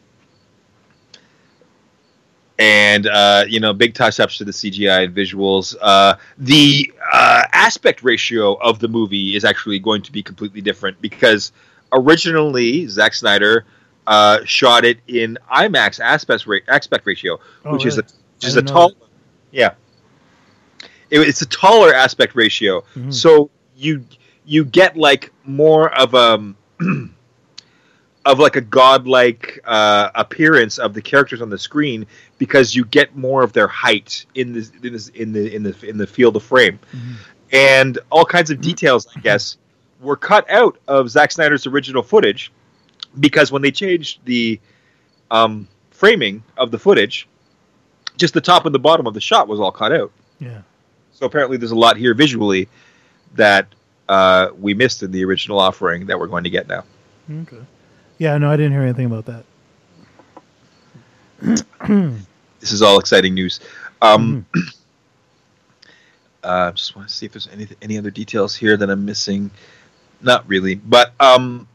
and 2.58 3.08
uh, 3.08 3.44
you 3.48 3.60
know, 3.60 3.74
big 3.74 3.94
touch 3.94 4.20
ups 4.20 4.38
to 4.38 4.46
the 4.46 4.52
CGI 4.52 5.04
and 5.06 5.16
visuals. 5.16 5.76
Uh, 5.82 6.16
the 6.38 6.92
uh, 7.12 7.44
aspect 7.52 8.04
ratio 8.04 8.54
of 8.56 8.80
the 8.80 8.88
movie 8.88 9.36
is 9.36 9.44
actually 9.44 9.80
going 9.80 10.02
to 10.04 10.12
be 10.12 10.24
completely 10.24 10.62
different 10.62 11.00
because 11.02 11.52
originally 11.92 12.88
Zack 12.88 13.14
Snyder 13.14 13.66
uh, 14.08 14.40
shot 14.46 14.86
it 14.86 15.00
in 15.08 15.38
IMAX 15.52 16.00
aspect 16.00 16.46
ra- 16.48 16.60
aspect 16.68 17.06
ratio, 17.06 17.40
Oh, 17.66 17.74
which 17.74 17.86
is 17.86 17.98
a 17.98 18.04
which 18.04 18.46
is 18.46 18.56
a 18.56 18.62
tall, 18.62 18.92
yeah. 19.52 19.74
It, 21.10 21.20
it's 21.20 21.42
a 21.42 21.46
taller 21.48 21.94
aspect 21.94 22.36
ratio, 22.36 22.84
Mhm. 22.96 23.14
so 23.14 23.50
you 23.76 24.06
you 24.46 24.64
get 24.66 24.96
like 24.96 25.32
more 25.44 25.94
of 25.98 26.14
a 26.14 26.54
of 28.26 28.40
like 28.40 28.56
a 28.56 28.62
godlike 28.62 29.60
uh, 29.66 30.10
appearance 30.16 30.78
of 30.80 30.94
the 30.94 31.02
characters 31.02 31.42
on 31.42 31.50
the 31.50 31.58
screen 31.60 32.06
because 32.40 32.74
you 32.76 32.84
get 32.86 33.16
more 33.16 33.44
of 33.44 33.54
their 33.54 33.68
height 33.68 34.26
in 34.34 34.54
the 34.54 34.70
in, 34.84 34.94
this, 34.94 35.10
in 35.10 35.32
the 35.32 35.56
in 35.56 35.64
the 35.64 35.76
in 35.88 35.98
the 35.98 36.08
field 36.08 36.36
of 36.36 36.44
frame, 36.44 36.80
Mhm. 36.94 37.14
and 37.52 38.00
all 38.12 38.26
kinds 38.26 38.50
of 38.50 38.60
details, 38.62 39.08
I 39.16 39.20
guess, 39.20 39.58
were 40.02 40.16
cut 40.18 40.50
out 40.50 40.78
of 40.88 41.10
Zack 41.10 41.32
Snyder's 41.32 41.68
original 41.68 42.02
footage 42.04 42.52
because 43.20 43.52
when 43.52 43.62
they 43.62 43.72
changed 43.72 44.20
the 44.26 44.60
um, 45.32 45.68
framing 45.92 46.44
of 46.58 46.72
the 46.72 46.80
footage, 46.80 47.28
just 48.18 48.34
the 48.34 48.42
top 48.42 48.66
and 48.66 48.74
the 48.76 48.80
bottom 48.80 49.06
of 49.08 49.14
the 49.14 49.22
shot 49.22 49.48
was 49.48 49.60
all 49.60 49.72
cut 49.72 49.92
out. 49.94 50.12
Yeah. 50.40 50.62
So 51.14 51.26
apparently, 51.26 51.58
there's 51.58 51.72
a 51.72 51.76
lot 51.76 51.96
here 51.96 52.14
visually 52.14 52.68
that 53.36 53.68
uh, 54.10 54.50
we 54.60 54.74
missed 54.74 55.02
in 55.04 55.12
the 55.12 55.24
original 55.24 55.60
offering 55.60 56.08
that 56.08 56.20
we're 56.20 56.28
going 56.28 56.44
to 56.44 56.50
get 56.50 56.68
now. 56.68 56.84
Okay. 57.32 57.58
Yeah. 58.18 58.38
No, 58.38 58.50
I 58.50 58.58
didn't 58.58 58.72
hear 58.74 58.82
anything 58.82 59.06
about 59.06 59.26
that. 59.26 59.46
This 62.60 62.72
is 62.72 62.82
all 62.82 62.98
exciting 62.98 63.36
news. 63.36 63.60
Um, 64.02 64.44
uh, 66.44 66.72
just 66.72 66.96
want 66.96 67.08
to 67.08 67.14
see 67.14 67.28
if 67.28 67.32
there's 67.32 67.48
any 67.50 67.68
any 67.80 67.96
other 67.96 68.10
details 68.10 68.56
here 68.56 68.76
that 68.76 68.90
I'm 68.90 69.06
missing. 69.06 69.52
Not 70.22 70.48
really, 70.48 70.74
but 70.74 71.14
um, 71.20 71.68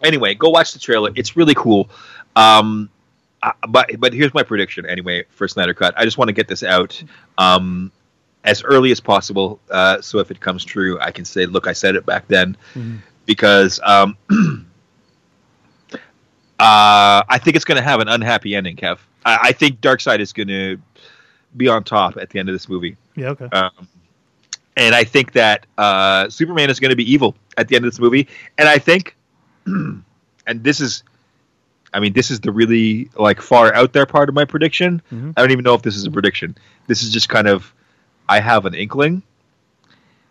anyway, 0.00 0.34
go 0.34 0.48
watch 0.48 0.72
the 0.72 0.78
trailer. 0.78 1.10
It's 1.14 1.36
really 1.36 1.52
cool. 1.54 1.90
Um, 2.36 2.88
uh, 3.42 3.52
but 3.68 3.90
but 3.98 4.14
here's 4.14 4.32
my 4.32 4.42
prediction 4.42 4.86
anyway 4.86 5.24
for 5.28 5.46
Snyder 5.46 5.74
Cut. 5.74 5.92
I 5.98 6.04
just 6.04 6.16
want 6.16 6.28
to 6.28 6.32
get 6.32 6.48
this 6.48 6.62
out 6.62 7.02
um, 7.36 7.92
as 8.44 8.62
early 8.62 8.92
as 8.92 9.00
possible, 9.00 9.60
uh, 9.70 10.00
so 10.00 10.20
if 10.20 10.30
it 10.30 10.40
comes 10.40 10.64
true, 10.64 10.98
I 11.00 11.10
can 11.10 11.26
say, 11.26 11.44
"Look, 11.44 11.66
I 11.66 11.74
said 11.74 11.96
it 11.96 12.06
back 12.06 12.28
then." 12.28 12.56
Mhm. 12.74 13.00
Because 13.26 13.78
um, 13.84 14.16
Uh, 16.62 17.24
I 17.28 17.38
think 17.38 17.56
it's 17.56 17.64
going 17.64 17.76
to 17.76 17.82
have 17.82 17.98
an 18.00 18.08
unhappy 18.08 18.54
ending, 18.54 18.76
Kev. 18.76 18.98
I, 19.24 19.38
I 19.42 19.52
think 19.52 19.80
Darkseid 19.80 20.20
is 20.20 20.32
going 20.32 20.48
to 20.48 20.78
be 21.56 21.66
on 21.68 21.82
top 21.82 22.16
at 22.16 22.30
the 22.30 22.38
end 22.38 22.48
of 22.48 22.54
this 22.54 22.68
movie. 22.68 22.96
Yeah, 23.16 23.30
okay. 23.30 23.46
Um, 23.46 23.88
and 24.76 24.94
I 24.94 25.02
think 25.04 25.32
that 25.32 25.66
uh, 25.76 26.28
Superman 26.28 26.70
is 26.70 26.78
going 26.78 26.90
to 26.90 26.96
be 26.96 27.10
evil 27.10 27.34
at 27.58 27.66
the 27.68 27.74
end 27.76 27.84
of 27.84 27.90
this 27.90 27.98
movie. 27.98 28.28
And 28.58 28.68
I 28.68 28.78
think, 28.78 29.16
and 29.66 30.04
this 30.46 30.80
is, 30.80 31.02
I 31.92 32.00
mean, 32.00 32.12
this 32.12 32.30
is 32.30 32.40
the 32.40 32.52
really 32.52 33.10
like 33.16 33.40
far 33.42 33.74
out 33.74 33.92
there 33.92 34.06
part 34.06 34.28
of 34.28 34.34
my 34.34 34.44
prediction. 34.44 35.02
Mhm. 35.12 35.34
I 35.36 35.40
don't 35.42 35.50
even 35.50 35.64
know 35.64 35.74
if 35.74 35.82
this 35.82 35.96
is 35.96 36.04
a 36.04 36.10
prediction. 36.10 36.56
This 36.86 37.02
is 37.02 37.10
just 37.10 37.28
kind 37.28 37.48
of, 37.48 37.74
I 38.28 38.38
have 38.40 38.66
an 38.66 38.74
inkling. 38.74 39.22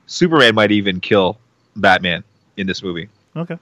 Superman 0.07 0.55
might 0.55 0.71
even 0.71 1.01
kill 1.01 1.37
Batman 1.75 2.23
in 2.57 2.67
this 2.67 2.81
movie. 2.81 3.09
Okay. 3.35 3.57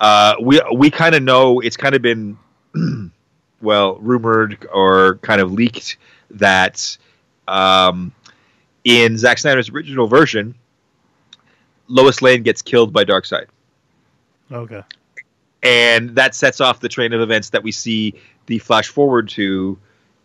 Uh, 0.00 0.34
we 0.40 0.60
we 0.74 0.90
kind 0.90 1.14
of 1.14 1.22
know 1.22 1.60
it's 1.60 1.76
kind 1.76 1.94
of 1.94 2.02
been 2.02 2.38
well 3.62 3.96
rumored 3.96 4.66
or 4.72 5.16
kind 5.22 5.40
of 5.40 5.52
leaked 5.52 5.96
that 6.30 6.96
um, 7.48 8.12
in 8.84 9.16
Zack 9.16 9.38
Snyder's 9.38 9.70
original 9.70 10.06
version, 10.06 10.54
Lois 11.88 12.20
Lane 12.20 12.42
gets 12.42 12.60
killed 12.62 12.92
by 12.92 13.04
Darkseid, 13.04 13.46
Okay. 14.52 14.82
and 15.62 16.10
that 16.16 16.34
sets 16.34 16.60
off 16.60 16.80
the 16.80 16.88
train 16.88 17.12
of 17.12 17.20
events 17.20 17.50
that 17.50 17.62
we 17.62 17.72
see 17.72 18.14
the 18.46 18.58
flash 18.58 18.88
forward 18.88 19.28
to 19.30 19.78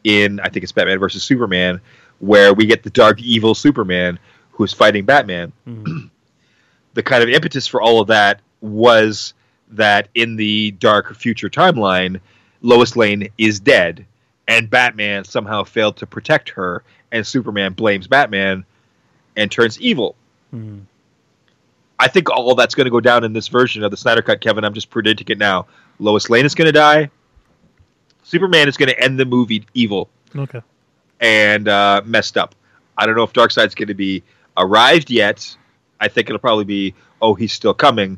in 0.03 0.39
I 0.39 0.49
think 0.49 0.63
it's 0.63 0.71
Batman 0.71 0.99
versus 0.99 1.23
Superman, 1.23 1.79
where 2.19 2.53
we 2.53 2.65
get 2.65 2.84
the 2.84 2.89
dark 2.89 3.21
evil 3.21 3.55
Superman 3.55 4.19
who's 4.51 4.73
fighting 4.73 5.05
Batman 5.05 5.53
Mhm. 5.67 6.10
the 6.93 7.03
kind 7.03 7.23
of 7.23 7.29
impetus 7.29 7.67
for 7.67 7.81
all 7.81 8.01
of 8.01 8.07
that 8.07 8.41
was 8.60 9.34
that 9.71 10.07
in 10.15 10.36
the 10.36 10.71
dark 10.71 11.15
future 11.15 11.49
timeline, 11.49 12.19
Lois 12.62 12.95
Lane 12.95 13.29
is 13.38 13.60
dead, 13.60 14.05
and 14.47 14.69
Batman 14.69 15.23
somehow 15.23 15.63
failed 15.63 15.97
to 15.97 16.05
protect 16.05 16.49
her, 16.49 16.84
and 17.12 17.25
Superman 17.25 17.73
blames 17.73 18.07
Batman 18.07 18.65
and 19.36 19.51
turns 19.51 19.79
evil. 19.79 20.15
Mhm. 20.53 20.81
I 21.99 22.07
think 22.07 22.29
all 22.29 22.55
that's 22.55 22.73
going 22.75 22.86
to 22.86 22.91
go 22.91 22.99
down 22.99 23.23
in 23.23 23.34
this 23.34 23.47
version 23.47 23.84
of 23.84 23.91
the 23.91 23.97
Snyder 23.97 24.21
Cut, 24.21 24.41
Kevin. 24.41 24.63
I'm 24.65 24.73
just 24.73 24.89
predicting 24.89 25.27
it 25.29 25.38
now. 25.38 25.67
Lois 25.99 26.29
Lane 26.29 26.45
is 26.45 26.55
going 26.55 26.65
to 26.65 26.71
die. 26.71 27.10
Superman 28.23 28.67
is 28.67 28.77
going 28.77 28.89
to 28.89 28.99
end 28.99 29.19
the 29.19 29.25
movie 29.25 29.65
evil 29.73 30.10
Okay. 30.36 30.62
and 31.19 31.67
uh, 31.67 32.01
messed 32.05 32.38
up. 32.38 32.55
I 32.97 33.05
don't 33.05 33.15
know 33.15 33.23
if 33.23 33.34
Darkseid's 33.34 33.75
going 33.75 33.88
to 33.89 33.93
be 33.93 34.23
arrived 34.57 35.10
yet. 35.12 35.55
I 35.99 36.07
think 36.07 36.29
it'll 36.29 36.39
probably 36.39 36.65
be, 36.65 36.95
oh, 37.21 37.36
he's 37.36 37.53
still 37.53 37.73
coming, 37.73 38.17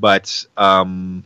but 0.00 0.44
um, 0.56 1.24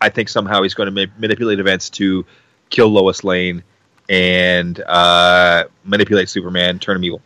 I 0.00 0.08
think 0.10 0.28
somehow 0.28 0.62
he's 0.62 0.74
going 0.74 0.94
to 0.94 1.06
ma- 1.06 1.12
manipulate 1.18 1.58
events 1.58 1.90
to 1.90 2.24
kill 2.70 2.88
Lois 2.88 3.24
Lane 3.24 3.62
and 4.08 4.78
uh, 4.80 5.64
manipulate 5.84 6.28
Superman, 6.28 6.78
turn 6.78 6.96
him 6.96 7.04
evil. 7.04 7.22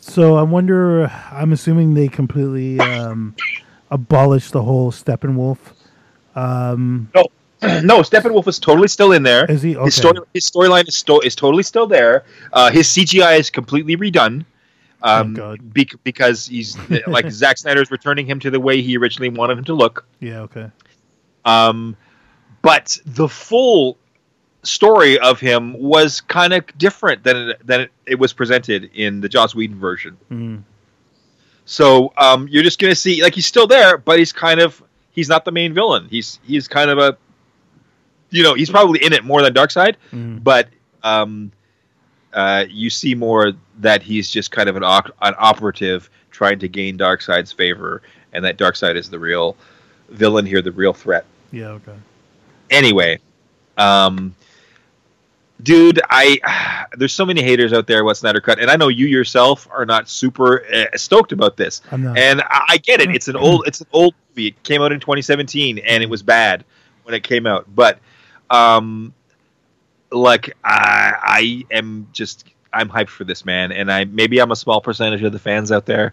So 0.00 0.36
I 0.36 0.42
wonder. 0.42 1.06
I'm 1.30 1.52
assuming 1.52 1.94
they 1.94 2.08
completely 2.08 2.80
um, 2.80 3.34
abolished 3.90 4.52
the 4.52 4.62
whole 4.62 4.90
Steppenwolf. 4.90 5.58
Um, 6.34 7.10
no, 7.14 7.26
Steppenwolf 7.62 8.48
is 8.48 8.58
totally 8.58 8.88
still 8.88 9.12
in 9.12 9.22
there. 9.22 9.44
is 9.50 9.62
he 9.62 9.76
okay? 9.76 9.84
His 9.84 9.94
story, 9.94 10.18
his 10.32 10.50
storyline 10.50 10.88
is, 10.88 10.96
sto- 10.96 11.20
is 11.20 11.36
totally 11.36 11.62
still 11.62 11.86
there. 11.86 12.24
Uh, 12.52 12.70
his 12.70 12.88
CGI 12.88 13.38
is 13.38 13.50
completely 13.50 13.96
redone. 13.96 14.44
Um, 15.02 15.36
Oh, 15.40 15.56
bec- 15.62 16.02
because 16.04 16.46
he's 16.46 16.76
like 17.06 17.30
Zack 17.30 17.58
Snyder's 17.58 17.90
returning 17.90 18.26
him 18.26 18.38
to 18.40 18.50
the 18.50 18.60
way 18.60 18.82
he 18.82 18.96
originally 18.98 19.30
wanted 19.30 19.58
him 19.58 19.64
to 19.64 19.74
look. 19.74 20.04
Yeah. 20.20 20.40
Okay. 20.42 20.70
Um, 21.44 21.96
but 22.62 22.98
the 23.06 23.28
full 23.28 23.96
story 24.62 25.18
of 25.18 25.40
him 25.40 25.72
was 25.80 26.20
kind 26.20 26.52
of 26.52 26.66
different 26.76 27.24
than 27.24 27.36
it, 27.50 27.66
than 27.66 27.88
it, 28.04 28.18
was 28.18 28.34
presented 28.34 28.90
in 28.94 29.20
the 29.22 29.28
Joss 29.28 29.54
Whedon 29.54 29.78
version. 29.78 30.18
Mhm. 30.30 30.62
So 31.64 32.12
um, 32.18 32.46
you're 32.48 32.62
just 32.62 32.78
gonna 32.78 32.94
see 32.94 33.22
like 33.22 33.34
he's 33.34 33.46
still 33.46 33.66
there, 33.66 33.96
but 33.96 34.18
he's 34.18 34.32
kind 34.32 34.60
of 34.60 34.82
he's 35.12 35.28
not 35.28 35.44
the 35.44 35.52
main 35.52 35.72
villain. 35.72 36.08
He's 36.10 36.40
he's 36.42 36.68
kind 36.68 36.90
of 36.90 36.98
a 36.98 37.16
you 38.30 38.42
know 38.42 38.54
he's 38.54 38.68
probably 38.70 39.02
in 39.02 39.12
it 39.12 39.24
more 39.24 39.40
than 39.42 39.54
Darkseid, 39.54 39.94
Mhm. 40.12 40.42
but 40.44 40.68
um, 41.02 41.52
uh, 42.32 42.64
you 42.68 42.90
see 42.90 43.14
more 43.14 43.52
that 43.78 44.02
he's 44.02 44.30
just 44.30 44.50
kind 44.50 44.68
of 44.68 44.76
an, 44.76 44.84
op- 44.84 45.14
an 45.22 45.34
operative 45.38 46.10
trying 46.30 46.58
to 46.60 46.68
gain 46.68 46.96
Darkseid's 46.96 47.52
favor, 47.52 48.02
and 48.32 48.44
that 48.44 48.56
Darkseid 48.56 48.96
is 48.96 49.10
the 49.10 49.18
real 49.18 49.56
villain 50.08 50.46
here, 50.46 50.62
the 50.62 50.72
real 50.72 50.92
threat. 50.92 51.24
Yeah. 51.52 51.68
Okay. 51.68 51.96
Anyway, 52.70 53.18
um, 53.76 54.34
dude, 55.62 56.00
I 56.08 56.86
there's 56.96 57.12
so 57.12 57.26
many 57.26 57.42
haters 57.42 57.72
out 57.72 57.86
there. 57.86 58.04
What 58.04 58.16
Snyder 58.16 58.40
Cut, 58.40 58.60
and 58.60 58.70
I 58.70 58.76
know 58.76 58.88
you 58.88 59.06
yourself 59.06 59.68
are 59.70 59.86
not 59.86 60.08
super 60.08 60.64
uh, 60.72 60.96
stoked 60.96 61.32
about 61.32 61.56
this. 61.56 61.82
I'm 61.90 62.02
not. 62.02 62.18
And 62.18 62.42
I, 62.42 62.64
I 62.70 62.76
get 62.78 63.00
it. 63.00 63.10
It's 63.10 63.28
an 63.28 63.36
old 63.36 63.66
it's 63.66 63.80
an 63.80 63.86
old 63.92 64.14
movie. 64.30 64.48
It 64.48 64.62
came 64.62 64.82
out 64.82 64.92
in 64.92 65.00
2017 65.00 65.78
and 65.78 66.02
it 66.02 66.08
was 66.08 66.22
bad 66.22 66.64
when 67.04 67.14
it 67.14 67.22
came 67.22 67.46
out. 67.46 67.66
But 67.74 67.98
um 68.50 69.14
like 70.12 70.56
I 70.64 71.64
I 71.70 71.74
am 71.76 72.08
just 72.12 72.44
I'm 72.72 72.88
hyped 72.88 73.08
for 73.08 73.24
this 73.24 73.44
man 73.44 73.72
and 73.72 73.90
I 73.90 74.04
maybe 74.04 74.40
I'm 74.40 74.50
a 74.50 74.56
small 74.56 74.80
percentage 74.80 75.22
of 75.22 75.32
the 75.32 75.38
fans 75.38 75.70
out 75.72 75.86
there. 75.86 76.12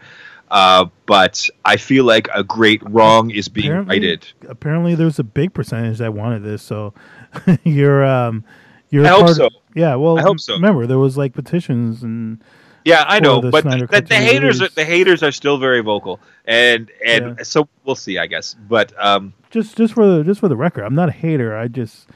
Uh, 0.50 0.86
but 1.06 1.46
I 1.66 1.76
feel 1.76 2.06
like 2.06 2.30
a 2.34 2.42
great 2.42 2.82
wrong 2.90 3.32
is 3.32 3.50
being 3.50 3.68
Apparently- 3.68 3.96
righted. 4.00 4.28
Apparently, 4.48 4.96
there's 4.96 5.20
a 5.20 5.24
big 5.24 5.54
percentage 5.54 5.98
that 5.98 6.14
wanted 6.14 6.42
this. 6.44 6.64
So 6.64 6.94
you're 7.64 8.06
um, 8.06 8.46
you're 8.90 9.06
I 9.06 9.10
hope 9.10 9.30
so. 9.30 9.50
Yeah. 9.76 9.96
Well, 9.96 10.18
I 10.18 10.22
hope 10.22 10.40
so. 10.40 10.54
Remember, 10.54 10.88
there 10.88 11.00
was 11.00 11.18
like 11.18 11.34
petitions 11.34 12.02
and 12.02 12.42
Yeah, 12.86 13.04
I 13.06 13.20
know, 13.20 13.42
the 13.42 13.50
but 13.52 13.66
the, 13.66 14.04
the 14.08 14.16
haters 14.16 14.62
are, 14.62 14.70
the 14.70 14.86
haters 14.86 15.22
are 15.22 15.34
still 15.34 15.58
very 15.58 15.82
vocal, 15.82 16.22
and 16.46 16.90
and 17.06 17.36
Yeah. 17.38 17.44
so 17.44 17.68
we'll 17.84 17.96
see, 17.96 18.18
I 18.18 18.28
guess. 18.28 18.56
But 18.70 18.94
um, 19.04 19.34
just 19.52 19.76
just 19.76 19.94
for 19.94 20.08
the 20.08 20.24
just 20.24 20.40
for 20.40 20.48
the 20.48 20.56
record, 20.56 20.86
I'm 20.86 20.96
not 20.96 21.10
a 21.10 21.12
hater. 21.12 21.58
I 21.58 21.68
just 21.68 22.08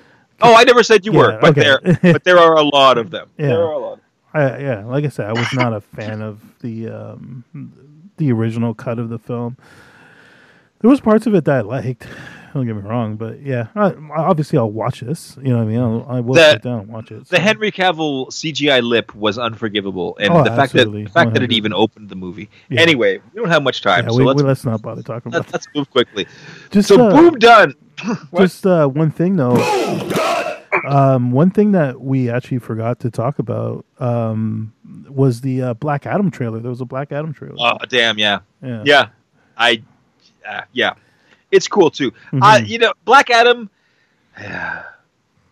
oh, 0.43 0.55
I 0.55 0.63
never 0.63 0.83
said 0.83 1.05
you 1.05 1.11
Yeah, 1.13 1.17
were, 1.19 1.37
but 1.41 1.57
okay. 1.57 1.61
there 1.61 2.13
but 2.13 2.23
there 2.23 2.37
are 2.39 2.55
a 2.55 2.63
lot 2.63 2.97
of 2.97 3.09
them. 3.11 3.29
Yeah. 3.37 3.47
There 3.47 3.63
are 3.63 3.71
a 3.73 3.77
lot. 3.79 3.99
I, 4.33 4.59
yeah, 4.59 4.85
like 4.85 5.03
I 5.03 5.09
said, 5.09 5.25
I 5.27 5.33
was 5.33 5.51
not 5.53 5.73
a 5.73 5.81
fan 5.81 6.21
of 6.21 6.39
the 6.61 6.87
um, 6.89 7.43
the 8.17 8.31
original 8.31 8.73
cut 8.73 8.97
of 8.99 9.09
the 9.09 9.19
film. 9.19 9.57
There 10.79 10.89
was 10.89 10.99
parts 11.01 11.27
of 11.27 11.35
it 11.35 11.45
that 11.45 11.55
I 11.57 11.61
liked. 11.61 12.07
Don't 12.53 12.65
get 12.65 12.75
me 12.75 12.81
wrong, 12.81 13.15
but 13.15 13.41
yeah, 13.41 13.67
I, 13.75 13.93
obviously 14.15 14.57
I'll 14.57 14.71
watch 14.71 14.99
this. 15.01 15.37
You 15.41 15.49
know 15.51 15.57
what 15.57 15.63
I 15.63 15.65
mean? 15.65 15.79
I'll, 15.79 16.05
I 16.09 16.19
will 16.19 16.33
The- 16.35 16.51
sit 16.51 16.61
down 16.63 16.79
and 16.81 16.87
watch 16.89 17.11
it. 17.11 17.25
The. 17.27 17.39
Henry 17.39 17.71
Cavill 17.71 18.27
CGI 18.27 18.81
lip 18.81 19.13
was 19.15 19.37
unforgivable, 19.37 20.17
and 20.19 20.33
Oh, 20.33 20.43
the 20.43 20.49
fact 20.51 20.73
that 20.73 20.91
the 20.91 21.05
fact 21.05 21.33
that 21.33 21.43
it 21.43 21.51
even 21.53 21.73
opened 21.73 22.09
the 22.09 22.15
movie. 22.15 22.49
Yeah. 22.69 22.81
Anyway, 22.81 23.19
we 23.33 23.41
don't 23.41 23.49
have 23.49 23.63
much 23.63 23.81
time, 23.81 24.05
Yeah, 24.05 24.11
so 24.11 24.17
we, 24.17 24.23
let's, 24.25 24.41
we, 24.41 24.47
let's 24.47 24.65
not 24.65 24.81
bother 24.81 25.01
talking 25.03 25.29
about. 25.31 25.41
let's 25.41 25.53
let's 25.53 25.67
move 25.75 25.89
quickly. 25.91 26.25
Just 26.71 26.87
So 26.89 26.99
uh, 27.01 27.11
boom 27.11 27.37
done. 27.39 27.73
Just 28.37 28.65
uh, 28.65 28.87
one 28.87 29.11
thing 29.11 29.35
though. 29.37 29.55
Um, 30.87 31.31
one 31.31 31.51
thing 31.51 31.73
that 31.73 32.01
we 32.01 32.29
actually 32.29 32.59
forgot 32.59 32.99
to 33.01 33.11
talk 33.11 33.39
about 33.39 33.85
um, 33.99 34.73
was 35.09 35.41
the 35.41 35.61
uh, 35.61 35.73
Black 35.75 36.05
Adam 36.05 36.31
trailer. 36.31 36.59
There 36.59 36.69
was 36.69 36.81
a 36.81 36.85
Black 36.85 37.11
Adam 37.11 37.33
trailer. 37.33 37.55
Oh 37.59 37.77
damn, 37.89 38.17
yeah, 38.17 38.39
yeah. 38.63 38.83
yeah. 38.85 39.09
I, 39.57 39.83
uh, 40.47 40.61
yeah, 40.71 40.93
it's 41.51 41.67
cool 41.67 41.91
too. 41.91 42.11
Mhm. 42.31 42.39
Uh, 42.41 42.63
you 42.63 42.79
know, 42.79 42.93
Black 43.05 43.29
Adam. 43.29 43.69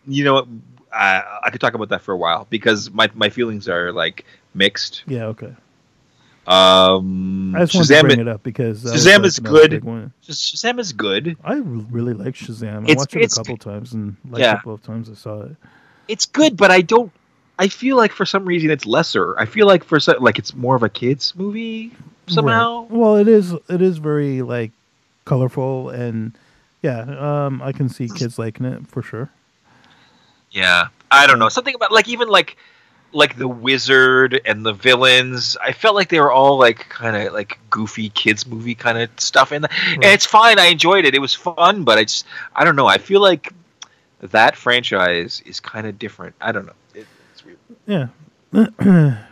You 0.07 0.23
know, 0.23 0.33
what, 0.33 0.47
I, 0.91 1.41
I 1.43 1.49
could 1.51 1.61
talk 1.61 1.75
about 1.75 1.89
that 1.89 2.01
for 2.01 2.13
a 2.13 2.17
while 2.17 2.47
because 2.49 2.89
my 2.89 3.11
my 3.13 3.29
feelings 3.29 3.69
are 3.69 3.91
like 3.91 4.25
mixed. 4.55 5.03
Yeah. 5.05 5.25
Okay. 5.25 5.53
Um, 6.49 7.55
I 7.55 7.59
just 7.59 7.75
wanted 7.75 7.87
to 7.87 7.93
Shazam, 7.93 8.01
bring 8.01 8.19
it 8.19 8.27
up 8.27 8.41
because 8.43 8.83
Shazam 8.83 9.23
is 9.23 9.37
good. 9.39 9.71
Shazam 10.27 10.79
is 10.79 10.93
good. 10.93 11.37
I 11.43 11.55
really 11.55 12.13
like 12.13 12.33
Shazam. 12.33 12.79
I 12.87 12.91
It's- 12.91 12.97
watched 12.97 13.15
it 13.15 13.31
a 13.31 13.35
couple 13.35 13.57
times 13.57 13.93
and 13.93 14.15
liked 14.29 14.41
Yeah. 14.41 14.59
both 14.65 14.83
times 14.83 15.09
I 15.09 15.13
saw 15.13 15.41
it. 15.43 15.55
It's 16.07 16.25
good, 16.25 16.57
but 16.57 16.71
I 16.71 16.81
don't. 16.81 17.11
I 17.59 17.67
feel 17.67 17.97
like 17.97 18.13
for 18.13 18.25
some 18.25 18.45
reason 18.45 18.71
it's 18.71 18.85
lesser. 18.85 19.37
I 19.37 19.45
feel 19.45 19.67
like 19.67 19.83
for 19.83 19.99
some, 19.99 20.15
like 20.23 20.39
it's 20.39 20.55
more 20.55 20.75
of 20.75 20.81
a 20.81 20.89
kids 20.89 21.33
movie 21.35 21.91
somehow. 22.27 22.81
Right. 22.83 22.91
Well, 22.91 23.15
it 23.17 23.27
is. 23.27 23.53
It 23.69 23.81
is 23.81 23.97
very 23.99 24.41
like 24.41 24.71
colorful 25.25 25.89
and 25.89 26.31
yeah. 26.81 27.01
Um, 27.45 27.61
I 27.61 27.73
can 27.73 27.89
see 27.89 28.07
kids 28.09 28.39
liking 28.39 28.65
it 28.65 28.87
for 28.87 29.03
sure. 29.03 29.29
Yeah, 30.51 30.87
I 31.11 31.27
don't 31.27 31.37
know 31.37 31.49
something 31.49 31.75
about 31.75 31.91
like 31.91 32.07
even 32.07 32.27
like 32.27 32.57
like 33.11 33.37
the 33.37 33.47
wizard 33.47 34.41
and 34.45 34.65
the 34.65 34.73
villains. 34.73 35.57
I 35.61 35.71
felt 35.71 35.95
like 35.95 36.09
they 36.09 36.19
were 36.19 36.31
all 36.31 36.57
like 36.57 36.89
kind 36.89 37.15
of 37.15 37.33
like 37.33 37.59
goofy 37.69 38.09
kids 38.09 38.45
movie 38.45 38.75
kind 38.75 38.97
of 38.97 39.09
stuff 39.17 39.51
in 39.51 39.63
there. 39.63 39.71
And 39.93 40.05
it's 40.05 40.25
fine. 40.25 40.59
I 40.59 40.65
enjoyed 40.67 41.05
it. 41.05 41.15
It 41.15 41.19
was 41.19 41.33
fun, 41.33 41.83
but 41.83 41.97
I 41.97 42.03
just 42.03 42.25
I 42.55 42.63
don't 42.63 42.75
know. 42.75 42.87
I 42.87 42.97
feel 42.97 43.21
like 43.21 43.53
that 44.21 44.55
franchise 44.55 45.41
is 45.45 45.59
kind 45.59 45.87
of 45.87 45.97
different. 45.97 46.35
I 46.41 46.51
don't 46.51 46.65
know. 46.65 46.73
It, 46.93 47.07
it's 47.31 47.45
weird. 47.45 48.09
Yeah. 48.51 49.17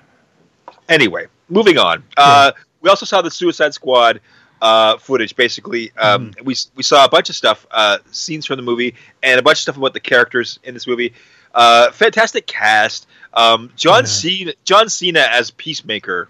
Anyway, 0.89 1.27
moving 1.49 1.77
on. 1.77 2.03
Uh, 2.15 2.51
we 2.81 2.89
also 2.89 3.05
saw 3.05 3.21
the 3.21 3.31
Suicide 3.31 3.73
Squad 3.73 4.21
uh, 4.61 4.97
footage. 4.97 5.35
Basically, 5.35 5.91
um, 5.97 6.33
we 6.43 6.55
we 6.75 6.83
saw 6.83 7.05
a 7.05 7.09
bunch 7.09 7.29
of 7.29 7.35
stuff, 7.35 7.65
uh, 7.71 7.97
scenes 8.11 8.45
from 8.45 8.57
the 8.57 8.63
movie, 8.63 8.95
and 9.21 9.39
a 9.39 9.43
bunch 9.43 9.57
of 9.57 9.61
stuff 9.63 9.77
about 9.77 9.93
the 9.93 9.99
characters 9.99 10.59
in 10.63 10.73
this 10.73 10.87
movie. 10.87 11.13
Uh, 11.57 11.91
fantastic 11.91 12.45
cast. 12.47 13.07
Um, 13.33 13.71
John 13.75 14.03
Yeah. 14.03 14.09
Cena, 14.09 14.53
John 14.63 14.89
Cena 14.89 15.27
as 15.31 15.49
Peacemaker, 15.51 16.29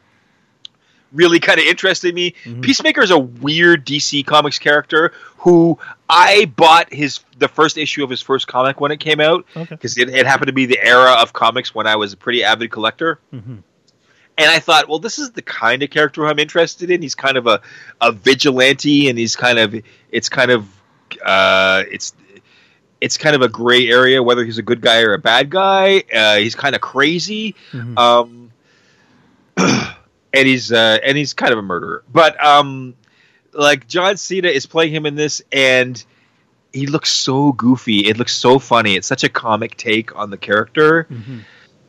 really 1.14 1.40
kind 1.40 1.60
of 1.60 1.66
interested 1.66 2.14
me. 2.16 2.34
Mhm. 2.46 2.62
Peacemaker 2.62 3.02
is 3.02 3.12
a 3.12 3.18
weird 3.20 3.86
DC 3.86 4.24
Comics 4.26 4.58
character 4.60 5.12
who 5.38 5.78
I 6.10 6.46
bought 6.56 6.92
his 6.94 7.20
the 7.38 7.48
first 7.48 7.78
issue 7.78 8.04
of 8.04 8.10
his 8.10 8.22
first 8.22 8.48
comic 8.48 8.82
when 8.82 8.92
it 8.92 9.00
came 9.00 9.20
out 9.20 9.46
Okay. 9.56 9.68
because 9.70 9.98
it, 9.98 10.10
it 10.10 10.26
happened 10.26 10.48
to 10.48 10.54
be 10.54 10.66
the 10.66 10.82
era 10.84 11.12
of 11.22 11.32
comics 11.34 11.74
when 11.76 11.88
I 11.88 11.96
was 11.98 12.14
a 12.14 12.18
pretty 12.18 12.44
avid 12.44 12.72
collector. 12.72 13.20
hmm 13.32 13.58
And 14.40 14.52
I 14.52 14.60
thought, 14.60 14.88
well, 14.90 15.00
this 15.00 15.18
is 15.20 15.32
the 15.32 15.42
kind 15.42 15.82
of 15.84 15.90
character 15.90 16.26
I'm 16.28 16.40
interested 16.40 16.90
in. 16.92 17.02
He's 17.02 17.16
kind 17.16 17.38
of 17.38 17.48
a, 17.48 17.62
a 18.02 18.12
vigilante, 18.12 19.10
and 19.10 19.18
he's 19.18 19.36
kind 19.36 19.60
of 19.60 19.76
it's 20.12 20.30
kind 20.30 20.52
of 20.52 20.68
uh, 21.26 21.84
it's 21.92 22.14
it's 23.02 23.18
kind 23.18 23.36
of 23.36 23.42
a 23.42 23.50
gray 23.50 23.88
area 23.90 24.22
whether 24.22 24.44
he's 24.44 24.58
a 24.58 24.64
good 24.64 24.82
guy 24.82 25.02
or 25.02 25.14
a 25.14 25.20
bad 25.20 25.50
guy. 25.50 26.04
Uh, 26.14 26.38
he's 26.38 26.56
kind 26.56 26.76
of 26.76 26.82
crazy, 26.82 27.56
hmm 27.72 27.98
um, 27.98 28.52
and 29.58 30.48
he's 30.48 30.72
uh, 30.72 30.98
and 31.04 31.18
he's 31.18 31.34
kind 31.34 31.52
of 31.52 31.60
a 31.60 31.64
murderer. 31.64 32.04
But 32.12 32.44
um, 32.44 32.96
like 33.54 33.88
John 33.88 34.18
Cena 34.18 34.50
is 34.50 34.66
playing 34.66 34.94
him 34.94 35.06
in 35.06 35.16
this, 35.16 35.42
and 35.52 36.04
he 36.74 36.88
looks 36.88 37.12
so 37.12 37.54
goofy. 37.54 38.08
It 38.08 38.18
looks 38.18 38.36
so 38.36 38.60
funny. 38.60 38.96
It's 38.96 39.08
such 39.08 39.24
a 39.24 39.30
comic 39.30 39.78
take 39.78 40.16
on 40.16 40.30
the 40.30 40.38
character 40.38 41.04
hmm 41.04 41.40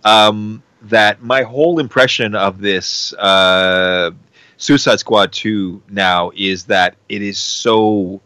um, 0.05 0.62
that 0.83 1.23
my 1.23 1.42
whole 1.42 1.79
impression 1.79 2.35
of 2.35 2.61
this 2.61 3.12
uh, 3.14 4.11
Suicide 4.57 5.01
Squad 5.01 5.33
2 5.33 5.83
now 5.90 6.31
is 6.35 6.64
that 6.64 6.97
it 7.09 7.23
is 7.23 7.38
so. 7.38 8.21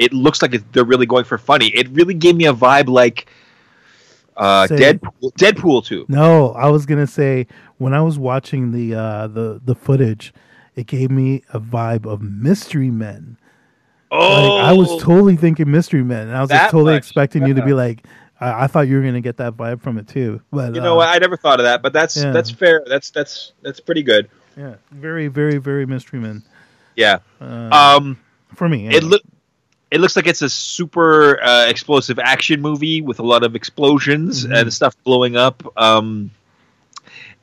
It 0.00 0.12
looks 0.14 0.40
like 0.40 0.52
they're 0.72 0.84
really 0.84 1.04
going 1.06 1.24
for 1.24 1.36
funny. 1.36 1.66
It 1.68 1.88
really 1.90 2.14
gave 2.14 2.34
me 2.34 2.46
a 2.46 2.54
vibe 2.54 2.88
like 2.88 3.30
uh, 4.36 4.66
Say- 4.66 4.76
Deadpool, 4.94 5.32
Deadpool 5.34 5.84
2. 5.84 6.06
No, 6.08 6.52
I 6.52 6.68
was 6.70 6.86
gonna 6.86 7.06
say 7.06 7.46
when 7.78 7.92
I 7.92 8.00
was 8.00 8.18
watching 8.18 8.72
the 8.72 8.94
uh, 8.94 9.26
the 9.26 9.60
the 9.64 9.74
footage, 9.74 10.32
it 10.74 10.86
gave 10.86 11.10
me 11.10 11.42
a 11.52 11.60
vibe 11.60 12.06
of 12.06 12.22
Mystery 12.22 12.90
Men. 12.90 13.36
Oh, 14.10 14.56
Like, 14.56 14.64
I 14.64 14.72
was 14.72 14.88
totally 15.02 15.36
thinking 15.36 15.70
Mystery 15.70 16.02
Men, 16.02 16.28
and 16.28 16.36
I 16.36 16.40
was 16.40 16.50
totally 16.50 16.94
much. 16.94 16.98
expecting 17.04 17.46
you 17.46 17.54
to 17.54 17.62
be 17.64 17.74
like, 17.74 18.04
I, 18.40 18.64
I 18.64 18.66
thought 18.66 18.88
you 18.88 18.96
were 18.96 19.02
gonna 19.02 19.20
get 19.20 19.36
that 19.36 19.52
vibe 19.54 19.82
from 19.82 19.98
it 19.98 20.08
too. 20.08 20.40
But 20.50 20.74
you 20.74 20.80
know 20.80 20.98
uh. 20.98 21.04
I 21.04 21.18
never 21.18 21.36
thought 21.36 21.60
of 21.60 21.64
that, 21.64 21.82
but 21.82 21.92
that's 21.92 22.16
Yeah. 22.16 22.30
that's 22.32 22.50
fair. 22.50 22.82
That's 22.86 23.10
that's 23.10 23.52
that's 23.62 23.80
pretty 23.80 24.02
good. 24.02 24.30
Yeah, 24.56 24.76
very, 24.90 25.28
very, 25.28 25.58
very 25.58 25.84
Mystery 25.86 26.18
Men. 26.20 26.42
Yeah. 26.96 27.18
Uh, 27.40 27.68
Um, 27.70 28.18
for 28.54 28.68
me, 28.68 28.86
it 28.88 28.94
anyway. 29.04 29.18
It 29.90 30.00
looks 30.00 30.14
like 30.16 30.26
it's 30.26 30.42
a 30.42 30.48
super 30.50 31.42
uh, 31.42 31.66
explosive 31.68 32.18
action 32.18 32.60
movie 32.60 33.00
with 33.02 33.18
a 33.18 33.22
lot 33.24 33.42
of 33.42 33.54
explosions 33.56 34.46
Mhm. 34.46 34.60
and 34.60 34.72
stuff 34.72 34.94
blowing 35.04 35.36
up. 35.36 35.62
Um, 35.76 36.30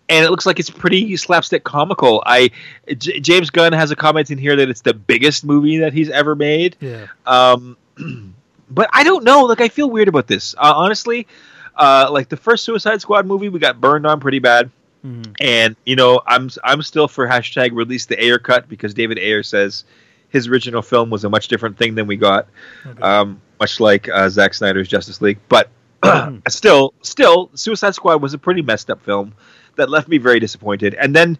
and 0.10 0.24
it 0.26 0.30
looks 0.30 0.46
like 0.46 0.60
it's 0.60 0.70
pretty 0.70 1.18
slapstick 1.18 1.64
comical. 1.66 2.24
I 2.26 2.52
J- 2.98 3.20
James 3.20 3.50
Gunn 3.50 3.74
has 3.74 3.92
a 3.92 3.96
comment 3.96 4.32
in 4.32 4.38
here 4.38 4.56
that 4.56 4.70
it's 4.70 4.82
the 4.82 4.94
biggest 4.94 5.44
movie 5.44 5.80
that 5.80 5.92
he's 5.94 6.10
ever 6.10 6.36
made. 6.36 6.78
yeah. 6.80 7.08
Um, 7.26 7.76
but 8.70 8.90
I 8.94 9.04
don't 9.04 9.24
know. 9.26 9.44
Like 9.44 9.60
I 9.62 9.68
feel 9.68 9.90
weird 9.90 10.08
about 10.08 10.28
this. 10.28 10.56
Uh, 10.58 10.74
honestly, 10.76 11.28
uh, 11.76 12.08
like 12.10 12.30
the 12.30 12.38
first 12.38 12.64
Suicide 12.64 13.02
Squad 13.02 13.26
movie, 13.26 13.50
we 13.50 13.60
got 13.60 13.82
burned 13.82 14.08
on 14.08 14.20
pretty 14.22 14.40
bad. 14.40 14.72
Mhm. 15.06 15.36
And 15.42 15.76
you 15.86 15.98
know, 15.98 16.22
I'm 16.26 16.50
I'm 16.64 16.82
still 16.82 17.10
for 17.10 17.28
hashtag 17.28 17.72
release 17.74 18.06
the 18.06 18.22
Ayer 18.24 18.40
cut 18.40 18.70
because 18.70 18.94
David 18.94 19.20
Ayer 19.20 19.44
says 19.44 19.84
his 20.38 20.48
original 20.48 20.82
film 20.82 21.10
was 21.10 21.24
a 21.24 21.30
much 21.30 21.48
different 21.48 21.78
thing 21.78 21.96
than 21.96 22.08
we 22.08 22.16
got, 22.18 22.48
Okay. 22.86 23.02
um, 23.02 23.42
much 23.60 23.80
like 23.80 24.08
uh, 24.10 24.30
Zack 24.30 24.54
Snyder's 24.54 24.88
Justice 24.88 25.22
League. 25.22 25.40
But 25.50 25.70
Mhm. 26.04 26.42
still, 26.50 26.94
still, 27.02 27.50
Suicide 27.56 27.96
Squad 27.96 28.22
was 28.22 28.34
a 28.34 28.38
pretty 28.38 28.62
messed 28.62 28.90
up 28.90 29.02
film 29.04 29.34
that 29.78 29.90
left 29.90 30.08
me 30.08 30.18
very 30.20 30.40
disappointed. 30.40 30.94
And 30.94 31.16
then, 31.16 31.38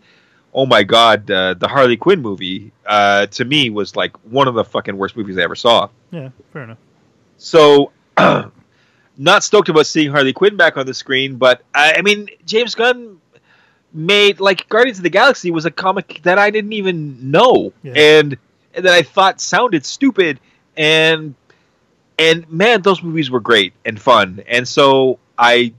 oh 0.54 0.66
my 0.66 0.84
god, 0.84 1.30
uh, 1.30 1.54
the 1.54 1.68
Harley 1.68 1.96
Quinn 1.98 2.22
movie 2.22 2.72
uh, 2.86 3.28
to 3.28 3.46
me 3.46 3.70
was 3.70 3.96
like 3.96 4.18
one 4.26 4.48
of 4.48 4.56
the 4.56 4.64
fucking 4.64 4.98
worst 4.98 5.16
movies 5.16 5.38
I 5.38 5.42
ever 5.44 5.56
saw. 5.56 5.90
yeah, 6.12 6.30
fair 6.54 6.64
enough. 6.64 6.78
So, 7.38 7.92
not 9.18 9.44
stoked 9.44 9.70
about 9.70 9.86
seeing 9.86 10.12
Harley 10.12 10.34
Quinn 10.34 10.58
back 10.58 10.78
on 10.78 10.86
the 10.86 10.94
screen, 10.94 11.38
but 11.38 11.62
I, 11.74 11.96
I 11.98 12.02
mean, 12.02 12.28
James 12.46 12.76
Gunn 12.76 13.20
made 13.94 14.40
like 14.40 14.68
Guardians 14.70 14.98
of 15.00 15.04
the 15.04 15.10
Galaxy 15.10 15.50
was 15.52 15.66
a 15.66 15.72
comic 15.72 16.20
that 16.24 16.38
I 16.38 16.50
didn't 16.50 16.74
even 16.74 17.32
know, 17.32 17.74
Yeah. 17.84 17.94
and 17.96 18.38
that 18.78 18.94
I 18.94 19.02
thought 19.02 19.42
sounded 19.42 19.86
stupid, 19.86 20.40
and 20.76 21.36
and 22.20 22.50
man, 22.52 22.82
those 22.82 23.02
movies 23.04 23.30
were 23.30 23.40
great 23.40 23.74
and 23.86 24.00
fun, 24.00 24.44
and 24.48 24.68
so 24.68 25.20
I. 25.38 25.74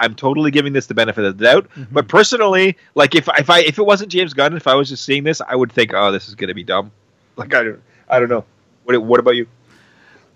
I'm 0.00 0.16
totally 0.16 0.50
giving 0.50 0.72
this 0.72 0.86
the 0.86 0.94
benefit 0.94 1.24
of 1.24 1.38
the 1.38 1.44
doubt, 1.44 1.68
Mhm. 1.78 1.86
but 1.92 2.08
personally, 2.08 2.76
like 2.96 3.14
if 3.14 3.28
if 3.38 3.48
I 3.48 3.60
if 3.60 3.78
it 3.78 3.86
wasn't 3.86 4.10
James 4.10 4.34
Gunn, 4.34 4.56
if 4.56 4.66
I 4.66 4.74
was 4.74 4.88
just 4.88 5.04
seeing 5.04 5.22
this, 5.22 5.40
I 5.46 5.54
would 5.54 5.70
think, 5.70 5.92
oh, 5.94 6.10
this 6.10 6.26
is 6.28 6.34
gonna 6.34 6.54
be 6.54 6.64
dumb. 6.64 6.90
Like 7.36 7.54
I 7.54 7.62
don't, 7.62 7.80
I 8.08 8.18
don't 8.18 8.28
know. 8.28 8.44
What 8.82 9.00
what 9.00 9.20
about 9.20 9.36
you? 9.36 9.46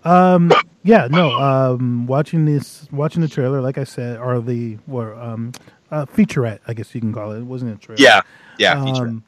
Um, 0.05 0.53
yeah, 0.85 1.09
no. 1.11 1.33
Um, 1.33 2.07
watching 2.07 2.44
this, 2.44 2.87
watching 2.92 3.22
the 3.22 3.29
trailer, 3.29 3.61
like 3.61 3.77
I 3.77 3.83
said, 3.83 4.18
or 4.18 4.40
the 4.40 4.79
or 4.88 5.14
um, 5.16 5.51
uh, 5.90 6.07
featurette, 6.07 6.61
I 6.68 6.72
guess 6.75 6.94
you 6.94 7.01
can 7.01 7.12
call 7.12 7.33
it. 7.33 7.38
It 7.38 7.44
wasn't 7.44 7.75
a 7.75 7.79
trailer. 7.85 8.01
Yeah, 8.01 8.20
yeah. 8.59 8.81
Um, 8.81 9.25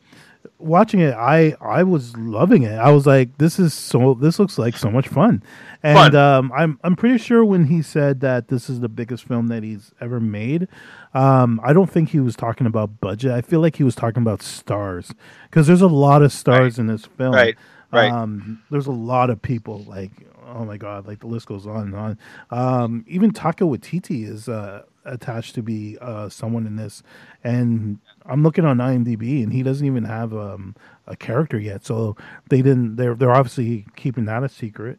watching 0.58 1.00
it, 1.00 1.14
I 1.14 1.54
I 1.60 1.82
was 1.82 2.16
loving 2.16 2.62
it. 2.62 2.74
I 2.74 2.90
was 2.90 3.06
like, 3.06 3.38
this 3.38 3.58
is 3.58 3.74
so. 3.74 4.14
This 4.14 4.38
looks 4.38 4.58
like 4.58 4.76
so 4.76 4.90
much 4.90 5.08
fun. 5.08 5.42
And 5.82 6.12
Fun. 6.12 6.16
um, 6.16 6.52
I'm 6.56 6.80
I'm 6.82 6.96
pretty 6.96 7.18
sure 7.18 7.44
when 7.44 7.66
he 7.66 7.82
said 7.82 8.20
that 8.20 8.48
this 8.48 8.68
is 8.68 8.80
the 8.80 8.88
biggest 8.88 9.24
film 9.24 9.46
that 9.48 9.62
he's 9.62 9.92
ever 10.00 10.18
made, 10.20 10.66
um, 11.14 11.60
I 11.62 11.72
don't 11.72 11.90
think 11.90 12.10
he 12.10 12.20
was 12.20 12.34
talking 12.34 12.66
about 12.66 13.00
budget. 13.00 13.30
I 13.30 13.42
feel 13.42 13.60
like 13.60 13.76
he 13.76 13.84
was 13.84 13.94
talking 13.94 14.22
about 14.22 14.42
stars 14.42 15.12
because 15.44 15.66
there's 15.66 15.82
a 15.82 15.86
lot 15.86 16.22
of 16.22 16.32
stars 16.32 16.78
in 16.78 16.88
this 16.88 17.04
film. 17.04 17.32
Right, 17.32 17.56
right. 17.92 18.10
Um, 18.10 18.62
there's 18.70 18.88
a 18.88 18.92
lot 18.92 19.30
of 19.30 19.40
people 19.40 19.84
like 19.84 20.10
oh 20.48 20.64
my 20.64 20.76
god, 20.76 21.06
like 21.06 21.20
the 21.20 21.26
list 21.26 21.46
goes 21.46 21.66
on 21.66 21.82
and 21.82 21.94
on. 21.94 22.18
Um, 22.50 23.04
even 23.06 23.32
Taika 23.32 23.68
Waititi 23.68 24.26
is 24.28 24.48
uh, 24.48 24.82
attached 25.08 25.54
to 25.56 25.62
be 25.62 25.96
uh, 26.00 26.28
someone 26.28 26.66
in 26.66 26.76
this, 26.76 27.02
and 27.44 27.98
I'm 28.26 28.42
looking 28.42 28.64
on 28.64 28.78
IMDb, 28.78 29.42
and 29.42 29.52
he 29.52 29.62
doesn't 29.62 29.86
even 29.86 30.04
have 30.04 30.32
um, 30.34 30.76
a 31.06 31.16
character 31.16 31.58
yet. 31.58 31.84
So 31.84 32.16
they 32.50 32.62
didn't. 32.62 32.96
They're 32.96 33.14
they're 33.14 33.34
obviously 33.34 33.86
keeping 33.96 34.26
that 34.26 34.42
a 34.44 34.48
secret. 34.48 34.98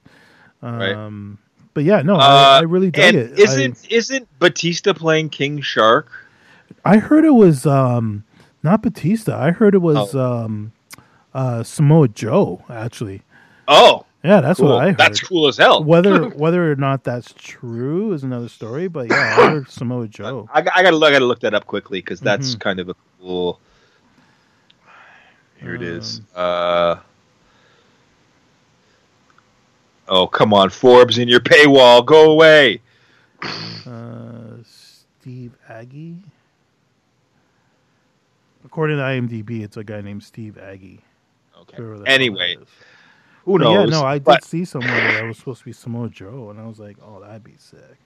Right. 0.61 0.93
Um, 0.93 1.37
But 1.73 1.83
yeah, 1.85 2.01
no, 2.01 2.15
Uh, 2.15 2.19
I, 2.19 2.57
I 2.57 2.61
really 2.61 2.91
dug 2.91 3.05
and 3.05 3.15
it. 3.17 3.39
isn't 3.39 3.87
isn't 3.91 4.27
Bautista 4.39 4.93
playing 4.93 5.29
King 5.29 5.61
Shark? 5.61 6.11
I, 6.83 6.95
I 6.95 6.97
heard 6.97 7.23
it 7.25 7.31
was 7.35 7.65
um, 7.65 8.23
not 8.63 8.81
Bautista. 8.81 9.35
I 9.35 9.51
heard 9.51 9.73
it 9.75 9.81
was 9.81 10.13
Oh. 10.15 10.43
um, 10.45 10.71
uh, 11.33 11.63
Samoa 11.63 12.07
Joe. 12.09 12.63
Actually, 12.69 13.21
Oh, 13.67 14.05
yeah, 14.23 14.41
that's 14.41 14.59
cool. 14.59 14.69
what 14.69 14.83
I 14.83 14.87
heard. 14.89 14.97
That's 14.97 15.21
cool 15.21 15.47
as 15.47 15.57
hell. 15.57 15.83
whether 15.83 16.29
whether 16.43 16.71
or 16.71 16.75
not 16.75 17.03
that's 17.03 17.33
true 17.37 18.13
is 18.13 18.23
another 18.23 18.49
story. 18.49 18.87
But 18.87 19.09
yeah, 19.09 19.35
I 19.39 19.49
heard 19.51 19.69
Samoa 19.71 20.07
Joe. 20.07 20.49
I, 20.53 20.59
I 20.59 20.83
gotta 20.83 20.95
look. 20.97 21.09
I 21.09 21.13
gotta 21.13 21.25
look 21.25 21.39
that 21.41 21.53
up 21.53 21.65
quickly 21.65 21.99
because 22.01 22.19
that's 22.19 22.55
Mhm. 22.55 22.59
kind 22.59 22.79
of 22.79 22.89
a 22.89 22.95
cool. 23.21 23.59
Here 25.57 25.75
it 25.75 25.81
is. 25.81 26.19
Um, 26.35 26.43
Uh, 26.43 26.95
oh 30.07 30.27
come 30.27 30.53
on, 30.53 30.69
Forbes 30.69 31.17
in 31.17 31.27
your 31.27 31.39
paywall. 31.41 32.05
Go 32.05 32.31
away. 32.31 32.81
Uh, 33.85 34.57
Steve 34.65 35.55
Agee. 35.69 36.17
According 38.65 38.97
to 38.97 39.03
IMDb, 39.03 39.63
it's 39.63 39.77
a 39.77 39.83
guy 39.83 40.01
named 40.01 40.23
Steve 40.23 40.57
Agee. 40.61 40.99
Okay. 41.61 42.03
Anyway, 42.05 42.57
who 43.49 43.57
But 43.57 43.63
knows? 43.63 43.89
Yeah, 43.91 43.99
no, 43.99 44.05
I 44.05 44.19
did 44.19 44.25
But 44.25 44.43
see 44.43 44.63
somewhere 44.63 45.13
that 45.13 45.23
was 45.23 45.37
supposed 45.37 45.59
to 45.59 45.65
be 45.65 45.73
Samoa 45.73 46.09
Joe, 46.09 46.51
and 46.51 46.59
I 46.59 46.67
was 46.67 46.79
like, 46.79 46.97
oh, 47.01 47.19
that'd 47.21 47.43
be 47.43 47.55
sick. 47.57 47.97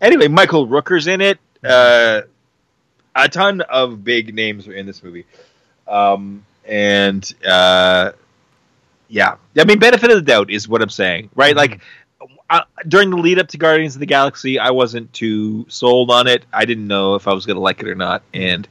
anyway, 0.00 0.28
Michael 0.28 0.66
Rooker's 0.66 1.06
in 1.06 1.20
it. 1.20 1.38
Uh, 1.64 2.22
a 3.14 3.28
ton 3.28 3.60
of 3.62 4.02
big 4.02 4.34
names 4.34 4.66
are 4.66 4.72
in 4.72 4.84
this 4.86 5.02
movie, 5.02 5.26
um, 5.86 6.44
and 6.66 7.32
uh, 7.46 8.10
yeah, 9.08 9.36
I 9.56 9.64
mean, 9.64 9.78
benefit 9.78 10.10
of 10.10 10.16
the 10.16 10.22
doubt 10.22 10.50
is 10.50 10.68
what 10.68 10.82
I'm 10.82 10.88
saying, 10.90 11.30
right? 11.36 11.54
Mhm. 11.54 11.58
Like 11.58 11.80
uh, 12.50 12.62
during 12.88 13.10
the 13.10 13.16
lead 13.16 13.38
up 13.38 13.48
to 13.48 13.58
Guardians 13.58 13.94
of 13.94 14.00
the 14.00 14.06
Galaxy, 14.06 14.58
I 14.58 14.70
wasn't 14.70 15.12
too 15.12 15.66
sold 15.68 16.10
on 16.10 16.26
it. 16.26 16.44
I 16.52 16.64
didn't 16.64 16.86
know 16.88 17.14
if 17.14 17.28
I 17.28 17.32
was 17.32 17.46
going 17.46 17.56
to 17.56 17.60
like 17.62 17.80
it 17.80 17.86
or 17.88 17.94
not, 17.94 18.22
and 18.34 18.66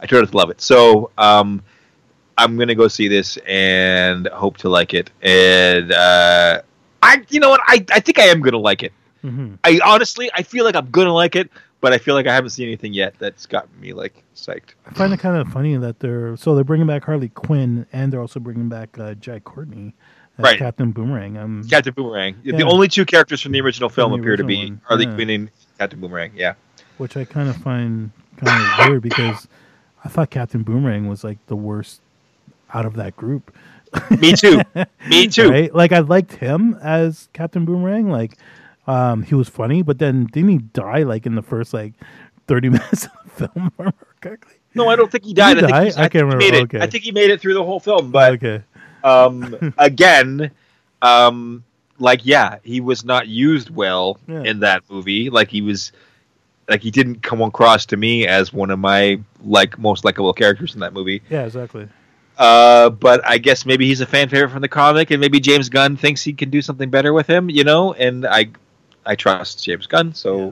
I 0.00 0.06
turned 0.06 0.24
out 0.26 0.30
to 0.32 0.36
love 0.36 0.50
it. 0.50 0.60
So 0.60 1.10
um, 1.16 1.62
I'm 2.38 2.56
going 2.56 2.68
to 2.68 2.74
go 2.74 2.88
see 2.88 3.08
this 3.08 3.36
and 3.46 4.26
hope 4.28 4.56
to 4.58 4.68
like 4.68 4.94
it. 4.94 5.10
And 5.22 5.92
uh, 5.92 6.62
I, 7.02 7.24
you 7.28 7.40
know 7.40 7.50
what, 7.50 7.60
I, 7.66 7.84
I 7.92 8.00
think 8.00 8.18
I 8.18 8.24
am 8.24 8.40
going 8.40 8.52
to 8.52 8.58
like 8.58 8.82
it. 8.82 8.92
Mhm. 9.24 9.58
I 9.62 9.78
honestly, 9.84 10.30
I 10.34 10.42
feel 10.42 10.64
like 10.64 10.74
I'm 10.74 10.90
gonna 10.90 11.14
like 11.14 11.36
it, 11.36 11.48
but 11.80 11.92
I 11.92 11.98
feel 11.98 12.16
like 12.16 12.26
I 12.26 12.34
haven't 12.34 12.50
seen 12.50 12.66
anything 12.66 12.92
yet 12.92 13.14
that's 13.20 13.46
gotten 13.46 13.70
me 13.80 13.92
like 13.92 14.24
psyched. 14.34 14.70
I 14.84 14.94
find 14.94 15.12
it 15.12 15.20
kind 15.20 15.36
of 15.36 15.46
funny 15.52 15.76
that 15.76 16.00
they're 16.00 16.36
so 16.36 16.56
they're 16.56 16.64
bringing 16.64 16.88
back 16.88 17.04
Harley 17.04 17.28
Quinn 17.28 17.86
and 17.92 18.12
they're 18.12 18.20
also 18.20 18.40
bringing 18.40 18.68
back 18.68 18.98
uh, 18.98 19.14
Jai 19.14 19.38
Courtney 19.38 19.94
as 20.38 20.42
Right. 20.44 20.58
Captain 20.58 20.90
Boomerang. 20.90 21.36
Um, 21.38 21.62
Captain 21.70 21.94
Boomerang. 21.94 22.34
The 22.42 22.64
only 22.64 22.88
two 22.88 23.04
characters 23.04 23.40
from 23.40 23.52
the 23.52 23.60
original 23.60 23.88
film 23.88 24.10
the 24.10 24.18
appear 24.18 24.36
to 24.36 24.42
be 24.42 24.56
one, 24.56 24.80
Harley 24.86 25.06
yeah. 25.06 25.14
Quinn 25.14 25.30
and 25.30 25.50
Captain 25.78 26.00
Boomerang. 26.00 26.32
Yeah. 26.34 26.54
which 26.98 27.16
I 27.16 27.24
kind 27.24 27.48
of 27.48 27.54
find 27.58 28.10
kind 28.38 28.60
of 28.80 28.88
weird 28.88 29.02
because 29.02 29.46
I 30.04 30.08
thought 30.08 30.30
Captain 30.30 30.64
Boomerang 30.64 31.06
was 31.06 31.22
like 31.22 31.38
the 31.46 31.54
worst 31.54 32.00
out 32.74 32.86
of 32.86 32.94
that 32.94 33.16
group. 33.16 33.54
Me 34.20 34.32
too. 34.32 34.60
Me 35.08 35.28
too. 35.28 35.50
Right? 35.50 35.74
Like 35.74 35.92
I 35.92 35.98
liked 36.00 36.32
him 36.32 36.78
as 36.82 37.28
Captain 37.32 37.64
Boomerang. 37.64 38.08
Like 38.10 38.38
um, 38.86 39.22
he 39.22 39.34
was 39.34 39.48
funny, 39.48 39.82
but 39.82 39.98
then 39.98 40.26
didn't 40.26 40.48
he 40.50 40.58
die 40.58 41.02
like 41.02 41.26
in 41.26 41.34
the 41.34 41.42
first 41.42 41.74
like 41.74 41.92
thirty 42.46 42.68
minutes 42.76 43.04
of 43.06 43.10
the 43.24 43.30
film? 43.48 43.66
if 43.66 43.72
I 43.78 43.82
remember 43.82 44.06
correctly? 44.20 44.54
No, 44.74 44.88
I 44.88 44.96
don't 44.96 45.12
think 45.12 45.24
he 45.24 45.34
died. 45.34 45.58
he 45.58 45.64
I 45.64 45.84
think, 45.84 45.98
I 45.98 46.04
I 46.04 46.08
can't 46.08 46.24
remember. 46.24 46.38
made 46.38 46.54
it. 46.54 46.62
Okay. 46.62 46.80
I 46.80 46.86
think 46.86 47.04
he 47.04 47.12
made 47.12 47.30
it 47.30 47.40
through 47.40 47.54
the 47.54 47.62
whole 47.64 47.80
film, 47.80 48.10
but 48.10 48.32
okay, 48.34 48.62
um, 49.04 49.74
again, 49.78 50.50
um, 51.02 51.62
like 51.98 52.24
yeah, 52.24 52.56
he 52.62 52.80
was 52.80 53.04
not 53.04 53.28
used 53.28 53.68
well 53.68 54.18
Yeah. 54.26 54.42
in 54.44 54.60
that 54.60 54.82
movie. 54.88 55.28
Like 55.28 55.48
he 55.50 55.60
was, 55.60 55.92
like 56.70 56.80
he 56.80 56.90
didn't 56.90 57.22
come 57.22 57.42
across 57.42 57.84
to 57.86 57.98
me 57.98 58.26
as 58.26 58.52
one 58.54 58.70
of 58.70 58.78
my 58.78 59.20
like 59.44 59.78
most 59.78 60.04
likable 60.06 60.32
characters 60.32 60.72
in 60.74 60.80
that 60.80 60.94
movie. 60.94 61.20
yeah, 61.28 61.44
exactly. 61.44 61.86
Uh, 62.38 62.90
but 62.90 63.20
I 63.28 63.38
guess 63.38 63.66
maybe 63.66 63.86
he's 63.86 64.00
a 64.00 64.06
fan 64.06 64.28
favorite 64.28 64.50
from 64.50 64.62
the 64.62 64.68
comic, 64.68 65.10
and 65.10 65.20
maybe 65.20 65.38
James 65.40 65.68
Gunn 65.68 65.96
thinks 65.96 66.22
he 66.22 66.32
can 66.32 66.50
do 66.50 66.62
something 66.62 66.90
better 66.90 67.12
with 67.12 67.26
him. 67.26 67.50
You 67.50 67.64
know, 67.64 67.92
and 67.92 68.26
I, 68.26 68.50
I 69.04 69.14
trust 69.16 69.64
James 69.64 69.86
Gunn. 69.86 70.14
So 70.14 70.38
Yeah. 70.38 70.50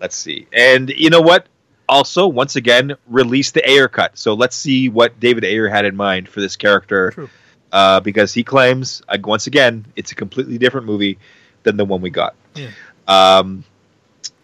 let's 0.00 0.16
see. 0.16 0.46
And 0.52 0.90
you 0.90 1.10
know 1.10 1.20
what? 1.22 1.46
Also, 1.88 2.26
once 2.26 2.56
again, 2.56 2.94
release 3.06 3.50
the 3.52 3.66
Ayer 3.68 3.88
cut. 3.88 4.18
So 4.18 4.34
let's 4.34 4.54
see 4.54 4.90
what 4.90 5.18
David 5.18 5.44
Ayer 5.44 5.68
had 5.68 5.86
in 5.86 5.96
mind 5.96 6.28
for 6.28 6.40
this 6.40 6.54
character 6.56 7.12
True. 7.12 7.30
uh, 7.72 8.00
because 8.00 8.34
he 8.34 8.44
claims 8.44 9.00
uh, 9.08 9.16
once 9.24 9.46
again 9.46 9.86
it's 9.96 10.12
a 10.12 10.14
completely 10.14 10.58
different 10.58 10.86
movie 10.86 11.18
than 11.62 11.78
the 11.78 11.86
one 11.86 12.02
we 12.02 12.10
got. 12.10 12.34
Yeah. 12.54 12.68
Um, 13.08 13.64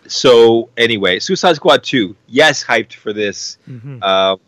so 0.07 0.71
anyway, 0.77 1.19
Suicide 1.19 1.57
Squad 1.57 1.83
two, 1.85 2.17
yes, 2.29 2.65
hyped 2.65 2.95
for 2.95 3.13
this. 3.13 3.59
hmm 3.67 4.03
Um, 4.03 4.41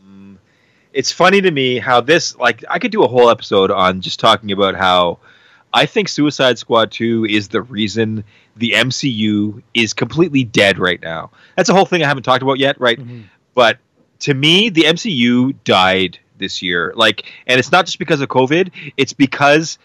it's 0.96 1.12
funny 1.12 1.40
to 1.42 1.50
me 1.50 1.78
how 1.78 2.00
this 2.00 2.36
like 2.36 2.64
I 2.68 2.78
could 2.78 2.90
do 2.90 3.04
a 3.04 3.08
whole 3.08 3.30
episode 3.30 3.70
on 3.70 4.00
just 4.00 4.18
talking 4.18 4.50
about 4.50 4.74
how 4.74 5.18
I 5.72 5.86
think 5.86 6.08
Suicide 6.08 6.58
Squad 6.58 6.90
two 6.90 7.26
is 7.28 7.48
the 7.48 7.62
reason 7.62 8.24
the 8.56 8.72
MCU 8.72 9.62
is 9.74 9.92
completely 9.92 10.42
dead 10.42 10.78
right 10.78 11.00
now. 11.02 11.30
That's 11.56 11.68
a 11.68 11.74
whole 11.74 11.84
thing 11.84 12.02
I 12.02 12.08
haven't 12.08 12.22
talked 12.22 12.42
about 12.42 12.58
yet, 12.58 12.80
right? 12.80 12.98
hmm 12.98 13.22
but 13.56 13.78
to 14.18 14.34
me 14.34 14.68
the 14.68 14.82
mcu 14.82 15.54
died 15.64 16.18
this 16.38 16.62
year 16.62 16.92
like 16.94 17.24
and 17.46 17.58
it's 17.58 17.72
not 17.72 17.86
just 17.86 17.98
because 17.98 18.20
of 18.20 18.28
covid 18.28 18.70
it's 18.96 19.14
because 19.14 19.78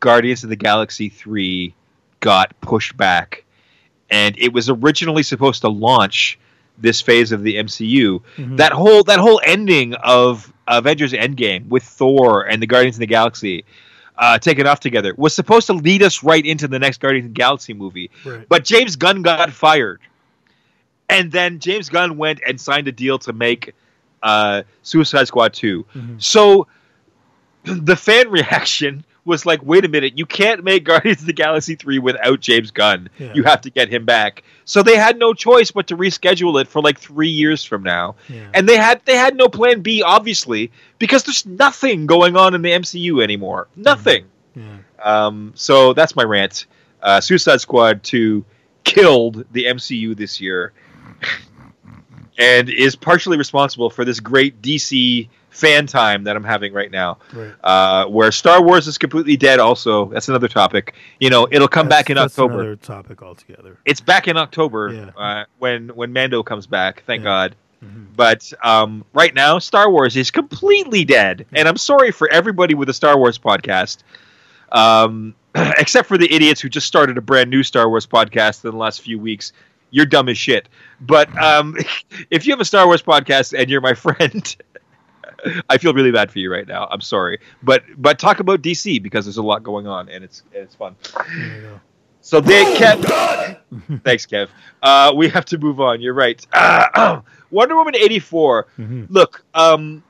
guardians 0.00 0.42
of 0.42 0.50
the 0.50 0.56
galaxy 0.56 1.10
3 1.10 1.74
got 2.20 2.58
pushed 2.62 2.96
back 2.96 3.44
and 4.10 4.36
it 4.38 4.52
was 4.52 4.70
originally 4.70 5.22
supposed 5.22 5.60
to 5.60 5.68
launch 5.68 6.38
this 6.80 7.00
phase 7.00 7.32
of 7.32 7.42
the 7.42 7.56
mcu 7.56 8.20
Mhm. 8.36 8.56
that 8.56 8.72
whole 8.72 9.02
that 9.04 9.18
whole 9.18 9.40
ending 9.44 9.94
of 9.94 10.52
avengers 10.66 11.12
endgame 11.12 11.66
with 11.68 11.82
thor 11.82 12.42
and 12.46 12.62
the 12.62 12.66
guardians 12.66 12.96
of 12.96 13.00
the 13.00 13.06
galaxy 13.06 13.64
uh, 14.16 14.36
taking 14.38 14.66
off 14.66 14.80
together 14.80 15.14
was 15.16 15.34
supposed 15.34 15.66
to 15.68 15.72
lead 15.72 16.02
us 16.02 16.22
right 16.24 16.44
into 16.44 16.66
the 16.68 16.78
next 16.78 17.00
guardians 17.00 17.26
of 17.26 17.34
the 17.34 17.38
galaxy 17.38 17.72
movie 17.74 18.10
Right. 18.24 18.46
but 18.48 18.64
James 18.64 18.96
Gunn 18.96 19.22
got 19.22 19.52
fired. 19.52 20.00
And 21.08 21.32
then 21.32 21.58
James 21.58 21.88
Gunn 21.88 22.18
went 22.18 22.40
and 22.46 22.60
signed 22.60 22.86
a 22.88 22.92
deal 22.92 23.18
to 23.20 23.32
make 23.32 23.74
uh, 24.22 24.62
Suicide 24.82 25.26
Squad 25.28 25.54
2. 25.54 25.86
Mhm. 25.96 26.22
So 26.22 26.66
the 27.64 27.96
fan 27.96 28.28
reaction 28.38 29.04
was 29.28 29.46
like, 29.46 29.62
wait 29.62 29.84
a 29.84 29.88
minute, 29.88 30.18
you 30.18 30.26
can't 30.26 30.64
make 30.64 30.84
Guardians 30.84 31.20
of 31.20 31.26
the 31.26 31.32
Galaxy 31.32 31.76
3 31.76 32.00
without 32.00 32.40
James 32.40 32.70
Gunn. 32.72 33.08
Yeah. 33.18 33.32
You 33.34 33.44
have 33.44 33.60
to 33.60 33.70
get 33.70 33.88
him 33.88 34.04
back. 34.04 34.42
So 34.64 34.82
they 34.82 34.96
had 34.96 35.18
no 35.18 35.34
choice 35.34 35.70
but 35.70 35.86
to 35.88 35.96
reschedule 35.96 36.60
it 36.60 36.66
for 36.66 36.82
like 36.82 36.98
three 36.98 37.28
years 37.28 37.62
from 37.64 37.82
now. 37.82 38.16
Yeah. 38.28 38.48
And 38.54 38.68
they 38.68 38.76
had 38.76 39.02
they 39.04 39.16
had 39.16 39.36
no 39.36 39.48
plan 39.48 39.80
B, 39.80 40.02
obviously, 40.02 40.72
because 40.98 41.22
there's 41.22 41.46
nothing 41.46 42.06
going 42.06 42.36
on 42.36 42.54
in 42.54 42.62
the 42.62 42.72
MCU 42.72 43.22
anymore. 43.22 43.68
Nothing. 43.76 44.24
yeah. 44.56 44.78
Um, 45.02 45.52
so 45.54 45.92
that's 45.92 46.16
my 46.16 46.24
rant. 46.24 46.66
Uh, 47.00 47.20
Suicide 47.20 47.60
Squad 47.60 48.02
2 48.02 48.44
killed 48.84 49.44
the 49.52 49.66
MCU 49.66 50.16
this 50.16 50.40
year 50.40 50.72
and 52.38 52.68
is 52.68 52.96
partially 52.96 53.36
responsible 53.36 53.90
for 53.90 54.04
this 54.04 54.20
great 54.20 54.60
DC 54.62 55.28
fan 55.50 55.86
time 55.86 56.24
that 56.24 56.36
I'm 56.36 56.44
having 56.44 56.72
right 56.72 56.90
now. 56.90 57.18
Right. 57.32 57.52
Uh, 57.64 58.06
where 58.06 58.30
Star 58.32 58.62
Wars 58.62 58.86
is 58.86 58.98
completely 58.98 59.36
dead, 59.36 59.58
also. 59.58 60.06
That's 60.06 60.28
another 60.28 60.48
topic. 60.48 60.94
You 61.20 61.30
know, 61.30 61.48
it'll 61.50 61.68
come 61.68 61.88
That's- 61.88 62.02
back 62.04 62.10
in 62.10 62.16
that's 62.16 62.38
October. 62.38 62.54
Another 62.60 62.76
topic 62.76 63.22
altogether. 63.22 63.78
It's 63.84 64.00
back 64.00 64.28
in 64.28 64.36
October 64.36 64.92
Yeah. 64.92 65.10
uh, 65.22 65.44
when, 65.58 65.88
when 65.88 66.12
Mando 66.12 66.42
comes 66.42 66.66
back. 66.66 67.02
Thank 67.06 67.20
Yeah. 67.20 67.24
God. 67.24 67.56
Mhm. 67.84 68.06
But 68.16 68.52
um, 68.64 69.04
right 69.12 69.32
now, 69.32 69.58
Star 69.60 69.88
Wars 69.90 70.16
is 70.16 70.30
completely 70.32 71.04
dead, 71.04 71.46
and 71.52 71.68
I'm 71.68 71.76
sorry 71.76 72.10
for 72.10 72.28
everybody 72.28 72.74
with 72.74 72.88
a 72.88 72.92
Star 72.94 73.16
Wars 73.16 73.38
podcast, 73.38 73.98
um, 74.72 75.34
except 75.54 76.08
for 76.08 76.18
the 76.18 76.32
idiots 76.32 76.60
who 76.60 76.68
just 76.68 76.86
started 76.86 77.18
a 77.18 77.20
brand 77.20 77.50
new 77.50 77.62
Star 77.62 77.88
Wars 77.88 78.06
podcast 78.06 78.64
in 78.64 78.72
the 78.72 78.76
last 78.76 79.00
few 79.00 79.18
weeks. 79.18 79.52
You're 79.90 80.06
dumb 80.06 80.28
as 80.28 80.36
shit. 80.36 80.68
But 81.00 81.28
um, 81.40 81.76
if 82.30 82.46
you 82.46 82.52
have 82.52 82.60
a 82.60 82.64
Star 82.64 82.84
Wars 82.86 83.02
podcast 83.02 83.58
and 83.58 83.70
you're 83.70 83.80
my 83.80 83.94
friend, 83.94 84.56
I 85.68 85.78
feel 85.78 85.92
really 85.94 86.10
bad 86.10 86.30
for 86.30 86.38
you 86.38 86.50
right 86.52 86.66
now. 86.66 86.88
I'm 86.90 87.00
sorry, 87.00 87.38
but 87.62 87.82
but 87.96 88.18
talk 88.18 88.40
about 88.40 88.62
DC 88.62 89.02
because 89.02 89.24
there's 89.26 89.36
a 89.36 89.42
lot 89.42 89.62
going 89.62 89.86
on 89.86 90.08
and 90.08 90.24
it's 90.24 90.42
it's 90.52 90.74
fun. 90.74 90.96
There 91.14 91.56
you 91.56 91.60
go. 91.62 91.80
So 92.20 92.40
they 92.40 92.64
Kev. 92.74 93.02
Thanks, 94.04 94.26
Kev. 94.26 94.48
Uh, 94.82 95.12
we 95.16 95.28
have 95.28 95.44
to 95.46 95.58
move 95.58 95.80
on. 95.80 96.00
You're 96.00 96.14
right. 96.14 96.44
Uh, 96.52 97.20
Wonder 97.50 97.76
Woman 97.76 97.94
84. 97.96 98.66
Mhm. 98.78 99.06
Look, 99.08 99.44
um, 99.54 100.02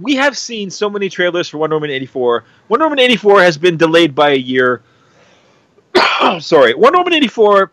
we 0.00 0.16
have 0.16 0.38
seen 0.38 0.70
so 0.70 0.88
many 0.88 1.08
trailers 1.08 1.48
for 1.48 1.58
Wonder 1.58 1.76
Woman 1.76 1.90
84. 1.90 2.44
Wonder 2.68 2.86
Woman 2.86 3.00
84 3.00 3.42
has 3.42 3.58
been 3.58 3.76
delayed 3.76 4.14
by 4.14 4.30
a 4.30 4.36
year. 4.36 4.82
Sorry, 6.40 6.74
Wonder 6.74 6.98
Woman 6.98 7.14
84 7.14 7.72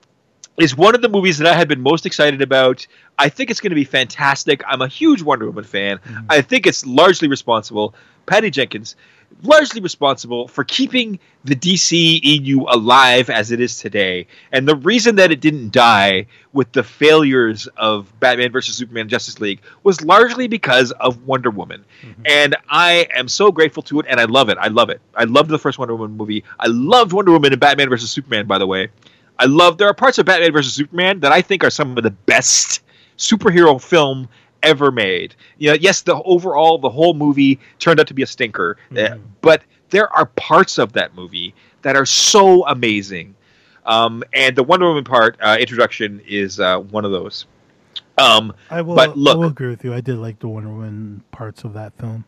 is 0.58 0.76
one 0.78 0.94
of 0.96 1.02
the 1.02 1.10
movies 1.10 1.38
that 1.39 1.48
I 1.52 1.56
have 1.56 1.68
been 1.68 1.82
most 1.82 2.06
excited 2.06 2.42
about. 2.42 2.86
I 3.18 3.30
think 3.30 3.50
it's 3.50 3.60
going 3.60 3.72
to 3.72 3.76
be 3.76 3.84
fantastic. 3.86 4.62
I'm 4.68 4.82
a 4.82 4.88
huge 4.88 5.22
Wonder 5.22 5.48
Woman 5.48 5.63
fan. 5.63 6.00
Mhm. 6.00 6.26
I 6.30 6.42
think 6.42 6.68
it's 6.68 6.86
largely 6.86 7.28
responsible. 7.28 7.96
Patty 8.26 8.50
Jenkins, 8.52 8.96
largely 9.43 9.82
responsible 9.82 10.47
for 10.47 10.64
keeping 10.64 11.20
the 11.43 11.56
DC 11.56 12.20
EU 12.24 12.62
alive 12.70 13.30
as 13.30 13.51
it 13.51 13.60
is 13.60 13.78
today. 13.78 14.28
And 14.51 14.68
the 14.68 14.76
reason 14.76 15.16
that 15.18 15.32
it 15.32 15.41
didn't 15.41 15.72
die 15.74 16.28
with 16.54 16.72
the 16.72 16.84
failures 16.84 17.68
of 17.76 18.18
Batman 18.20 18.51
vs. 18.51 18.76
Superman 18.78 19.10
Justice 19.10 19.41
League 19.41 19.60
was 19.84 20.01
largely 20.04 20.47
because 20.47 20.91
of 20.91 21.26
Wonder 21.26 21.49
Woman. 21.49 21.84
Mhm. 22.04 22.14
And 22.26 22.56
I 22.70 23.08
am 23.14 23.28
so 23.28 23.51
grateful 23.51 23.84
to 23.84 23.99
it 23.99 24.06
and 24.08 24.20
I 24.20 24.26
love 24.26 24.49
it. 24.49 24.58
I 24.60 24.68
love 24.70 24.89
it. 24.89 25.01
I 25.16 25.24
loved 25.26 25.49
the 25.49 25.60
first 25.60 25.78
Wonder 25.80 25.95
Woman 25.95 26.16
movie. 26.16 26.43
I 26.60 26.68
loved 26.68 27.12
Wonder 27.12 27.32
Woman 27.32 27.51
and 27.51 27.60
Batman 27.60 27.89
vs. 27.89 28.10
Superman, 28.12 28.45
by 28.45 28.60
the 28.60 28.68
way. 28.68 28.89
I 29.44 29.46
love 29.46 29.78
there 29.78 29.89
are 29.89 29.94
parts 29.94 30.18
of 30.20 30.26
Batman 30.26 30.54
vs. 30.54 30.74
Superman 30.74 31.20
that 31.20 31.34
I 31.34 31.41
think 31.41 31.66
are 31.66 31.70
some 31.70 31.98
of 31.98 32.04
the 32.04 32.12
best 32.12 32.82
superhero 33.18 33.82
film 33.82 34.30
ever 34.64 34.89
made. 34.89 35.36
You 35.58 35.72
know, 35.72 35.74
yes, 35.82 36.02
the 36.04 36.16
overall 36.24 36.78
the 36.78 36.89
whole 36.89 37.14
movie 37.14 37.60
turned 37.78 38.00
out 38.00 38.08
to 38.08 38.14
be 38.14 38.24
a 38.24 38.26
stinker, 38.26 38.78
uh, 38.91 38.96
Mhm. 38.96 39.20
but 39.41 39.64
there 39.89 40.10
are 40.14 40.28
parts 40.28 40.78
of 40.78 40.94
that 40.94 41.14
movie 41.14 41.54
that 41.82 41.98
are 41.98 42.06
so 42.06 42.66
amazing. 42.68 43.36
Um, 43.86 44.24
and 44.34 44.56
the 44.56 44.64
Wonder 44.64 44.88
Woman 44.88 45.04
part 45.04 45.36
uh, 45.41 45.58
introduction 45.60 46.22
is 46.26 46.62
uh, 46.62 46.80
one 46.80 47.04
of 47.04 47.12
those. 47.12 47.46
Um, 48.18 48.54
I 48.70 48.82
will. 48.82 48.96
But 48.96 49.18
look- 49.18 49.36
I 49.36 49.39
will 49.39 49.48
agree 49.50 49.70
with 49.72 49.84
you. 49.84 49.94
I 49.94 50.00
did 50.00 50.20
like 50.20 50.39
the 50.39 50.48
Wonder 50.48 50.70
Woman 50.70 51.22
parts 51.32 51.66
of 51.66 51.74
that 51.74 51.91
film. 52.00 52.24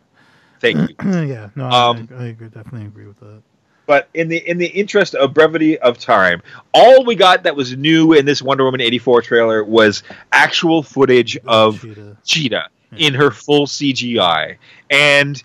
thank 0.60 0.90
you. 0.90 0.96
yeah. 1.26 1.48
No, 1.56 1.68
I- 1.68 1.90
Um, 1.92 2.10
I, 2.20 2.24
I 2.24 2.26
agree, 2.28 2.50
definitely 2.50 2.88
agree 2.88 3.08
with 3.08 3.22
that. 3.22 3.42
But 3.86 4.10
in 4.14 4.30
the 4.30 4.38
in 4.38 4.58
the 4.58 4.68
interest 4.68 5.14
of 5.16 5.34
brevity 5.34 5.78
of 5.78 5.98
time, 6.00 6.42
all 6.74 7.06
we 7.06 7.16
got 7.16 7.44
that 7.44 7.56
was 7.56 7.76
new 7.78 8.14
in 8.14 8.26
this 8.26 8.42
Wonder 8.42 8.64
Woman 8.64 8.82
eighty 8.82 8.98
four 8.98 9.22
trailer 9.22 9.64
was 9.64 10.04
actual 10.32 10.82
footage 10.84 11.38
of 11.46 11.82
Cheetah. 11.82 12.18
Cheetah 12.24 12.70
Yeah. 12.92 13.08
in 13.08 13.14
her 13.16 13.30
full 13.32 13.68
CGI, 13.68 14.58
and 14.90 15.42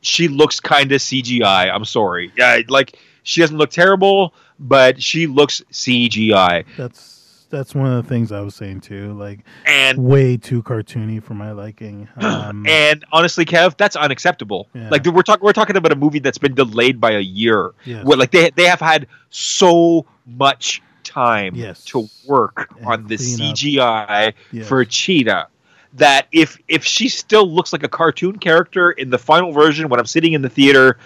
she 0.00 0.28
looks 0.28 0.60
kind 0.60 0.92
of 0.92 1.00
CGI. 1.00 1.70
I'm 1.74 1.84
sorry, 1.84 2.32
yeah, 2.36 2.60
like 2.68 2.98
she 3.22 3.40
doesn't 3.40 3.56
look 3.56 3.70
terrible, 3.70 4.34
but 4.58 5.02
she 5.02 5.26
looks 5.26 5.62
CGI, 5.72 6.64
That's 6.76 7.13
that's 7.56 7.74
one 7.74 7.92
of 7.92 8.02
the 8.02 8.08
things 8.08 8.32
I 8.32 8.40
was 8.40 8.54
saying 8.54 8.80
too. 8.80 9.12
Like 9.14 9.40
and 9.66 9.96
way 9.98 10.36
too 10.36 10.62
cartoony 10.62 11.22
for 11.22 11.34
my 11.34 11.52
liking. 11.52 12.08
Um, 12.20 12.66
and 12.68 13.04
honestly, 13.12 13.44
Kev, 13.44 13.76
that's 13.76 13.96
unacceptable. 13.96 14.68
Yeah. 14.74 14.88
Like 14.90 15.04
we're 15.06 15.22
talking, 15.22 15.44
we're 15.44 15.52
talking 15.52 15.76
about 15.76 15.92
a 15.92 15.96
movie 15.96 16.18
that's 16.18 16.38
been 16.38 16.54
delayed 16.54 17.00
by 17.00 17.12
a 17.12 17.20
year. 17.20 17.72
yes. 17.84 18.04
Where, 18.04 18.18
like 18.18 18.30
they 18.32 18.50
they 18.50 18.64
have 18.64 18.80
had 18.80 19.06
so 19.30 20.04
much 20.26 20.82
time 21.04 21.54
Yes. 21.54 21.84
to 21.86 22.08
work 22.26 22.70
And 22.78 22.86
on 22.86 23.06
the. 23.06 23.16
CGI 23.16 24.34
Yes. 24.52 24.68
for 24.68 24.84
Cheetah 24.84 25.48
that 25.94 26.26
if 26.32 26.58
if 26.66 26.84
she 26.84 27.08
still 27.08 27.48
looks 27.48 27.72
like 27.72 27.84
a 27.84 27.88
cartoon 27.88 28.38
character 28.38 28.90
in 28.90 29.10
the 29.10 29.18
final 29.18 29.52
version 29.52 29.88
when 29.88 30.00
I'm 30.00 30.06
sitting 30.06 30.32
in 30.32 30.42
the 30.42 30.48
theater, 30.48 30.98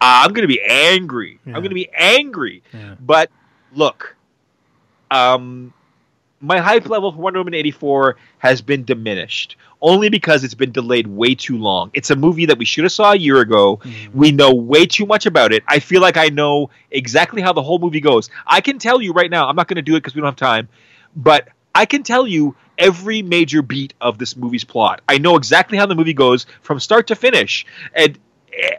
I'm 0.00 0.32
going 0.34 0.42
to 0.42 0.48
be 0.54 0.60
angry. 0.62 1.40
Yeah. 1.46 1.54
I'm 1.54 1.60
going 1.62 1.70
to 1.70 1.74
be 1.74 1.88
angry. 1.96 2.62
Yeah. 2.74 2.96
But 3.00 3.30
look, 3.72 4.14
um, 5.10 5.72
my 6.46 6.58
hype 6.58 6.88
level 6.88 7.12
for 7.12 7.18
Wonder 7.18 7.40
Woman 7.40 7.54
84 7.54 8.16
has 8.38 8.62
been 8.62 8.84
diminished 8.84 9.56
only 9.82 10.08
because 10.08 10.42
it's 10.44 10.54
been 10.54 10.72
delayed 10.72 11.06
way 11.06 11.34
too 11.34 11.58
long. 11.58 11.90
It's 11.92 12.10
a 12.10 12.16
movie 12.16 12.46
that 12.46 12.58
we 12.58 12.64
should 12.64 12.84
have 12.84 12.92
saw 12.92 13.12
a 13.12 13.16
year 13.16 13.40
ago. 13.40 13.80
Mhm. 13.84 14.14
We 14.14 14.32
know 14.32 14.54
way 14.54 14.86
too 14.86 15.06
much 15.06 15.26
about 15.26 15.52
it. 15.52 15.62
I 15.68 15.80
feel 15.80 16.00
like 16.00 16.16
I 16.16 16.28
know 16.28 16.70
exactly 16.90 17.42
how 17.42 17.52
the 17.52 17.62
whole 17.62 17.78
movie 17.78 18.00
goes. 18.00 18.30
I 18.46 18.60
can 18.60 18.78
tell 18.78 19.00
you 19.02 19.12
right 19.12 19.30
now. 19.30 19.48
I'm 19.48 19.56
not 19.56 19.68
going 19.68 19.76
to 19.76 19.82
do 19.82 19.94
it 19.94 19.98
because 19.98 20.14
we 20.14 20.20
don't 20.20 20.28
have 20.28 20.36
time, 20.36 20.68
but 21.14 21.48
I 21.74 21.84
can 21.84 22.02
tell 22.02 22.26
you 22.26 22.56
every 22.78 23.22
major 23.22 23.60
beat 23.62 23.92
of 24.00 24.18
this 24.18 24.36
movie's 24.36 24.64
plot. 24.64 25.02
I 25.08 25.18
know 25.18 25.36
exactly 25.36 25.76
how 25.76 25.86
the 25.86 25.94
movie 25.94 26.14
goes 26.14 26.46
from 26.62 26.80
start 26.80 27.06
to 27.08 27.14
finish, 27.14 27.66
and 27.94 28.18
eh, 28.58 28.76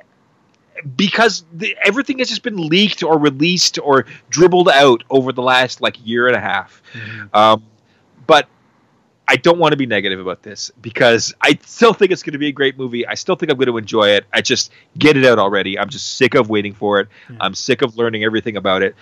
because 0.96 1.44
the, 1.54 1.76
everything 1.84 2.20
has 2.20 2.30
just 2.30 2.44
been 2.44 2.68
leaked 2.70 3.04
or 3.04 3.18
released 3.18 3.80
or 3.80 4.06
dribbled 4.30 4.70
out 4.70 5.04
over 5.10 5.32
the 5.32 5.42
last 5.42 5.82
like 5.82 5.98
year 6.06 6.28
and 6.28 6.36
a 6.36 6.40
half. 6.40 6.82
Mhm. 6.94 7.36
Um, 7.36 7.64
but 8.26 8.48
I 9.28 9.36
don't 9.36 9.60
want 9.60 9.74
to 9.74 9.78
be 9.78 9.86
negative 9.86 10.20
about 10.20 10.42
this 10.42 10.72
because 10.82 11.34
I 11.42 11.60
still 11.66 11.94
think 11.94 12.12
it's 12.12 12.24
going 12.24 12.34
to 12.34 12.40
be 12.40 12.48
a 12.48 12.52
great 12.54 12.78
movie. 12.78 13.06
I 13.06 13.16
still 13.16 13.36
think 13.36 13.52
I'm 13.52 13.58
going 13.58 13.68
to 13.68 13.78
enjoy 13.78 14.10
it. 14.10 14.26
I 14.32 14.42
just 14.42 14.72
get 14.98 15.18
it 15.18 15.26
out 15.26 15.38
already. 15.38 15.78
I'm 15.78 15.90
just 15.90 16.16
sick 16.18 16.34
of 16.34 16.50
waiting 16.50 16.74
for 16.74 17.02
it. 17.02 17.10
Yeah. 17.30 17.38
I'm 17.42 17.54
sick 17.54 17.82
of 17.82 17.98
learning 17.98 18.24
everything 18.24 18.56
about 18.56 18.84
it. 18.84 18.96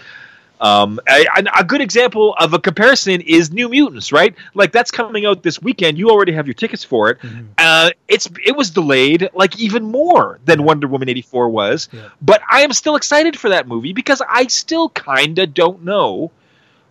Um, 0.61 0.99
and 1.07 1.49
a 1.57 1.63
good 1.63 1.81
example 1.81 2.33
of 2.39 2.53
a 2.53 2.59
comparison 2.59 3.21
is 3.21 3.51
New 3.51 3.67
Mutants, 3.69 4.11
right? 4.11 4.33
Like 4.53 4.71
that's 4.71 4.89
coming 4.91 5.25
out 5.25 5.43
this 5.43 5.61
weekend. 5.61 5.97
You 5.97 6.09
already 6.09 6.31
have 6.31 6.47
your 6.47 6.53
tickets 6.53 6.83
for 6.83 7.09
it. 7.09 7.19
Mhm. 7.19 7.47
Uh, 7.57 7.91
it's 8.07 8.29
it 8.45 8.55
was 8.55 8.69
delayed 8.69 9.29
like 9.33 9.59
even 9.59 9.83
more 9.83 10.39
than 10.45 10.63
Wonder 10.63 10.87
Woman 10.87 11.09
eighty 11.09 11.21
four 11.21 11.49
was, 11.49 11.89
Yeah. 11.91 12.09
but 12.21 12.41
I 12.49 12.61
am 12.61 12.71
still 12.71 12.95
excited 12.95 13.37
for 13.37 13.49
that 13.49 13.67
movie 13.67 13.91
because 13.93 14.21
I 14.27 14.47
still 14.47 14.89
kind 14.89 15.37
of 15.39 15.53
don't 15.53 15.83
know 15.83 16.31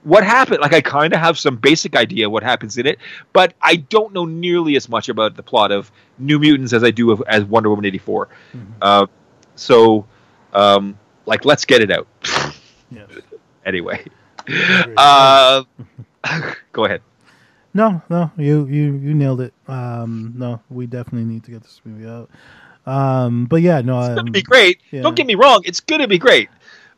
what 0.03 0.23
happened. 0.25 0.61
Like 0.61 0.75
I 0.75 0.83
kind 0.83 1.15
of 1.15 1.21
have 1.21 1.39
some 1.39 1.57
basic 1.57 1.97
idea 1.97 2.29
what 2.29 2.43
happens 2.43 2.77
in 2.77 2.87
it, 2.87 2.99
but 3.33 3.55
I 3.63 3.77
don't 3.77 4.13
know 4.13 4.27
nearly 4.27 4.77
as 4.77 4.89
much 4.91 5.09
about 5.09 5.37
the 5.37 5.43
plot 5.43 5.73
of 5.73 5.91
New 6.19 6.39
Mutants 6.39 6.75
as 6.75 6.85
I 6.85 6.91
do 6.91 7.11
of, 7.13 7.23
as 7.27 7.45
Wonder 7.45 7.71
Woman 7.71 7.87
eighty 7.87 7.97
four. 7.99 8.29
Mhm. 8.55 8.67
Uh, 8.83 9.07
so, 9.57 10.05
um, 10.53 10.99
like, 11.25 11.47
let's 11.47 11.65
get 11.65 11.81
it 11.81 11.91
out 11.91 12.07
Yes. 12.91 13.09
Anyway. 13.65 14.05
Uh, 14.97 15.65
go 16.73 16.85
ahead. 16.85 17.03
No, 17.73 18.03
no, 18.09 18.31
you 18.37 18.67
you 18.67 18.95
you 18.95 19.15
nailed 19.15 19.41
it. 19.41 19.53
Um, 19.67 20.35
no, 20.37 20.61
we 20.71 20.87
definitely 20.87 21.25
need 21.25 21.43
to 21.45 21.51
get 21.51 21.63
this 21.63 21.81
movie 21.85 22.07
out. 22.09 22.31
Um, 22.87 23.47
but 23.47 23.63
yeah, 23.63 23.81
no, 23.81 23.99
It's 24.01 24.11
um, 24.11 24.15
gonna 24.17 24.31
be 24.31 24.43
great. 24.43 24.81
yeah. 24.93 25.03
Don't 25.03 25.17
get 25.17 25.27
me 25.27 25.35
wrong; 25.35 25.63
it's 25.65 25.81
gonna 25.81 26.07
be 26.07 26.19
great. 26.19 26.49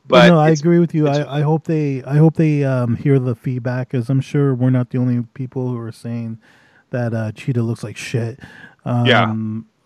but 0.06 0.22
But 0.22 0.28
no, 0.28 0.38
I 0.38 0.50
agree 0.50 0.78
with 0.78 0.94
you. 0.94 1.08
I, 1.08 1.38
I 1.38 1.40
hope 1.40 1.64
they 1.64 2.02
I 2.04 2.16
hope 2.16 2.34
they 2.34 2.62
um, 2.64 2.96
hear 2.96 3.18
the 3.18 3.34
feedback, 3.34 3.94
as 3.94 4.10
I'm 4.10 4.20
sure 4.20 4.54
we're 4.54 4.70
not 4.70 4.90
the 4.90 4.98
only 4.98 5.22
people 5.32 5.68
who 5.68 5.78
are 5.78 5.92
saying 5.92 6.38
that 6.90 7.14
uh, 7.14 7.32
Cheetah 7.32 7.62
looks 7.62 7.82
like 7.82 7.96
shit. 7.96 8.38
Um, 8.84 9.06
Yeah. 9.06 9.30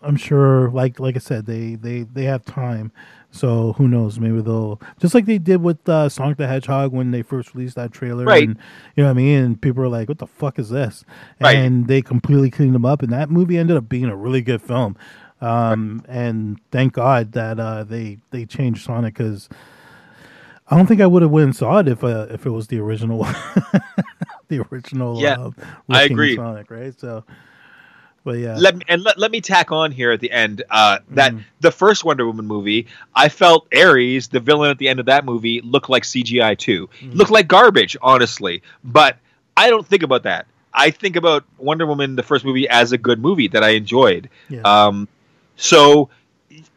I'm 0.03 0.16
sure, 0.16 0.70
like 0.70 0.99
like 0.99 1.14
I 1.14 1.18
said, 1.20 1.45
they 1.47 1.74
they 1.76 2.03
they 2.03 2.24
have 2.24 2.45
time. 2.45 2.91
So 3.33 3.74
who 3.74 3.87
knows? 3.89 4.18
Maybe 4.18 4.41
they'll 4.41 4.81
just 4.99 5.14
like 5.14 5.26
they 5.26 5.39
did 5.39 5.62
with 5.62 5.89
uh, 5.89 6.09
Sonic 6.09 6.37
the 6.37 6.49
Hedgehog 6.49 6.93
when 6.93 7.12
they 7.12 7.22
first 7.22 7.55
released 7.55 7.76
that 7.76 7.93
trailer, 7.93 8.24
Right. 8.24 8.49
And 8.49 8.59
you 8.97 9.05
know 9.05 9.09
what 9.09 9.11
I 9.11 9.14
mean? 9.14 9.45
And 9.45 9.61
people 9.61 9.83
were 9.83 9.89
like, 9.89 10.09
"What 10.09 10.18
the 10.18 10.26
fuck 10.26 10.59
is 10.59 10.70
this?" 10.70 11.05
Right. 11.41 11.57
And 11.57 11.87
they 11.87 12.03
completely 12.03 12.51
cleaned 12.51 12.74
them 12.74 12.85
up, 12.85 13.03
and 13.03 13.12
that 13.12 13.31
movie 13.31 13.57
ended 13.57 13.76
up 13.76 13.89
being 13.89 14.07
a 14.07 14.16
really 14.16 14.43
good 14.43 14.61
film. 14.61 14.97
Um, 15.41 16.05
and 16.09 16.61
thank 16.70 16.95
God 16.95 17.33
that 17.33 17.59
uh, 17.59 17.85
they 17.85 18.18
they 18.31 18.45
changed 18.47 18.85
Sonic 18.85 19.14
because 19.14 19.49
I 20.70 20.76
don't 20.76 20.87
think 20.87 21.01
I 21.01 21.07
would 21.07 21.22
have 21.22 21.31
went 21.31 21.45
and 21.45 21.57
saw 21.57 21.78
it 21.78 21.89
if 21.89 22.05
uh, 22.05 22.26
if 22.31 22.47
it 22.47 22.51
was 22.51 22.68
the 22.68 22.78
original, 22.78 23.24
the 24.49 24.64
original. 24.70 25.20
Yeah, 25.20 25.41
uh, 25.41 25.51
I 25.89 26.03
agree. 26.03 26.37
Sonic, 26.37 26.70
right? 26.70 26.99
So, 26.99 27.24
but 28.25 28.39
yeah, 28.39 28.57
let 28.59 28.77
me, 28.77 28.83
and 28.89 29.03
let, 29.03 29.18
let 29.18 29.31
me 29.31 29.41
tack 29.41 29.73
on 29.73 29.93
here 29.93 30.12
at 30.12 30.21
the 30.21 30.31
end 30.31 30.62
uh, 30.71 30.99
that 31.11 31.33
Mhm. 31.33 31.45
the 31.61 31.71
first 31.71 32.05
Wonder 32.05 32.27
Woman 32.27 32.47
movie, 32.47 32.87
I 33.14 33.29
felt 33.29 33.66
Ares, 33.75 34.29
the 34.29 34.41
villain 34.41 34.71
at 34.71 34.79
the 34.79 34.89
end 34.89 35.01
of 35.01 35.07
that 35.07 35.25
movie, 35.25 35.61
looked 35.62 35.89
like 35.89 36.05
CGI 36.05 36.57
too. 36.59 36.89
Mhm. 37.01 37.14
Looked 37.14 37.31
like 37.31 37.49
garbage, 37.49 37.97
honestly. 38.03 38.62
But 38.85 39.16
I 39.57 39.71
don't 39.71 39.87
think 39.87 40.03
about 40.03 40.23
that. 40.25 40.47
I 40.73 40.91
think 40.91 41.16
about 41.16 41.45
Wonder 41.59 41.87
Woman, 41.87 42.14
the 42.16 42.23
first 42.23 42.45
movie, 42.45 42.68
as 42.68 42.93
a 42.93 42.99
good 42.99 43.21
movie 43.21 43.49
that 43.49 43.64
I 43.64 43.71
enjoyed. 43.71 44.29
yeah, 44.49 44.61
Um, 44.62 45.09
so 45.57 46.09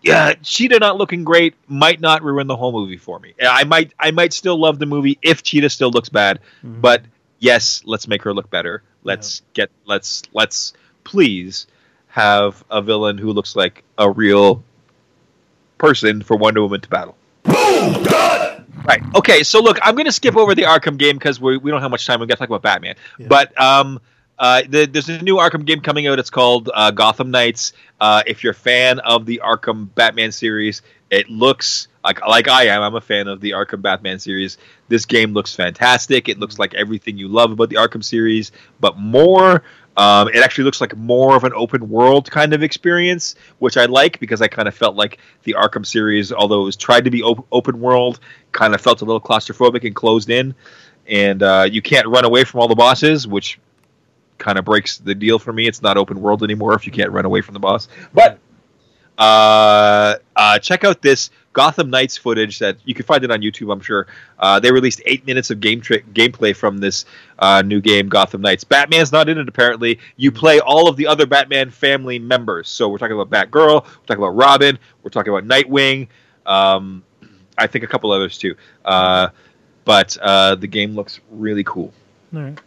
yeah, 0.02 0.34
Cheetah 0.41 0.80
not 0.80 0.98
looking 0.98 1.24
great 1.24 1.56
might 1.68 2.00
not 2.00 2.24
ruin 2.24 2.48
the 2.48 2.56
whole 2.56 2.72
movie 2.72 2.98
for 2.98 3.20
me. 3.20 3.34
I 3.41 3.64
might 3.64 3.94
I 4.00 4.12
might 4.12 4.34
still 4.34 4.58
love 4.60 4.80
the 4.80 4.86
movie 4.86 5.18
if 5.22 5.44
Cheetah 5.44 5.70
still 5.70 5.91
looks 5.91 6.10
bad, 6.10 6.39
Mhm. 6.66 6.82
but 6.82 7.04
yes, 7.39 7.82
let's 7.86 8.08
make 8.08 8.24
her 8.24 8.34
look 8.34 8.50
better. 8.50 8.82
Let's 9.04 9.41
get 9.54 9.70
let's 9.86 10.24
let's 10.34 10.74
please 11.04 11.68
have 12.08 12.64
a 12.70 12.82
villain 12.82 13.18
who 13.18 13.32
looks 13.32 13.56
like 13.56 13.84
a 13.97 14.10
real 14.10 14.64
person 15.78 16.22
for 16.22 16.38
Wonder 16.38 16.62
Woman 16.62 16.82
to 16.82 16.89
battle. 16.89 17.18
Boom! 17.43 18.04
Right. 18.86 19.01
Okay. 19.16 19.43
So 19.43 19.62
look, 19.62 19.78
I'm 19.82 19.95
going 19.95 20.06
to 20.06 20.12
skip 20.12 20.36
over 20.36 20.56
the 20.56 20.64
Arkham 20.64 20.97
game 20.97 21.18
because 21.18 21.39
we 21.39 21.58
we 21.58 21.72
don't 21.72 21.82
have 21.82 21.91
much 21.91 22.06
time. 22.06 22.20
We 22.20 22.28
got 22.28 22.36
to 22.36 22.39
talk 22.39 22.49
about 22.49 22.62
Batman. 22.62 22.95
Yeah. 23.18 23.28
But 23.28 23.60
um, 23.60 23.99
uh, 24.38 24.64
the, 24.68 24.86
there's 24.86 25.10
a 25.10 25.22
new 25.22 25.36
Arkham 25.36 25.66
game 25.66 25.82
coming 25.82 26.08
out. 26.08 26.20
It's 26.20 26.30
called 26.30 26.70
uh, 26.74 26.91
Gotham 26.91 27.32
Knights. 27.32 27.74
Uh, 28.01 28.24
if 28.26 28.43
you're 28.43 28.51
a 28.51 28.56
fan 28.56 28.99
of 28.99 29.26
the 29.26 29.41
Arkham 29.43 29.93
Batman 29.95 30.32
series, 30.32 30.82
it 31.10 31.30
looks 31.30 31.88
like 32.04 32.26
like 32.26 32.47
I 32.47 32.68
am. 32.68 32.82
I'm 32.82 32.95
a 32.95 33.01
fan 33.01 33.28
of 33.28 33.39
the 33.39 33.51
Arkham 33.51 33.82
Batman 33.82 34.20
series. 34.20 34.58
This 34.89 35.06
game 35.06 35.34
looks 35.34 35.56
fantastic. 35.56 36.28
It 36.28 36.39
looks 36.39 36.60
like 36.60 36.74
everything 36.74 37.18
you 37.18 37.28
love 37.28 37.51
about 37.51 37.70
the 37.70 37.78
Arkham 37.78 38.04
series, 38.04 38.51
but 38.80 38.97
more. 38.97 39.64
Um, 39.96 40.30
it 40.30 40.38
actually 40.38 40.64
looks 40.64 40.82
like 40.82 40.98
more 40.98 41.36
of 41.36 41.44
an 41.44 41.54
open 41.56 41.89
world 41.89 42.30
kind 42.32 42.54
of 42.54 42.64
experience, 42.64 43.36
which 43.60 43.78
I 43.78 43.86
like 43.86 44.20
because 44.20 44.41
I 44.41 44.48
kind 44.48 44.68
of 44.68 44.74
felt 44.74 44.96
like 44.96 45.20
the 45.44 45.54
Arkham 45.54 45.86
series, 45.86 46.32
although 46.32 46.62
it 46.62 46.66
was 46.66 46.76
tried 46.76 47.06
to 47.06 47.12
be 47.12 47.22
op- 47.22 47.46
open 47.52 47.80
world, 47.80 48.20
kind 48.52 48.74
of 48.74 48.82
felt 48.82 49.02
a 49.02 49.06
little 49.06 49.22
claustrophobic 49.22 49.86
and 49.86 49.96
closed 49.96 50.30
in. 50.30 50.56
And 51.08 51.44
uh, 51.44 51.68
you 51.70 51.82
can't 51.82 52.08
run 52.08 52.26
away 52.26 52.44
from 52.44 52.62
all 52.62 52.68
the 52.68 52.76
bosses, 52.76 53.28
which 53.28 53.60
kind 54.38 54.58
of 54.58 54.66
breaks 54.66 54.98
the 54.98 55.14
deal 55.14 55.38
for 55.38 55.54
me. 55.54 55.68
It's 55.68 55.82
not 55.82 55.98
open 55.98 56.22
world 56.22 56.44
anymore 56.44 56.74
if 56.74 56.86
you 56.86 56.91
can't 56.91 57.12
run 57.12 57.26
away 57.26 57.41
from 57.41 57.54
the 57.54 57.60
boss. 57.60 57.88
But 58.14 58.39
uh, 59.18 60.16
uh, 60.36 60.60
check 60.60 60.84
out 60.84 61.02
this 61.02 61.30
Gotham 61.54 61.89
Knights 61.89 62.18
footage 62.18 62.60
that 62.60 62.78
you 62.84 62.93
can 62.93 63.06
find 63.06 63.24
it 63.24 63.32
on 63.32 63.41
YouTube. 63.41 63.72
I'm 63.72 63.80
sure 63.80 64.08
uh, 64.39 64.60
they 64.60 64.72
released 64.72 65.01
eight 65.06 65.26
minutes 65.26 65.51
of 65.51 65.60
game 65.60 65.82
tri- 65.82 66.04
gameplay 66.14 66.56
from 66.56 66.80
this 66.80 67.06
uh, 67.39 67.62
new 67.62 67.80
game, 67.80 68.10
Gotham 68.10 68.41
Knights. 68.41 68.64
Batman's 68.64 69.12
not 69.12 69.30
in 69.30 69.38
it 69.38 69.47
apparently. 69.47 69.99
You 70.18 70.32
play 70.32 70.60
all 70.60 70.89
of 70.89 70.97
the 70.97 71.08
other 71.08 71.26
Batman 71.26 71.70
family 71.70 72.20
members. 72.20 72.68
So 72.68 72.89
we're 72.89 72.97
talking 72.97 73.20
about 73.20 73.30
Batgirl, 73.30 73.84
we're 73.84 74.06
talking 74.06 74.24
about 74.24 74.36
Robin, 74.36 74.78
we're 75.04 75.12
talking 75.12 75.34
about 75.34 75.47
Nightwing. 75.47 76.08
Um, 76.45 77.04
I 77.58 77.68
think 77.68 77.84
a 77.84 77.88
couple 77.88 78.12
others 78.12 78.38
too. 78.38 78.56
Uh, 78.84 79.30
but 79.86 80.18
uh, 80.22 80.56
the 80.56 80.68
game 80.68 80.95
looks 80.95 81.20
really 81.30 81.64
cool. 81.64 81.93
All 82.36 82.41
right. 82.41 82.60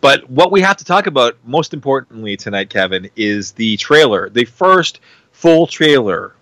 But 0.00 0.30
what 0.30 0.52
we 0.52 0.60
have 0.60 0.76
to 0.76 0.84
talk 0.84 1.06
about 1.06 1.36
most 1.44 1.74
importantly 1.74 2.36
tonight, 2.36 2.70
Kevin, 2.70 3.10
is 3.16 3.52
the 3.52 3.76
trailer, 3.76 4.30
the 4.30 4.44
first 4.44 5.00
full 5.32 5.66
trailer 5.66 6.35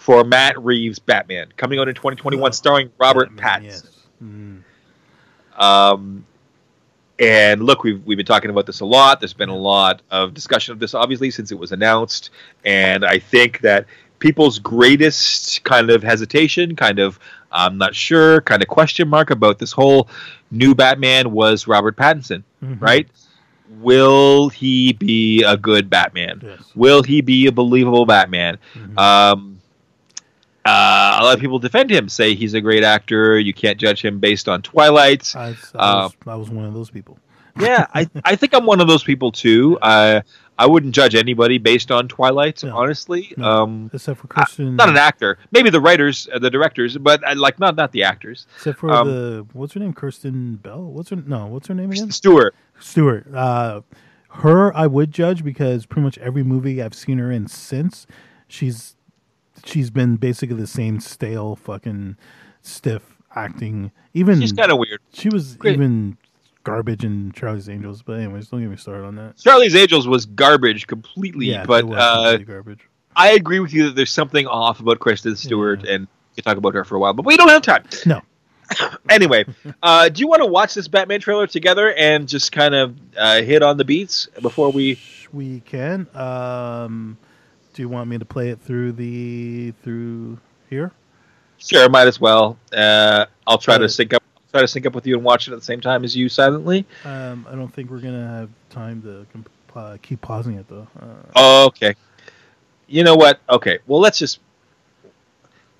for 0.00 0.24
Matt 0.24 0.58
Reeves' 0.58 0.98
Batman, 0.98 1.52
coming 1.58 1.78
out 1.78 1.86
in 1.86 1.94
2021, 1.94 2.52
starring 2.54 2.90
Robert 2.98 3.36
Batman, 3.36 3.62
Pattinson. 3.70 3.84
yes. 3.84 3.96
Mhm. 4.24 4.62
Um, 5.62 6.24
and 7.18 7.62
look, 7.62 7.84
we've 7.84 8.02
we've 8.06 8.16
been 8.16 8.24
talking 8.26 8.48
about 8.50 8.64
this 8.66 8.80
a 8.80 8.84
lot. 8.86 9.20
There's 9.20 9.34
been 9.34 9.50
a 9.50 9.56
lot 9.56 10.00
of 10.10 10.32
discussion 10.32 10.72
of 10.72 10.78
this, 10.78 10.94
obviously, 10.94 11.30
since 11.30 11.52
it 11.52 11.58
was 11.58 11.72
announced. 11.72 12.30
And 12.64 13.04
I 13.04 13.18
think 13.18 13.60
that 13.60 13.84
people's 14.20 14.58
greatest 14.58 15.62
kind 15.64 15.90
of 15.90 16.02
hesitation, 16.02 16.76
kind 16.76 16.98
of 16.98 17.18
I'm 17.52 17.76
not 17.78 17.94
sure, 17.94 18.40
kind 18.42 18.62
of 18.62 18.68
question 18.68 19.06
mark 19.08 19.30
about 19.30 19.58
this 19.58 19.72
whole 19.72 20.08
new 20.50 20.74
Batman 20.74 21.32
was 21.32 21.66
Robert 21.66 21.96
Pattinson, 21.96 22.42
Mhm. 22.64 22.80
right? 22.80 23.08
Will 23.80 24.48
he 24.48 24.92
be 24.94 25.42
a 25.42 25.56
good 25.56 25.90
Batman? 25.90 26.40
Yes. 26.44 26.60
Will 26.74 27.02
he 27.02 27.20
be 27.20 27.46
a 27.48 27.52
believable 27.52 28.06
Batman? 28.06 28.58
Mhm. 28.74 28.98
Um, 28.98 29.49
uh, 30.64 31.18
a 31.20 31.24
lot 31.24 31.34
of 31.34 31.40
people 31.40 31.58
defend 31.58 31.90
him, 31.90 32.08
say 32.08 32.34
he's 32.34 32.54
a 32.54 32.60
great 32.60 32.84
actor. 32.84 33.38
You 33.38 33.54
can't 33.54 33.78
judge 33.78 34.04
him 34.04 34.18
based 34.18 34.48
on 34.48 34.62
Twilight. 34.62 35.34
I, 35.34 35.46
I, 35.46 35.48
was, 35.50 35.72
um, 35.74 36.12
I 36.26 36.36
was 36.36 36.50
one 36.50 36.64
of 36.66 36.74
those 36.74 36.90
people. 36.90 37.18
yeah, 37.60 37.86
I 37.94 38.08
I 38.24 38.36
think 38.36 38.54
I'm 38.54 38.64
one 38.64 38.80
of 38.80 38.86
those 38.86 39.02
people 39.02 39.32
too. 39.32 39.76
Uh, 39.82 40.20
I 40.56 40.66
wouldn't 40.66 40.94
judge 40.94 41.14
anybody 41.14 41.58
based 41.58 41.90
on 41.90 42.06
Twilight, 42.06 42.62
No. 42.62 42.76
honestly. 42.76 43.32
No. 43.36 43.44
Um, 43.44 43.90
except 43.92 44.20
for 44.20 44.28
I- 44.30 44.44
Kristen. 44.44 44.76
not 44.76 44.88
an 44.88 44.96
actor, 44.96 45.38
maybe 45.50 45.68
the 45.70 45.80
writers, 45.80 46.28
uh, 46.32 46.38
the 46.38 46.50
directors, 46.50 46.96
but 46.98 47.26
uh, 47.26 47.34
like 47.36 47.58
not 47.58 47.74
not 47.76 47.90
the 47.92 48.04
actors. 48.04 48.46
Except 48.56 48.78
for 48.78 48.90
um, 48.92 49.08
the 49.08 49.46
what's 49.52 49.72
her 49.72 49.80
name, 49.80 49.92
Kirsten 49.94 50.56
Bell. 50.56 50.82
What's 50.82 51.10
her 51.10 51.16
no? 51.16 51.46
What's 51.46 51.66
her 51.66 51.74
name 51.74 51.90
again? 51.90 52.10
Stewart. 52.12 52.54
Stewart. 52.78 53.26
Uh, 53.34 53.80
her, 54.28 54.74
I 54.76 54.86
would 54.86 55.10
judge 55.10 55.42
because 55.42 55.86
pretty 55.86 56.04
much 56.04 56.18
every 56.18 56.44
movie 56.44 56.80
I've 56.80 56.94
seen 56.94 57.18
her 57.18 57.32
in 57.32 57.48
since, 57.48 58.06
she's 58.46 58.94
she's 59.64 59.90
been 59.90 60.16
basically 60.16 60.56
the 60.56 60.66
same 60.66 61.00
stale, 61.00 61.56
fucking 61.56 62.16
stiff 62.62 63.16
acting. 63.34 63.90
Even 64.14 64.40
She's 64.40 64.52
kind 64.52 64.70
of 64.72 64.78
weird. 64.78 65.00
she 65.12 65.28
was 65.28 65.56
Great. 65.56 65.74
even 65.74 66.16
garbage 66.64 67.04
in 67.04 67.32
Charlie's 67.32 67.68
Angels. 67.68 68.02
But 68.02 68.18
anyways, 68.20 68.48
don't 68.48 68.60
get 68.60 68.68
me 68.70 68.76
started 68.76 69.04
on 69.06 69.16
that. 69.16 69.36
Charlie's 69.38 69.74
Angels 69.74 70.06
was 70.08 70.26
garbage 70.26 70.86
completely, 70.86 71.46
Yeah, 71.46 71.64
but 71.64 71.84
uh, 71.90 72.22
completely 72.32 72.44
garbage. 72.52 72.80
I 73.16 73.30
agree 73.32 73.60
with 73.60 73.72
you 73.72 73.84
that 73.86 73.96
there's 73.96 74.12
something 74.12 74.46
off 74.46 74.80
about 74.80 74.98
Kristen 75.00 75.36
Stewart, 75.36 75.84
Yeah. 75.84 75.94
and 75.94 76.02
we 76.06 76.34
could 76.36 76.44
talk 76.44 76.56
about 76.56 76.74
her 76.74 76.84
for 76.84 76.96
a 76.96 76.98
while, 77.00 77.12
but 77.12 77.24
we 77.26 77.36
don't 77.36 77.48
have 77.48 77.62
time. 77.62 77.84
No. 78.06 78.20
anyway, 79.10 79.44
uh, 79.82 80.08
do 80.08 80.20
you 80.20 80.28
want 80.28 80.42
to 80.42 80.46
watch 80.46 80.74
this 80.74 80.86
Batman 80.86 81.20
trailer 81.20 81.46
together 81.48 81.92
and 81.94 82.28
just 82.28 82.52
kind 82.52 82.74
of 82.74 82.96
uh, 83.16 83.42
hit 83.42 83.62
on 83.62 83.76
the 83.78 83.84
beats 83.84 84.26
before 84.40 84.70
we? 84.70 84.98
We 85.32 85.60
can. 85.60 86.06
Um, 86.14 87.16
do 87.80 87.84
you 87.84 87.88
want 87.88 88.10
me 88.10 88.18
to 88.18 88.26
play 88.26 88.50
it 88.50 88.60
through 88.60 88.92
the 88.92 89.72
through 89.82 90.36
here? 90.68 90.92
Sure, 91.56 91.88
might 91.88 92.08
as 92.08 92.20
well. 92.20 92.58
Uh, 92.76 93.24
I'll 93.46 93.56
try 93.56 93.78
to 93.78 93.88
sync 93.88 94.12
up. 94.12 94.22
Try 94.52 94.60
to 94.60 94.68
sync 94.68 94.84
up 94.84 94.94
with 94.94 95.06
you 95.06 95.14
and 95.14 95.24
watch 95.24 95.48
it 95.48 95.52
at 95.54 95.58
the 95.60 95.64
same 95.64 95.80
time 95.80 96.04
as 96.04 96.14
you 96.14 96.28
silently. 96.28 96.84
Um, 97.06 97.46
I 97.48 97.54
don't 97.54 97.72
think 97.72 97.90
we're 97.90 98.00
gonna 98.00 98.28
have 98.28 98.50
time 98.68 99.00
to 99.00 99.26
comp- 99.32 99.48
uh, 99.74 99.96
keep 100.02 100.20
pausing 100.20 100.56
it 100.56 100.68
though. 100.68 100.86
Uh, 101.00 101.06
Oh, 101.34 101.64
okay. 101.68 101.94
You 102.86 103.02
know 103.02 103.14
what? 103.14 103.40
Okay. 103.48 103.78
Well, 103.86 104.00
let's 104.00 104.18
just 104.18 104.40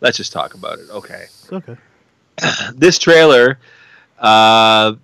let's 0.01 0.17
just 0.17 0.33
talk 0.33 0.55
about 0.55 0.79
it. 0.79 0.89
Okay. 0.89 1.27
okay. 1.53 1.77
this 2.75 2.99
trailer, 2.99 3.59
uh, 4.19 4.95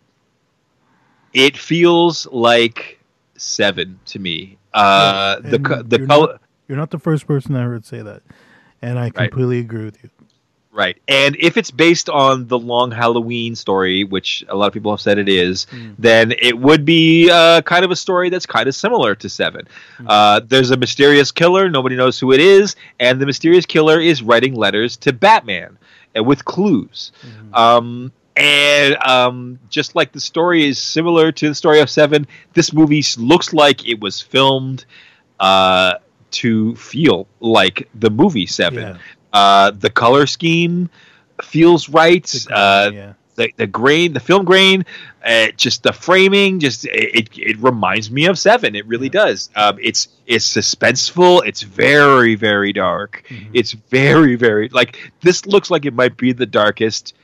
it 1.34 1.58
feels 1.58 2.26
like 2.28 2.98
seven 3.36 4.00
to 4.06 4.18
me. 4.18 4.56
Uh, 4.72 5.40
Yeah, 5.44 5.50
the 5.50 5.84
the 5.86 6.06
color. 6.06 6.38
You're 6.68 6.78
not 6.78 6.90
the 6.90 6.98
first 6.98 7.26
person 7.26 7.54
I 7.56 7.62
heard 7.62 7.84
say 7.84 8.02
that, 8.02 8.22
and 8.82 8.98
I 8.98 9.10
completely 9.10 9.58
agree 9.60 9.84
with 9.84 10.02
you. 10.02 10.10
Right. 10.72 10.98
And 11.08 11.36
if 11.40 11.56
it's 11.56 11.70
based 11.70 12.10
on 12.10 12.48
the 12.48 12.58
long 12.58 12.90
Halloween 12.90 13.54
story, 13.56 14.04
which 14.04 14.44
a 14.46 14.54
lot 14.54 14.66
of 14.66 14.74
people 14.74 14.92
have 14.92 15.00
said 15.00 15.16
it 15.16 15.26
is, 15.28 15.66
Mm. 15.72 15.94
then 15.98 16.32
it 16.38 16.58
would 16.58 16.84
be 16.84 17.30
uh, 17.30 17.62
kind 17.62 17.82
of 17.82 17.90
a 17.90 17.96
story 17.96 18.28
that's 18.28 18.44
kind 18.44 18.68
of 18.68 18.74
similar 18.74 19.14
to 19.14 19.28
Seven. 19.30 19.66
Mm. 19.98 20.04
Uh, 20.06 20.40
there's 20.46 20.70
a 20.72 20.76
mysterious 20.76 21.32
killer, 21.32 21.70
nobody 21.70 21.96
knows 21.96 22.20
who 22.20 22.30
it 22.32 22.40
is, 22.40 22.76
and 23.00 23.18
the 23.18 23.24
mysterious 23.24 23.64
killer 23.64 23.98
is 23.98 24.22
writing 24.22 24.54
letters 24.54 24.98
to 24.98 25.14
Batman 25.14 25.78
uh, 26.14 26.22
with 26.22 26.44
clues. 26.44 27.10
Mhm. 27.26 27.56
Um, 27.58 28.12
and 28.36 28.96
um, 29.02 29.58
just 29.70 29.94
like 29.96 30.12
the 30.12 30.20
story 30.20 30.68
is 30.68 30.78
similar 30.78 31.32
to 31.32 31.48
the 31.48 31.54
story 31.54 31.80
of 31.80 31.88
Seven, 31.88 32.26
this 32.52 32.74
movie 32.74 33.02
looks 33.16 33.54
like 33.54 33.88
it 33.88 33.98
was 33.98 34.20
filmed 34.20 34.84
uh, 35.40 35.94
to 36.32 36.74
feel 36.76 37.26
like 37.40 37.88
the 37.94 38.10
movie 38.10 38.46
Seven. 38.46 38.82
Yeah, 38.82 38.98
Uh, 39.32 39.70
the 39.70 39.90
color 39.90 40.26
scheme 40.26 40.88
feels 41.42 41.88
right. 41.88 42.24
the- 42.24 42.54
Uh, 42.54 42.90
yeah. 42.92 43.12
the, 43.36 43.52
the 43.58 43.66
grain, 43.66 44.14
the 44.14 44.20
film 44.20 44.44
grain, 44.46 44.84
uh, 45.24 45.48
just 45.58 45.82
the 45.82 45.92
framing, 45.92 46.58
just 46.58 46.86
it, 46.86 47.28
it 47.36 47.58
reminds 47.58 48.10
me 48.10 48.24
of 48.26 48.38
Seven. 48.38 48.74
It 48.74 48.86
really 48.86 49.08
Yeah. 49.08 49.24
does. 49.24 49.50
Um, 49.54 49.78
it's 49.82 50.08
it's 50.26 50.46
suspenseful. 50.56 51.42
It's 51.46 51.60
very 51.62 52.34
very 52.34 52.72
dark. 52.72 53.24
Mhm. 53.28 53.48
It's 53.52 53.72
very 53.72 54.36
very 54.36 54.68
like 54.70 55.12
this 55.20 55.44
looks 55.46 55.70
like 55.70 55.84
it 55.84 55.92
might 55.94 56.16
be 56.16 56.32
the 56.32 56.46
darkest 56.46 57.14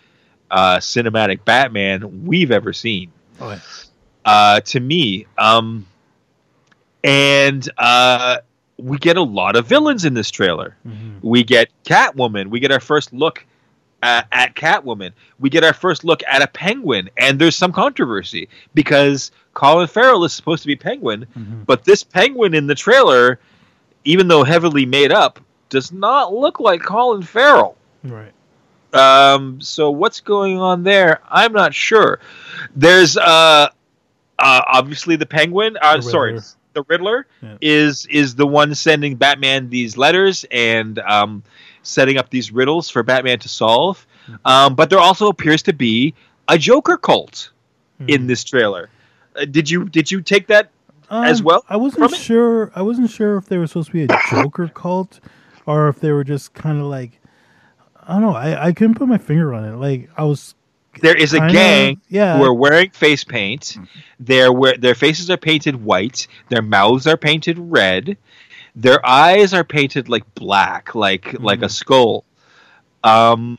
uh, 0.50 0.76
cinematic 0.76 1.46
Batman 1.46 2.26
we've 2.26 2.50
ever 2.50 2.74
seen. 2.74 3.10
Oh. 3.40 3.58
Uh, 4.24 4.60
to 4.60 4.78
me, 4.80 5.26
um, 5.38 5.86
and 7.02 7.68
uh, 7.78 8.36
we 8.82 8.98
get 8.98 9.16
a 9.16 9.22
lot 9.22 9.54
of 9.56 9.66
villains 9.66 10.04
in 10.04 10.14
this 10.14 10.30
trailer. 10.30 10.76
Mhm. 10.86 11.18
We 11.22 11.44
get 11.44 11.68
Catwoman. 11.84 12.48
We 12.48 12.58
get 12.60 12.72
our 12.72 12.80
first 12.80 13.12
look 13.12 13.44
uh, 14.02 14.22
at 14.32 14.56
Catwoman. 14.56 15.12
We 15.38 15.48
get 15.48 15.62
our 15.62 15.72
first 15.72 16.02
look 16.02 16.22
at 16.28 16.42
a 16.42 16.48
Penguin, 16.48 17.08
and 17.16 17.38
there's 17.38 17.54
some 17.54 17.70
controversy 17.72 18.48
because 18.74 19.30
Colin 19.54 19.86
Farrell 19.86 20.24
is 20.24 20.32
supposed 20.32 20.62
to 20.62 20.66
be 20.66 20.74
Penguin, 20.74 21.26
Mhm. 21.38 21.64
but 21.66 21.84
this 21.84 22.02
Penguin 22.02 22.52
in 22.54 22.66
the 22.66 22.74
trailer, 22.74 23.38
even 24.04 24.26
though 24.26 24.42
heavily 24.42 24.86
made 24.86 25.12
up, 25.12 25.38
does 25.68 25.92
not 25.92 26.34
look 26.34 26.58
like 26.58 26.82
Colin 26.82 27.22
Farrell. 27.22 27.76
Right. 28.02 28.32
Um, 28.92 29.60
so 29.60 29.90
what's 29.92 30.20
going 30.20 30.58
on 30.58 30.82
there? 30.82 31.20
I'm 31.30 31.52
not 31.52 31.72
sure. 31.72 32.18
There's 32.74 33.16
uh, 33.16 33.68
uh 34.38 34.60
obviously 34.66 35.14
the 35.14 35.26
Penguin. 35.26 35.76
Uh, 35.80 35.96
The 35.98 36.02
sorry. 36.02 36.40
The 36.74 36.82
Riddler 36.88 37.26
Yeah. 37.42 37.56
is 37.60 38.06
is 38.06 38.34
the 38.34 38.46
one 38.46 38.74
sending 38.74 39.16
Batman 39.16 39.68
these 39.70 39.96
letters 39.96 40.44
and 40.50 40.98
um, 41.00 41.42
setting 41.82 42.18
up 42.18 42.30
these 42.30 42.50
riddles 42.52 42.88
for 42.90 43.02
Batman 43.02 43.38
to 43.40 43.48
solve. 43.48 44.06
Mm-hmm. 44.24 44.34
Um, 44.46 44.74
but 44.74 44.90
there 44.90 44.98
also 45.00 45.28
appears 45.28 45.62
to 45.62 45.72
be 45.72 46.14
a 46.48 46.58
Joker 46.58 46.96
cult 46.96 47.50
in 48.06 48.22
Mhm. 48.22 48.26
this 48.28 48.44
trailer. 48.44 48.88
Uh, 49.36 49.44
did 49.44 49.68
you 49.70 49.84
did 49.88 50.10
you 50.10 50.20
take 50.20 50.46
that? 50.48 50.70
as 51.10 51.40
Um, 51.40 51.44
well 51.44 51.64
I 51.68 51.76
wasn't 51.76 52.04
from 52.04 52.14
it? 52.14 52.20
sure. 52.20 52.72
I 52.74 52.80
wasn't 52.82 53.10
sure 53.10 53.36
if 53.36 53.44
they 53.46 53.58
were 53.58 53.66
supposed 53.66 53.88
to 53.88 53.92
be 53.92 54.04
a 54.04 54.18
Joker 54.30 54.68
cult, 54.68 55.20
or 55.66 55.88
if 55.88 56.00
they 56.00 56.10
were 56.10 56.24
just 56.24 56.54
kind 56.54 56.78
of 56.80 56.86
like 56.86 57.20
I 58.06 58.14
don't 58.14 58.22
know. 58.22 58.34
I, 58.34 58.66
I 58.68 58.72
couldn't 58.72 58.94
put 58.96 59.06
my 59.08 59.18
finger 59.18 59.52
on 59.54 59.64
it. 59.64 59.76
Like 59.76 60.08
I 60.16 60.24
was. 60.24 60.54
There 61.00 61.16
is 61.16 61.32
a 61.32 61.38
kinda- 61.38 61.52
gang 61.52 62.00
Yeah. 62.10 62.36
who 62.36 62.44
are 62.44 62.52
wearing 62.54 62.90
face 62.90 63.24
paint. 63.24 63.76
Their 64.20 64.52
where 64.52 64.76
their 64.76 64.94
faces 64.94 65.30
are 65.30 65.36
painted 65.36 65.82
white. 65.84 66.26
Their 66.48 66.62
mouths 66.62 67.06
are 67.06 67.16
painted 67.16 67.56
red. 67.58 68.16
Their 68.76 69.04
eyes 69.06 69.52
are 69.54 69.64
painted 69.64 70.08
like 70.08 70.24
black, 70.34 70.94
like 70.94 71.34
like 71.40 71.62
a 71.62 71.68
skull. 71.68 72.24
Um, 73.04 73.58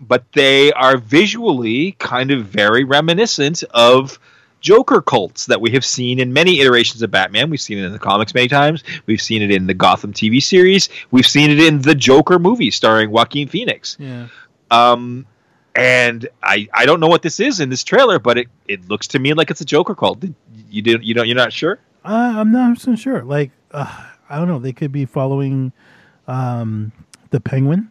but 0.00 0.24
they 0.34 0.72
are 0.72 0.96
visually 0.98 1.92
kind 1.98 2.30
of 2.30 2.46
very 2.46 2.84
reminiscent 2.84 3.64
of 3.70 4.18
Joker 4.60 5.00
cults 5.00 5.46
that 5.46 5.60
we 5.60 5.70
have 5.72 5.84
seen 5.84 6.18
in 6.18 6.32
many 6.32 6.60
iterations 6.60 7.02
of 7.02 7.10
Batman. 7.10 7.50
We've 7.50 7.60
seen 7.60 7.78
it 7.78 7.84
in 7.84 7.92
the 7.92 7.98
comics 7.98 8.34
many 8.34 8.48
times. 8.48 8.82
We've 9.06 9.20
seen 9.22 9.42
it 9.42 9.50
in 9.50 9.66
the 9.66 9.74
Gotham 9.74 10.12
TV 10.12 10.40
series. 10.42 10.88
We've 11.10 11.26
seen 11.26 11.50
it 11.50 11.60
in 11.60 11.82
the 11.82 11.94
Joker 11.94 12.38
movie 12.38 12.70
starring 12.70 13.10
Joaquin 13.10 13.48
Phoenix. 13.48 13.96
yeah. 14.00 14.26
Um, 14.70 15.26
and 15.76 16.28
I 16.42 16.68
I 16.74 16.86
don't 16.86 17.00
know 17.00 17.08
what 17.08 17.22
this 17.22 17.40
is 17.40 17.60
in 17.60 17.68
this 17.68 17.84
trailer, 17.84 18.18
but 18.18 18.38
it, 18.38 18.48
it 18.68 18.88
looks 18.88 19.06
to 19.08 19.18
me 19.18 19.34
like 19.34 19.50
it's 19.50 19.60
a 19.60 19.64
Joker 19.64 19.94
cult. 19.94 20.22
You 20.70 20.82
did 20.82 21.04
you 21.04 21.14
don't 21.14 21.26
you're 21.26 21.36
not 21.36 21.52
sure? 21.52 21.78
Uh, 22.04 22.34
I'm 22.36 22.52
not 22.52 22.78
so 22.78 22.94
sure. 22.96 23.22
Like 23.22 23.50
uh, 23.72 24.04
I 24.28 24.36
don't 24.38 24.48
know. 24.48 24.58
They 24.58 24.72
could 24.72 24.92
be 24.92 25.04
following 25.04 25.72
um, 26.28 26.92
the 27.30 27.40
Penguin, 27.40 27.90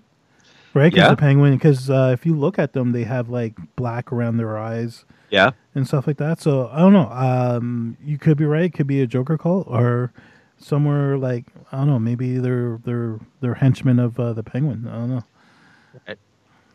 right? 0.73 0.91
'Cause 0.91 0.97
Yeah. 0.97 1.09
The 1.09 1.17
Penguin. 1.17 1.53
Because 1.55 1.89
uh, 1.89 2.11
if 2.13 2.25
you 2.25 2.35
look 2.35 2.57
at 2.59 2.73
them, 2.73 2.91
they 2.91 3.03
have 3.03 3.29
like 3.29 3.55
black 3.75 4.11
around 4.11 4.37
their 4.37 4.57
eyes. 4.57 5.05
Yeah. 5.31 5.51
and 5.73 5.85
stuff 5.85 6.07
like 6.07 6.17
that. 6.17 6.39
So 6.39 6.69
I 6.71 6.79
don't 6.79 6.93
know. 6.93 7.09
Um, 7.11 7.97
you 8.01 8.17
could 8.17 8.37
be 8.37 8.45
right. 8.45 8.65
It 8.65 8.73
could 8.73 8.87
be 8.87 9.01
a 9.01 9.07
Joker 9.07 9.37
cult 9.37 9.67
or 9.67 10.13
somewhere 10.57 11.17
like 11.17 11.45
I 11.73 11.77
don't 11.77 11.87
know. 11.87 11.99
Maybe 11.99 12.37
they're 12.37 12.79
they're 12.85 13.19
they're 13.41 13.55
henchmen 13.55 13.99
of 13.99 14.17
uh, 14.19 14.31
the 14.33 14.43
Penguin. 14.43 14.87
I 14.87 14.93
don't 14.93 15.09
know. 15.09 15.23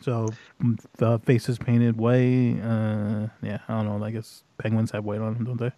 So 0.03 0.28
mm, 0.62 0.78
the 0.96 1.18
faces 1.20 1.59
painted 1.59 1.96
white. 1.96 2.59
Uh, 2.62 3.28
yeah, 3.42 3.59
I 3.68 3.82
don't 3.82 3.86
know. 4.01 4.05
I 4.05 4.11
guess 4.11 4.42
penguins 4.59 4.90
have 4.92 5.05
white 5.05 5.20
on 5.20 5.34
them, 5.34 5.44
don't 5.44 5.59
they? 5.59 5.72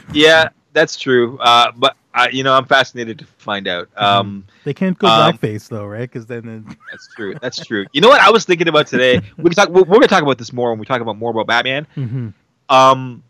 Yeah, 0.12 0.48
that's 0.72 0.96
true. 0.98 1.38
Uh, 1.38 1.72
but 1.76 1.96
I, 2.14 2.30
you 2.30 2.42
know, 2.42 2.54
I'm 2.54 2.64
fascinated 2.64 3.18
to 3.20 3.26
find 3.26 3.68
out. 3.68 3.88
Um, 3.96 4.44
They 4.64 4.72
can't 4.74 4.98
go 4.98 5.06
Um, 5.06 5.32
blackface 5.32 5.68
though, 5.68 5.84
right? 5.86 6.00
Because 6.10 6.26
then 6.26 6.64
it, 6.66 6.76
that's 6.90 7.08
true. 7.14 7.34
That's 7.40 7.64
true. 7.64 7.84
You 7.92 8.00
know 8.00 8.08
what 8.08 8.20
I 8.20 8.30
was 8.30 8.44
thinking 8.44 8.68
about 8.68 8.86
today? 8.86 9.20
We 9.36 9.50
talk. 9.50 9.68
We're, 9.68 9.82
we're 9.82 9.96
going 9.96 10.02
to 10.02 10.08
talk 10.08 10.22
about 10.22 10.38
this 10.38 10.52
more 10.52 10.70
when 10.70 10.78
we 10.78 10.86
talk 10.86 11.00
about 11.00 11.16
more 11.18 11.30
about 11.30 11.46
Batman. 11.46 11.86
Mhm. 11.96 12.32
Um, 12.70 13.22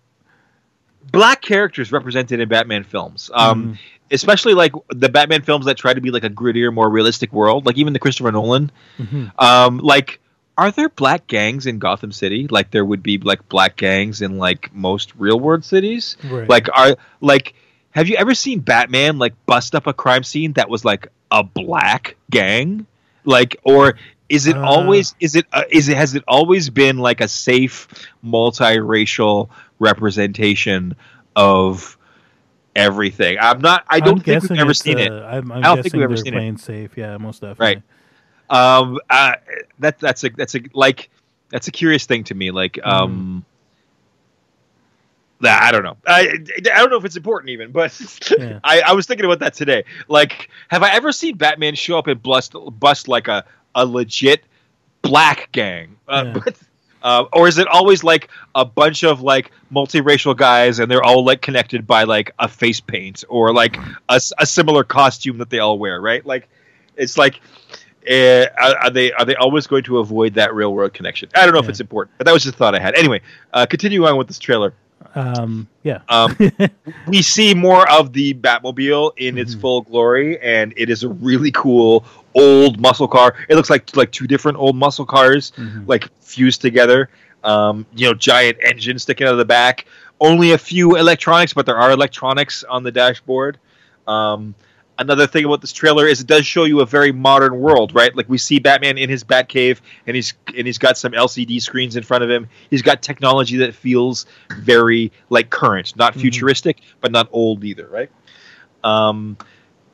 black 1.11 1.41
characters 1.43 1.91
represented 1.93 2.41
in 2.41 2.49
Batman 2.49 2.85
films. 2.85 3.31
Um, 3.35 3.75
Mhm. 3.75 3.79
especially 4.11 4.55
like 4.55 4.73
the 4.91 5.09
Batman 5.09 5.43
films 5.43 5.67
that 5.67 5.77
try 5.77 5.93
to 5.95 6.01
be 6.01 6.11
like 6.11 6.25
a 6.25 6.31
grittier, 6.31 6.73
more 6.73 6.89
realistic 6.91 7.33
world. 7.33 7.67
Like 7.67 7.77
even 7.79 7.93
the 7.93 7.99
Christopher 7.99 8.33
Nolan. 8.33 8.71
Mhm. 8.99 9.33
Um, 9.39 9.79
like, 9.79 10.21
are 10.59 10.71
there 10.73 10.89
black 10.91 11.27
gangs 11.29 11.67
in 11.67 11.79
Gotham 11.79 12.13
City? 12.13 12.47
Like 12.49 12.71
there 12.73 12.85
would 12.85 13.03
be 13.03 13.17
like 13.17 13.49
black 13.49 13.77
gangs 13.77 14.21
in 14.21 14.37
like 14.37 14.75
most 14.75 15.15
real 15.17 15.39
world 15.41 15.65
cities. 15.65 16.17
right. 16.25 16.49
Like, 16.49 16.69
are 16.77 16.97
like, 17.23 17.55
have 17.93 18.09
you 18.09 18.17
ever 18.17 18.35
seen 18.35 18.61
Batman 18.61 19.19
like 19.19 19.35
bust 19.47 19.75
up 19.75 19.87
a 19.87 19.93
crime 19.95 20.25
scene 20.25 20.53
that 20.55 20.69
was 20.69 20.85
like 20.85 21.09
a 21.31 21.43
black 21.45 22.17
gang? 22.31 22.87
Like, 23.25 23.57
or 23.63 23.95
Is 24.29 24.47
it 24.47 24.57
Uh. 24.57 24.63
always 24.67 25.15
is 25.21 25.37
it 25.37 25.47
uh, 25.55 25.63
is 25.71 25.89
it 25.89 25.97
has 25.97 26.15
it 26.15 26.23
always 26.29 26.69
been 26.71 26.99
like 26.99 27.23
a 27.23 27.29
safe 27.29 27.89
multiracial 28.23 29.49
representation 29.79 30.97
of 31.37 31.97
everything? 32.77 33.39
I'm 33.41 33.61
not. 33.61 33.85
I 33.89 34.01
don't 34.01 34.19
I'm 34.19 34.21
think 34.21 34.51
we've 34.51 34.59
ever 34.59 34.75
seen 34.75 34.99
it. 34.99 35.11
I'm, 35.13 35.51
I'm 35.53 35.59
I 35.59 35.75
don't 35.75 35.83
think 35.83 35.95
we've 35.95 36.03
ever 36.03 36.17
seen 36.17 36.35
it. 36.35 36.37
playing 36.37 36.59
safe. 36.59 36.97
Yeah, 36.97 37.17
most 37.19 37.41
definitely. 37.41 37.65
Right. 37.77 37.83
Um, 38.51 38.99
uh, 39.11 39.35
that 39.81 39.99
that's 39.99 40.25
a 40.25 40.31
that's 40.31 40.55
a 40.55 40.61
like 40.73 41.11
that's 41.51 41.69
a 41.69 41.71
curious 41.71 42.07
thing 42.07 42.25
to 42.25 42.35
me. 42.35 42.51
Like, 42.51 42.79
um, 42.85 43.45
that 45.41 45.63
I 45.63 45.71
don't 45.71 45.85
know. 45.85 45.97
I 46.07 46.39
I 46.57 46.79
don't 46.79 46.91
know 46.91 46.97
if 46.97 47.05
it's 47.05 47.17
important 47.17 47.51
even, 47.51 47.71
but 47.71 47.99
Yeah. 48.39 48.61
I, 48.65 48.81
I 48.81 48.93
was 48.93 49.07
thinking 49.07 49.25
about 49.25 49.39
that 49.41 49.55
today. 49.55 49.85
Like, 50.09 50.51
have 50.69 50.83
I 50.83 50.93
ever 50.93 51.13
seen 51.13 51.37
Batman 51.37 51.75
show 51.75 51.99
up 51.99 52.07
and 52.07 52.21
bust 52.23 52.55
bust 52.79 53.07
like 53.09 53.29
a 53.29 53.45
a 53.75 53.87
legit 53.87 54.43
black 55.03 55.51
gang? 55.53 55.97
Uh, 56.09 56.25
Yeah. 56.27 56.41
but, 56.45 56.59
uh, 57.03 57.25
or 57.33 57.47
is 57.47 57.59
it 57.59 57.69
always 57.69 58.03
like 58.03 58.29
a 58.57 58.65
bunch 58.65 59.05
of 59.05 59.21
like 59.21 59.53
multiracial 59.73 60.37
guys 60.37 60.81
and 60.81 60.91
they're 60.91 61.05
all 61.05 61.25
like 61.25 61.41
connected 61.41 61.87
by 61.87 62.03
like 62.03 62.33
a 62.41 62.49
face 62.49 62.81
paint 62.81 63.23
or 63.29 63.53
like 63.53 63.77
a 64.09 64.19
similar 64.21 64.83
costume 64.83 65.39
that 65.39 65.51
they 65.51 65.61
all 65.61 65.79
wear, 65.79 66.01
right? 66.01 66.25
Like, 66.27 66.49
it's 66.97 67.17
like. 67.17 67.41
Uh, 68.09 68.47
are, 68.83 68.91
they 68.91 69.13
are 69.13 69.25
they 69.25 69.35
always 69.37 69.67
going 69.67 69.83
to 69.85 69.99
avoid 69.99 70.35
that 70.35 70.55
real 70.55 70.73
world 70.73 70.95
connection? 70.95 71.29
I 71.35 71.45
don't 71.45 71.53
know 71.53 71.61
if 71.61 71.69
it's 71.69 71.81
important, 71.81 72.17
but 72.19 72.25
that 72.27 72.33
was 72.33 72.43
just 72.43 72.55
a 72.55 72.59
thought 72.59 72.75
I 72.75 72.81
had. 72.81 72.95
Anyway, 72.95 73.21
uh, 73.53 73.67
continue 73.67 74.07
on 74.07 74.17
with 74.17 74.29
this 74.29 74.39
trailer. 74.39 74.73
Um, 75.15 75.69
yeah. 75.83 76.01
Um, 76.09 76.37
we 77.07 77.23
see 77.23 77.55
more 77.55 77.89
of 77.91 78.13
the 78.13 78.35
Batmobile 78.35 79.13
in 79.17 79.39
its 79.39 79.55
Mhm. 79.55 79.61
full 79.61 79.81
glory, 79.83 80.39
and 80.41 80.73
it 80.77 80.91
is 80.91 81.03
a 81.03 81.09
really 81.09 81.51
cool 81.53 82.05
old 82.35 82.81
muscle 82.81 83.09
car. 83.09 83.35
It 83.49 83.57
looks 83.57 83.71
like 83.71 83.95
like 83.97 84.11
two 84.13 84.27
different 84.27 84.59
old 84.59 84.77
muscle 84.77 85.07
cars, 85.07 85.53
Mhm. 85.57 85.87
like 85.89 86.09
fused 86.21 86.61
together. 86.61 87.09
Um, 87.45 87.87
you 87.95 88.07
know, 88.07 88.15
giant 88.15 88.59
engine 88.63 88.99
sticking 88.99 89.27
out 89.27 89.33
of 89.33 89.39
the 89.39 89.45
back. 89.45 89.87
Only 90.21 90.53
a 90.53 90.59
few 90.59 90.97
electronics, 90.97 91.53
but 91.55 91.67
there 91.67 91.79
are 91.79 91.91
electronics 91.93 92.65
on 92.65 92.83
the 92.83 92.91
dashboard. 92.91 93.59
Um, 94.09 94.55
another 94.99 95.27
thing 95.27 95.45
about 95.45 95.61
this 95.61 95.73
trailer 95.73 96.07
is 96.07 96.21
it 96.21 96.27
does 96.27 96.47
show 96.47 96.65
you 96.65 96.81
a 96.81 96.87
very 96.87 97.13
modern 97.13 97.59
world, 97.61 97.95
right? 97.95 98.15
Like 98.17 98.29
we 98.29 98.39
see 98.39 98.59
Batman 98.59 98.99
in 98.99 99.09
his 99.09 99.25
Batcave, 99.25 99.81
and 100.07 100.17
he's 100.17 100.35
and 100.57 100.67
he's 100.67 100.79
got 100.79 100.99
some 100.99 101.13
LCD 101.13 101.61
screens 101.63 101.97
in 101.97 102.03
front 102.03 102.25
of 102.25 102.31
him. 102.31 102.49
He's 102.71 102.83
got 102.83 103.03
technology 103.03 103.57
that 103.59 103.75
feels 103.75 104.27
very 104.59 105.13
like 105.31 105.51
current, 105.51 105.95
not 105.97 106.15
Mhm. 106.15 106.21
futuristic, 106.23 106.81
but 107.01 107.13
not 107.13 107.29
old 107.33 107.65
either, 107.65 107.87
right? 107.87 108.11
Um, 108.85 109.37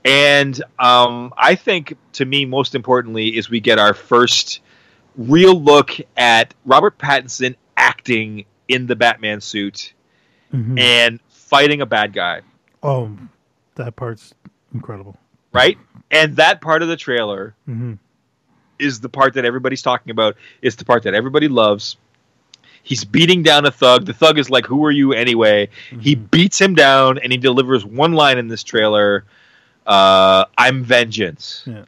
and 0.05 0.63
um, 0.79 1.33
I 1.37 1.55
think, 1.55 1.97
to 2.15 2.25
me, 2.25 2.45
most 2.45 2.75
importantly, 2.75 3.37
is 3.37 3.49
we 3.49 3.61
get 3.61 3.79
our 3.79 3.95
first 3.95 4.61
real 5.17 5.61
look 5.61 5.93
at 6.17 6.55
Robert 6.65 6.99
Pattinson 6.99 7.55
acting 7.77 8.45
in 8.69 8.87
the 8.87 8.97
Batman 8.97 9.41
suit 9.41 9.93
Mhm. 10.53 10.79
and 10.79 11.21
fighting 11.29 11.81
a 11.81 11.87
bad 11.87 12.13
guy, 12.13 12.41
oh, 12.83 13.11
that 13.77 13.97
part's 13.97 14.35
incredible. 14.75 15.17
right? 15.53 15.79
And 16.11 16.37
that 16.37 16.61
part 16.61 16.83
of 16.83 16.89
the 16.89 16.97
trailer 16.97 17.55
hmm 17.67 17.95
is 18.81 19.01
the 19.01 19.09
part 19.09 19.35
that 19.35 19.45
everybody's 19.45 19.83
talking 19.83 20.11
about. 20.11 20.37
It's 20.61 20.75
the 20.77 20.85
part 20.85 21.05
that 21.05 21.15
everybody 21.15 21.47
loves. 21.49 21.97
He's 22.83 23.05
beating 23.05 23.43
down 23.45 23.65
a 23.67 23.71
thug. 23.71 24.05
The 24.05 24.13
thug 24.13 24.37
is 24.39 24.51
like, 24.51 24.67
"Who 24.67 24.85
are 24.85 24.91
you 24.91 25.13
anyway?" 25.13 25.69
He 26.01 26.17
Mm-hmm. 26.17 26.25
beats 26.25 26.61
him 26.61 26.75
down, 26.75 27.19
and 27.19 27.31
he 27.33 27.39
delivers 27.39 27.85
one 27.85 28.13
line 28.15 28.37
in 28.37 28.49
this 28.49 28.63
trailer: 28.65 29.25
uh, 29.87 30.45
"I'm 30.59 30.83
vengeance." 30.83 31.63
Yeah. 31.67 31.85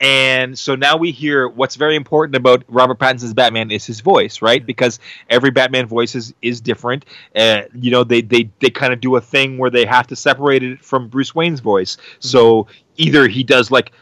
And 0.00 0.58
so 0.58 0.74
now 0.76 0.96
we 0.98 1.10
hear 1.10 1.48
what's 1.48 1.76
very 1.76 1.96
important 1.96 2.36
about 2.36 2.64
Robert 2.68 2.98
Pattinson's 2.98 3.32
Batman 3.32 3.70
is 3.70 3.86
his 3.86 4.00
voice, 4.00 4.42
right? 4.42 4.64
Because 4.64 4.98
every 5.30 5.50
Batman 5.50 5.86
voice 5.86 6.14
is, 6.14 6.34
is 6.42 6.60
different. 6.60 7.06
Uh, 7.34 7.62
you 7.74 7.90
know, 7.90 8.04
they 8.04 8.20
they, 8.20 8.50
they 8.60 8.68
kind 8.68 8.92
of 8.92 9.00
do 9.00 9.16
a 9.16 9.20
thing 9.22 9.56
where 9.56 9.70
they 9.70 9.86
have 9.86 10.06
to 10.08 10.16
separate 10.16 10.62
it 10.62 10.84
from 10.84 11.08
Bruce 11.08 11.34
Wayne's 11.34 11.60
voice. 11.60 11.96
So 12.20 12.66
either 12.96 13.26
he 13.26 13.42
does 13.42 13.70
like 13.70 13.92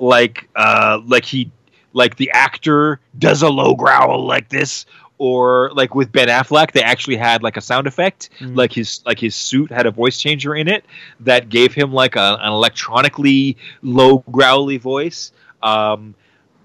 like 0.00 0.48
uh, 0.56 1.00
like 1.06 1.24
he 1.24 1.52
like 1.92 2.16
the 2.16 2.30
actor 2.32 2.98
does 3.18 3.42
a 3.42 3.48
low 3.48 3.76
growl 3.76 4.26
like 4.26 4.48
this, 4.48 4.86
or 5.18 5.70
like 5.74 5.94
with 5.94 6.10
Ben 6.10 6.26
Affleck, 6.26 6.72
they 6.72 6.82
actually 6.82 7.16
had 7.16 7.44
like 7.44 7.56
a 7.56 7.60
sound 7.60 7.86
effect, 7.86 8.30
Mhm. 8.40 8.56
like 8.56 8.72
his 8.72 9.02
like 9.06 9.20
his 9.20 9.36
suit 9.36 9.70
had 9.70 9.86
a 9.86 9.92
voice 9.92 10.18
changer 10.18 10.56
in 10.56 10.66
it 10.66 10.84
that 11.20 11.48
gave 11.48 11.72
him 11.74 11.92
like 11.92 12.16
a, 12.16 12.38
an 12.40 12.52
electronically 12.52 13.56
low 13.82 14.18
growly 14.32 14.78
voice. 14.78 15.30
Um, 15.64 16.14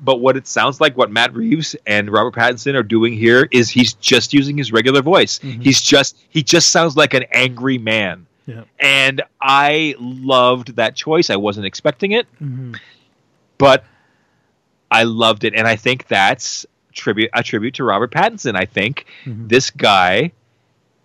but 0.02 0.18
what 0.18 0.38
it 0.38 0.48
sounds 0.48 0.80
like, 0.80 0.96
what 0.96 1.12
Matt 1.12 1.34
Reeves 1.34 1.76
and 1.86 2.10
Robert 2.10 2.34
Pattinson 2.34 2.76
are 2.76 2.84
doing 2.84 3.14
here, 3.14 3.48
is 3.52 3.70
he's 3.70 3.94
just 3.96 4.34
using 4.34 4.58
his 4.58 4.72
regular 4.72 5.02
voice. 5.02 5.40
Mhm. 5.40 5.64
He's 5.64 5.82
just 5.82 6.18
he 6.30 6.44
just 6.44 6.70
sounds 6.70 6.96
like 6.96 7.14
an 7.14 7.24
angry 7.32 7.78
man, 7.78 8.26
Yeah. 8.46 8.64
and 8.80 9.22
I 9.42 9.96
loved 10.00 10.76
that 10.78 10.96
choice. 10.96 11.30
I 11.30 11.36
wasn't 11.38 11.66
expecting 11.66 12.12
it 12.14 12.28
hmm 12.38 12.74
but 13.58 13.84
I 14.90 15.04
loved 15.04 15.44
it, 15.44 15.54
and 15.54 15.68
I 15.68 15.76
think 15.76 16.08
that's 16.08 16.66
tribute 16.94 17.30
a 17.34 17.44
tribute 17.44 17.74
to 17.76 17.84
Robert 17.84 18.12
Pattinson. 18.12 18.56
I 18.56 18.66
think 18.66 19.06
hmm 19.26 19.48
this 19.48 19.70
guy 19.70 20.32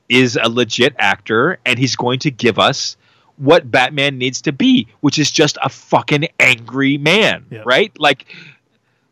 is 0.08 0.38
a 0.40 0.48
legit 0.48 0.94
actor, 0.98 1.58
and 1.66 1.78
he's 1.78 1.96
going 1.96 2.18
to 2.20 2.30
give 2.30 2.58
us 2.58 2.96
what 3.36 3.70
Batman 3.70 4.18
needs 4.18 4.42
to 4.42 4.52
be, 4.52 4.86
which 5.00 5.18
is 5.18 5.30
just 5.30 5.58
a 5.62 5.68
fucking 5.68 6.28
angry 6.38 6.98
man, 6.98 7.44
Yeah. 7.50 7.62
right? 7.64 7.92
Like 7.98 8.26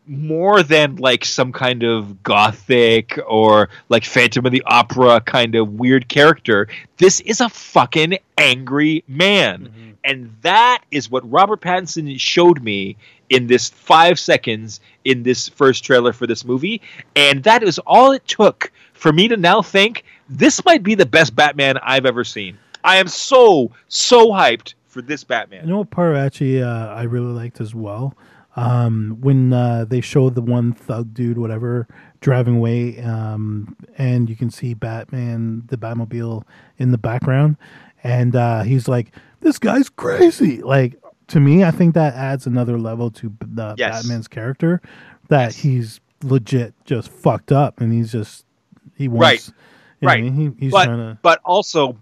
more 0.07 0.62
than 0.62 0.97
like 0.97 1.25
some 1.25 1.53
kind 1.53 1.85
of 1.85 2.23
gothic 2.25 3.18
or 3.27 3.68
like 3.89 4.05
Phantom 4.05 4.45
of 4.45 4.53
the 4.53 4.62
Opera 4.66 5.20
kind 5.20 5.55
of 5.55 5.75
weird 5.75 6.09
character. 6.09 6.66
This 6.97 7.20
is 7.20 7.41
a 7.41 7.49
fucking 7.49 8.18
angry 8.37 9.05
man. 9.07 9.68
Mhm. 9.77 9.95
And 10.05 10.35
that 10.43 10.81
is 10.91 11.09
what 11.09 11.29
Robert 11.31 11.61
Pattinson 11.61 12.18
showed 12.18 12.62
me 12.62 12.97
in 13.31 13.47
this 13.47 13.68
five 13.70 14.18
seconds 14.18 14.81
in 15.05 15.23
this 15.23 15.49
first 15.49 15.85
trailer 15.85 16.12
for 16.12 16.27
this 16.27 16.45
movie. 16.45 16.81
And 17.14 17.45
that 17.45 17.62
is 17.62 17.79
all 17.87 18.11
it 18.11 18.27
took 18.27 18.73
for 18.93 19.12
me 19.12 19.29
to 19.29 19.37
now 19.37 19.62
think 19.62 20.03
this 20.29 20.64
might 20.64 20.83
be 20.83 20.97
the 20.97 21.07
best 21.07 21.37
Batman 21.37 21.79
I've 21.79 22.07
ever 22.07 22.25
seen. 22.25 22.59
I 22.85 22.97
am 22.99 23.09
so, 23.09 23.70
so 23.89 24.28
hyped 24.30 24.74
for 24.87 25.03
this 25.03 25.24
Batman. 25.24 25.64
You 25.64 25.70
know 25.72 25.78
what 25.78 25.91
part 25.91 26.16
actually 26.16 26.62
uh, 26.62 26.89
I 26.89 27.03
really 27.05 27.33
liked 27.33 27.61
as 27.61 27.74
well? 27.74 28.14
Um, 28.55 29.16
when 29.20 29.53
uh, 29.53 29.87
they 29.87 30.01
showed 30.03 30.35
the 30.35 30.43
one 30.43 30.74
thug 30.74 31.14
dude, 31.14 31.39
whatever, 31.39 31.89
driving 32.20 32.57
away, 32.57 33.01
um, 33.01 33.74
and 33.97 34.28
you 34.28 34.37
can 34.37 34.51
see 34.51 34.74
Batman, 34.74 35.62
the 35.68 35.78
Batmobile 35.78 36.43
in 36.76 36.91
the 36.93 36.99
background, 36.99 37.57
and 38.05 38.37
uh, 38.37 38.62
he's 38.62 38.89
like, 38.89 39.14
"This 39.41 39.59
guy's 39.59 39.89
crazy." 39.89 40.61
Like 40.61 41.01
to 41.28 41.41
me, 41.41 41.64
I 41.64 41.70
think 41.70 41.95
that 41.95 42.12
adds 42.14 42.47
another 42.47 42.78
level 42.78 43.11
to 43.12 43.33
the 43.41 43.74
Yes. 43.78 44.03
Batman's 44.03 44.28
character. 44.28 44.83
That 45.28 45.47
Yes. 45.47 45.57
he's 45.57 46.01
legit 46.22 46.74
just 46.85 47.11
fucked 47.11 47.53
up, 47.53 47.80
and 47.80 47.91
he's 47.91 48.12
just 48.12 48.45
he 48.97 49.09
wants 49.09 49.22
Right. 49.22 49.49
you 50.01 50.07
know, 50.24 50.28
Right. 50.28 50.33
He, 50.35 50.51
he's 50.66 50.72
But- 50.72 50.85
trying 50.85 50.99
to 50.99 51.18
But 51.22 51.41
also, 51.47 51.97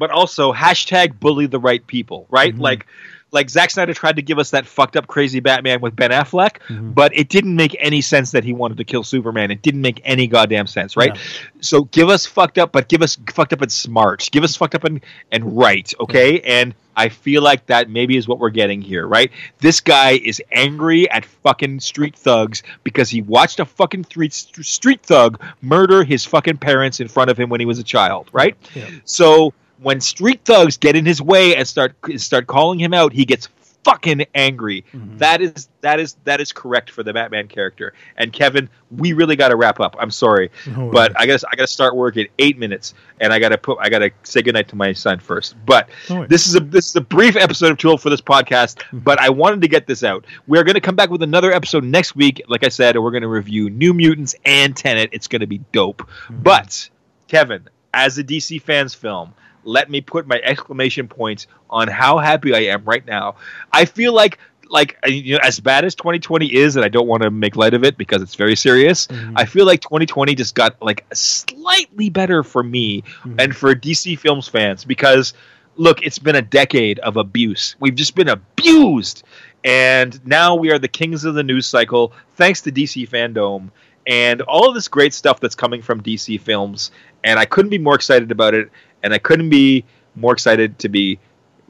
but 0.00 0.10
also 0.10 0.52
hashtag 0.52 1.20
bully 1.20 1.46
the 1.46 1.60
right 1.60 1.86
people, 1.86 2.26
right? 2.30 2.56
Mhm. 2.56 2.60
Like, 2.60 2.86
like 3.32 3.48
Zack 3.48 3.70
Snyder 3.70 3.94
tried 3.94 4.16
to 4.16 4.22
give 4.22 4.40
us 4.40 4.50
that 4.50 4.66
fucked 4.66 4.96
up 4.96 5.06
crazy 5.06 5.38
Batman 5.38 5.80
with 5.80 5.94
Ben 5.94 6.10
Affleck, 6.10 6.56
Mhm. 6.68 6.92
but 6.94 7.16
it 7.16 7.28
didn't 7.28 7.54
make 7.54 7.76
any 7.78 8.00
sense 8.00 8.32
that 8.32 8.42
he 8.42 8.52
wanted 8.52 8.78
to 8.78 8.84
kill 8.84 9.04
Superman. 9.04 9.52
It 9.52 9.62
didn't 9.62 9.82
make 9.82 10.00
any 10.04 10.26
goddamn 10.26 10.66
sense, 10.66 10.96
right? 10.96 11.14
Yeah. 11.14 11.20
So 11.60 11.84
give 11.84 12.08
us 12.08 12.26
fucked 12.26 12.58
up, 12.58 12.72
but 12.72 12.88
give 12.88 13.02
us 13.02 13.16
fucked 13.32 13.52
up 13.52 13.62
and 13.62 13.70
smart. 13.70 14.28
Give 14.32 14.42
us 14.42 14.56
fucked 14.56 14.74
up 14.74 14.82
and, 14.82 15.00
and 15.30 15.56
right, 15.56 15.92
okay? 16.00 16.40
And 16.40 16.74
I 16.96 17.08
feel 17.08 17.40
like 17.40 17.66
that 17.66 17.88
maybe 17.88 18.16
is 18.16 18.26
what 18.26 18.40
we're 18.40 18.50
getting 18.50 18.82
here, 18.82 19.06
right? 19.06 19.30
This 19.60 19.78
guy 19.80 20.20
is 20.22 20.42
angry 20.50 21.08
at 21.08 21.24
fucking 21.24 21.78
street 21.80 22.16
thugs 22.16 22.64
because 22.82 23.08
he 23.08 23.22
watched 23.22 23.60
a 23.60 23.64
fucking 23.64 24.04
street 24.06 24.32
street 24.34 25.02
thug 25.04 25.40
murder 25.62 26.02
his 26.02 26.24
fucking 26.24 26.56
parents 26.56 26.98
in 26.98 27.06
front 27.06 27.30
of 27.30 27.38
him 27.38 27.48
when 27.48 27.60
he 27.60 27.64
was 27.66 27.78
a 27.78 27.84
child, 27.84 28.28
right? 28.32 28.56
Yeah. 28.74 28.86
So 29.04 29.54
when 29.82 30.00
street 30.00 30.40
thugs 30.44 30.76
get 30.76 30.96
in 30.96 31.06
his 31.06 31.20
way 31.22 31.56
and 31.56 31.66
start 31.66 31.94
start 32.16 32.46
calling 32.46 32.78
him 32.78 32.92
out, 32.94 33.12
he 33.12 33.24
gets 33.24 33.48
fucking 33.82 34.26
angry. 34.34 34.84
Mhm. 34.92 35.16
That 35.20 35.40
is 35.40 35.68
that 35.80 35.98
is 35.98 36.14
that 36.24 36.38
is 36.38 36.52
correct 36.52 36.90
for 36.90 37.02
the 37.02 37.14
Batman 37.14 37.48
character. 37.48 37.94
And 38.18 38.30
Kevin, 38.30 38.68
we 38.90 39.14
really 39.14 39.36
got 39.36 39.48
to 39.48 39.56
wrap 39.56 39.80
up. 39.80 39.96
I'm 39.98 40.10
sorry, 40.10 40.50
No 40.66 40.90
but. 40.90 41.18
I 41.18 41.24
guess 41.24 41.44
I 41.44 41.56
got 41.56 41.62
to 41.62 41.72
start 41.72 41.96
work 41.96 42.18
in 42.18 42.28
eight 42.38 42.58
minutes, 42.58 42.92
and 43.22 43.32
I 43.32 43.38
got 43.38 43.48
to 43.50 43.56
put 43.58 43.78
I 43.80 43.88
got 43.88 44.00
to 44.00 44.10
say 44.22 44.42
goodnight 44.42 44.68
to 44.68 44.76
my 44.76 44.92
son 44.92 45.18
first. 45.18 45.54
But 45.64 45.88
No 46.10 46.26
this 46.26 46.46
is 46.46 46.56
a 46.56 46.60
this 46.60 46.90
is 46.90 46.96
a 46.96 47.00
brief 47.00 47.36
episode 47.36 47.70
of 47.72 47.78
Too 47.78 47.88
Old 47.88 48.02
for 48.02 48.10
this 48.10 48.20
podcast, 48.20 48.82
but 48.92 49.18
I 49.18 49.30
wanted 49.30 49.62
to 49.62 49.68
get 49.68 49.86
this 49.86 50.04
out. 50.04 50.26
We're 50.46 50.64
going 50.64 50.74
to 50.74 50.80
come 50.82 50.94
back 50.96 51.08
with 51.08 51.22
another 51.22 51.50
episode 51.50 51.82
next 51.84 52.14
week. 52.14 52.42
Like 52.48 52.64
I 52.64 52.68
said, 52.68 52.98
we're 52.98 53.10
going 53.12 53.22
to 53.22 53.28
review 53.28 53.70
New 53.70 53.94
Mutants 53.94 54.34
and 54.44 54.76
Tenet. 54.76 55.08
It's 55.12 55.26
going 55.26 55.40
to 55.40 55.46
be 55.46 55.62
dope. 55.72 56.06
Mhm. 56.28 56.42
But 56.42 56.90
Kevin, 57.28 57.66
as 57.94 58.18
a 58.18 58.22
DC 58.24 58.58
fans 58.60 58.92
film, 58.94 59.32
let 59.64 59.90
me 59.90 60.00
put 60.00 60.26
my 60.26 60.40
exclamation 60.42 61.08
points 61.08 61.46
on 61.68 61.88
how 61.88 62.18
happy 62.18 62.54
I 62.54 62.72
am 62.72 62.84
right 62.84 63.04
now. 63.06 63.36
I 63.72 63.84
feel 63.84 64.12
like 64.12 64.38
like 64.70 64.96
you 65.06 65.34
know, 65.34 65.40
as 65.42 65.58
bad 65.58 65.84
as 65.84 65.94
2020 65.94 66.54
is, 66.54 66.76
and 66.76 66.84
I 66.84 66.88
don't 66.88 67.08
want 67.08 67.22
to 67.22 67.30
make 67.30 67.56
light 67.56 67.74
of 67.74 67.84
it 67.84 67.96
because 67.96 68.22
it's 68.22 68.36
very 68.36 68.56
serious. 68.56 69.08
Mm-hmm. 69.08 69.36
I 69.36 69.44
feel 69.44 69.66
like 69.66 69.80
2020 69.80 70.34
just 70.34 70.54
got 70.54 70.80
like 70.80 71.04
slightly 71.12 72.08
better 72.08 72.42
for 72.42 72.62
me 72.62 73.02
mm-hmm. 73.02 73.40
and 73.40 73.54
for 73.54 73.74
DC 73.74 74.18
Films 74.18 74.48
fans 74.48 74.84
because 74.84 75.34
look, 75.76 76.02
it's 76.02 76.18
been 76.18 76.36
a 76.36 76.42
decade 76.42 76.98
of 77.00 77.16
abuse. 77.16 77.74
We've 77.80 77.94
just 77.94 78.14
been 78.14 78.28
abused, 78.28 79.24
and 79.64 80.24
now 80.26 80.54
we 80.54 80.70
are 80.70 80.78
the 80.78 80.88
kings 80.88 81.24
of 81.24 81.34
the 81.34 81.42
news 81.42 81.66
cycle 81.66 82.12
thanks 82.36 82.62
to 82.62 82.72
DC 82.72 83.08
Fandom 83.08 83.70
and 84.06 84.40
all 84.42 84.68
of 84.68 84.74
this 84.74 84.88
great 84.88 85.14
stuff 85.14 85.40
that's 85.40 85.54
coming 85.54 85.82
from 85.82 86.02
DC 86.02 86.40
Films. 86.40 86.90
And 87.22 87.38
I 87.38 87.44
couldn't 87.44 87.70
be 87.70 87.78
more 87.78 87.94
excited 87.94 88.30
about 88.30 88.54
it, 88.54 88.70
and 89.02 89.12
I 89.14 89.18
couldn't 89.18 89.50
be 89.50 89.84
more 90.16 90.32
excited 90.32 90.78
to 90.80 90.88
be 90.88 91.18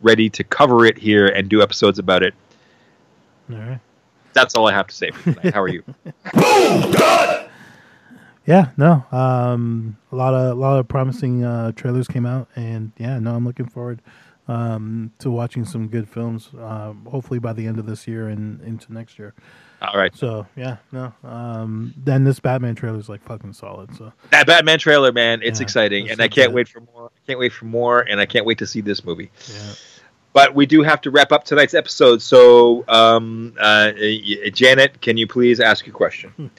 ready 0.03 0.31
to 0.31 0.45
cover 0.45 0.87
it 0.87 0.99
here 0.99 1.27
and 1.27 1.49
do 1.49 1.63
episodes 1.63 1.99
about 1.99 2.23
it. 2.23 2.35
All 3.51 3.59
right. 3.59 3.81
That's 4.33 4.55
all 4.55 4.69
I 4.69 4.73
have 4.73 4.87
to 4.87 4.95
say. 4.95 5.11
How 5.53 5.61
are 5.61 5.69
you? 5.69 5.83
yeah, 8.47 8.71
no. 8.77 9.05
Um, 9.11 9.97
a 10.13 10.17
lot 10.17 10.35
of 10.35 10.57
a 10.57 10.61
lot 10.61 10.79
of 10.79 10.87
promising 10.87 11.45
uh, 11.45 11.73
trailers 11.73 12.07
came 12.07 12.27
out, 12.27 12.49
and 12.55 12.93
yeah, 12.97 13.19
no, 13.19 13.35
I'm 13.35 13.45
looking 13.45 13.67
forward 13.67 14.01
um, 14.51 15.13
to 15.21 15.31
watching 15.31 15.65
some 15.65 15.87
good 15.87 16.09
films. 16.09 16.51
Uh, 16.59 16.93
hopefully 17.09 17.39
by 17.39 17.53
the 17.53 17.67
end 17.67 17.79
of 17.79 17.87
this 17.87 18.09
year 18.09 18.29
and 18.29 18.61
into 18.63 18.93
next 18.93 19.19
year. 19.19 19.33
All 19.81 19.97
right. 19.97 20.15
So 20.15 20.47
yeah, 20.57 20.79
no. 20.91 21.13
Um, 21.23 21.95
then 21.97 22.25
this 22.25 22.41
Batman 22.41 22.75
trailer 22.75 22.99
is 22.99 23.09
like 23.09 23.23
fucking 23.23 23.53
solid. 23.53 23.95
So 23.97 24.13
that 24.31 24.47
Batman 24.47 24.79
trailer, 24.79 25.13
man, 25.13 25.41
it's 25.43 25.61
yeah, 25.61 25.65
exciting, 25.65 26.11
and 26.11 26.21
I 26.21 26.29
can't 26.29 26.49
good. 26.49 26.57
wait 26.57 26.69
for 26.69 26.81
more. 26.81 27.07
I 27.07 27.27
can't 27.27 27.39
wait 27.39 27.53
for 27.53 27.67
more, 27.67 28.01
and 28.01 28.21
I 28.21 28.27
can't 28.27 28.45
wait 28.45 28.59
to 28.59 28.67
see 28.67 28.81
this 28.81 29.05
movie. 29.05 29.31
Yeah. 29.49 29.73
But 30.33 30.55
we 30.55 30.67
do 30.67 30.83
have 30.83 31.01
to 31.03 31.11
wrap 31.11 31.33
up 31.33 31.45
tonight's 31.45 31.75
episode. 31.75 32.23
So, 32.23 32.85
um, 32.89 33.55
uh, 33.59 33.91
Janet, 34.53 35.01
can 35.01 35.17
you 35.17 35.27
please 35.27 35.59
ask 35.59 35.89
a 35.89 35.91
question? 35.91 36.51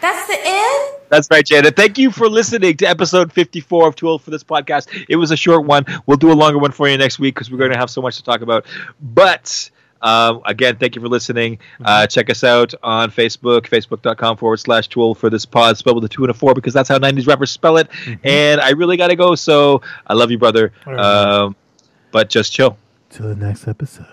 That's 0.00 0.26
the 0.28 0.38
end? 0.44 0.87
That's 1.08 1.28
right, 1.30 1.44
Janet. 1.44 1.76
Thank 1.76 1.98
you 1.98 2.10
for 2.10 2.28
listening 2.28 2.76
to 2.76 2.86
episode 2.86 3.32
54 3.32 3.88
of 3.88 3.96
Too 3.96 4.08
Old 4.08 4.22
for 4.22 4.30
this 4.30 4.44
podcast. 4.44 5.06
It 5.08 5.16
was 5.16 5.30
a 5.30 5.36
short 5.36 5.64
one. 5.64 5.84
We'll 6.06 6.16
do 6.16 6.30
a 6.30 6.34
longer 6.34 6.58
one 6.58 6.72
for 6.72 6.88
you 6.88 6.98
next 6.98 7.18
week 7.18 7.34
because 7.34 7.50
we're 7.50 7.58
going 7.58 7.72
to 7.72 7.78
have 7.78 7.90
so 7.90 8.02
much 8.02 8.16
to 8.16 8.24
talk 8.24 8.40
about. 8.40 8.66
But 9.00 9.70
um, 10.02 10.42
again, 10.44 10.76
thank 10.76 10.94
you 10.94 11.02
for 11.02 11.08
listening. 11.08 11.58
Uh, 11.84 12.00
mm-hmm. 12.00 12.08
check 12.08 12.30
us 12.30 12.44
out 12.44 12.74
on 12.82 13.10
Facebook, 13.10 13.62
facebook.com 13.62 14.36
forward 14.36 14.58
slash 14.58 14.88
tool 14.88 15.14
for 15.14 15.30
this 15.30 15.44
pod, 15.44 15.76
spelled 15.76 15.96
with 15.96 16.04
a 16.04 16.08
two 16.08 16.24
and 16.24 16.30
a 16.30 16.34
four 16.34 16.54
because 16.54 16.74
that's 16.74 16.88
how 16.88 16.98
90s 16.98 17.26
rappers 17.26 17.50
spell 17.50 17.76
it. 17.78 17.88
Mm-hmm. 17.90 18.26
And 18.26 18.60
I 18.60 18.70
really 18.70 18.96
got 18.96 19.08
to 19.08 19.16
go, 19.16 19.34
so 19.34 19.82
I 20.06 20.14
love 20.14 20.30
you, 20.30 20.38
brother. 20.38 20.72
Right. 20.86 20.98
Um, 20.98 21.56
but 22.10 22.30
just 22.30 22.52
chill. 22.52 22.76
Till 23.10 23.28
the 23.28 23.36
next 23.36 23.66
episode. 23.66 24.06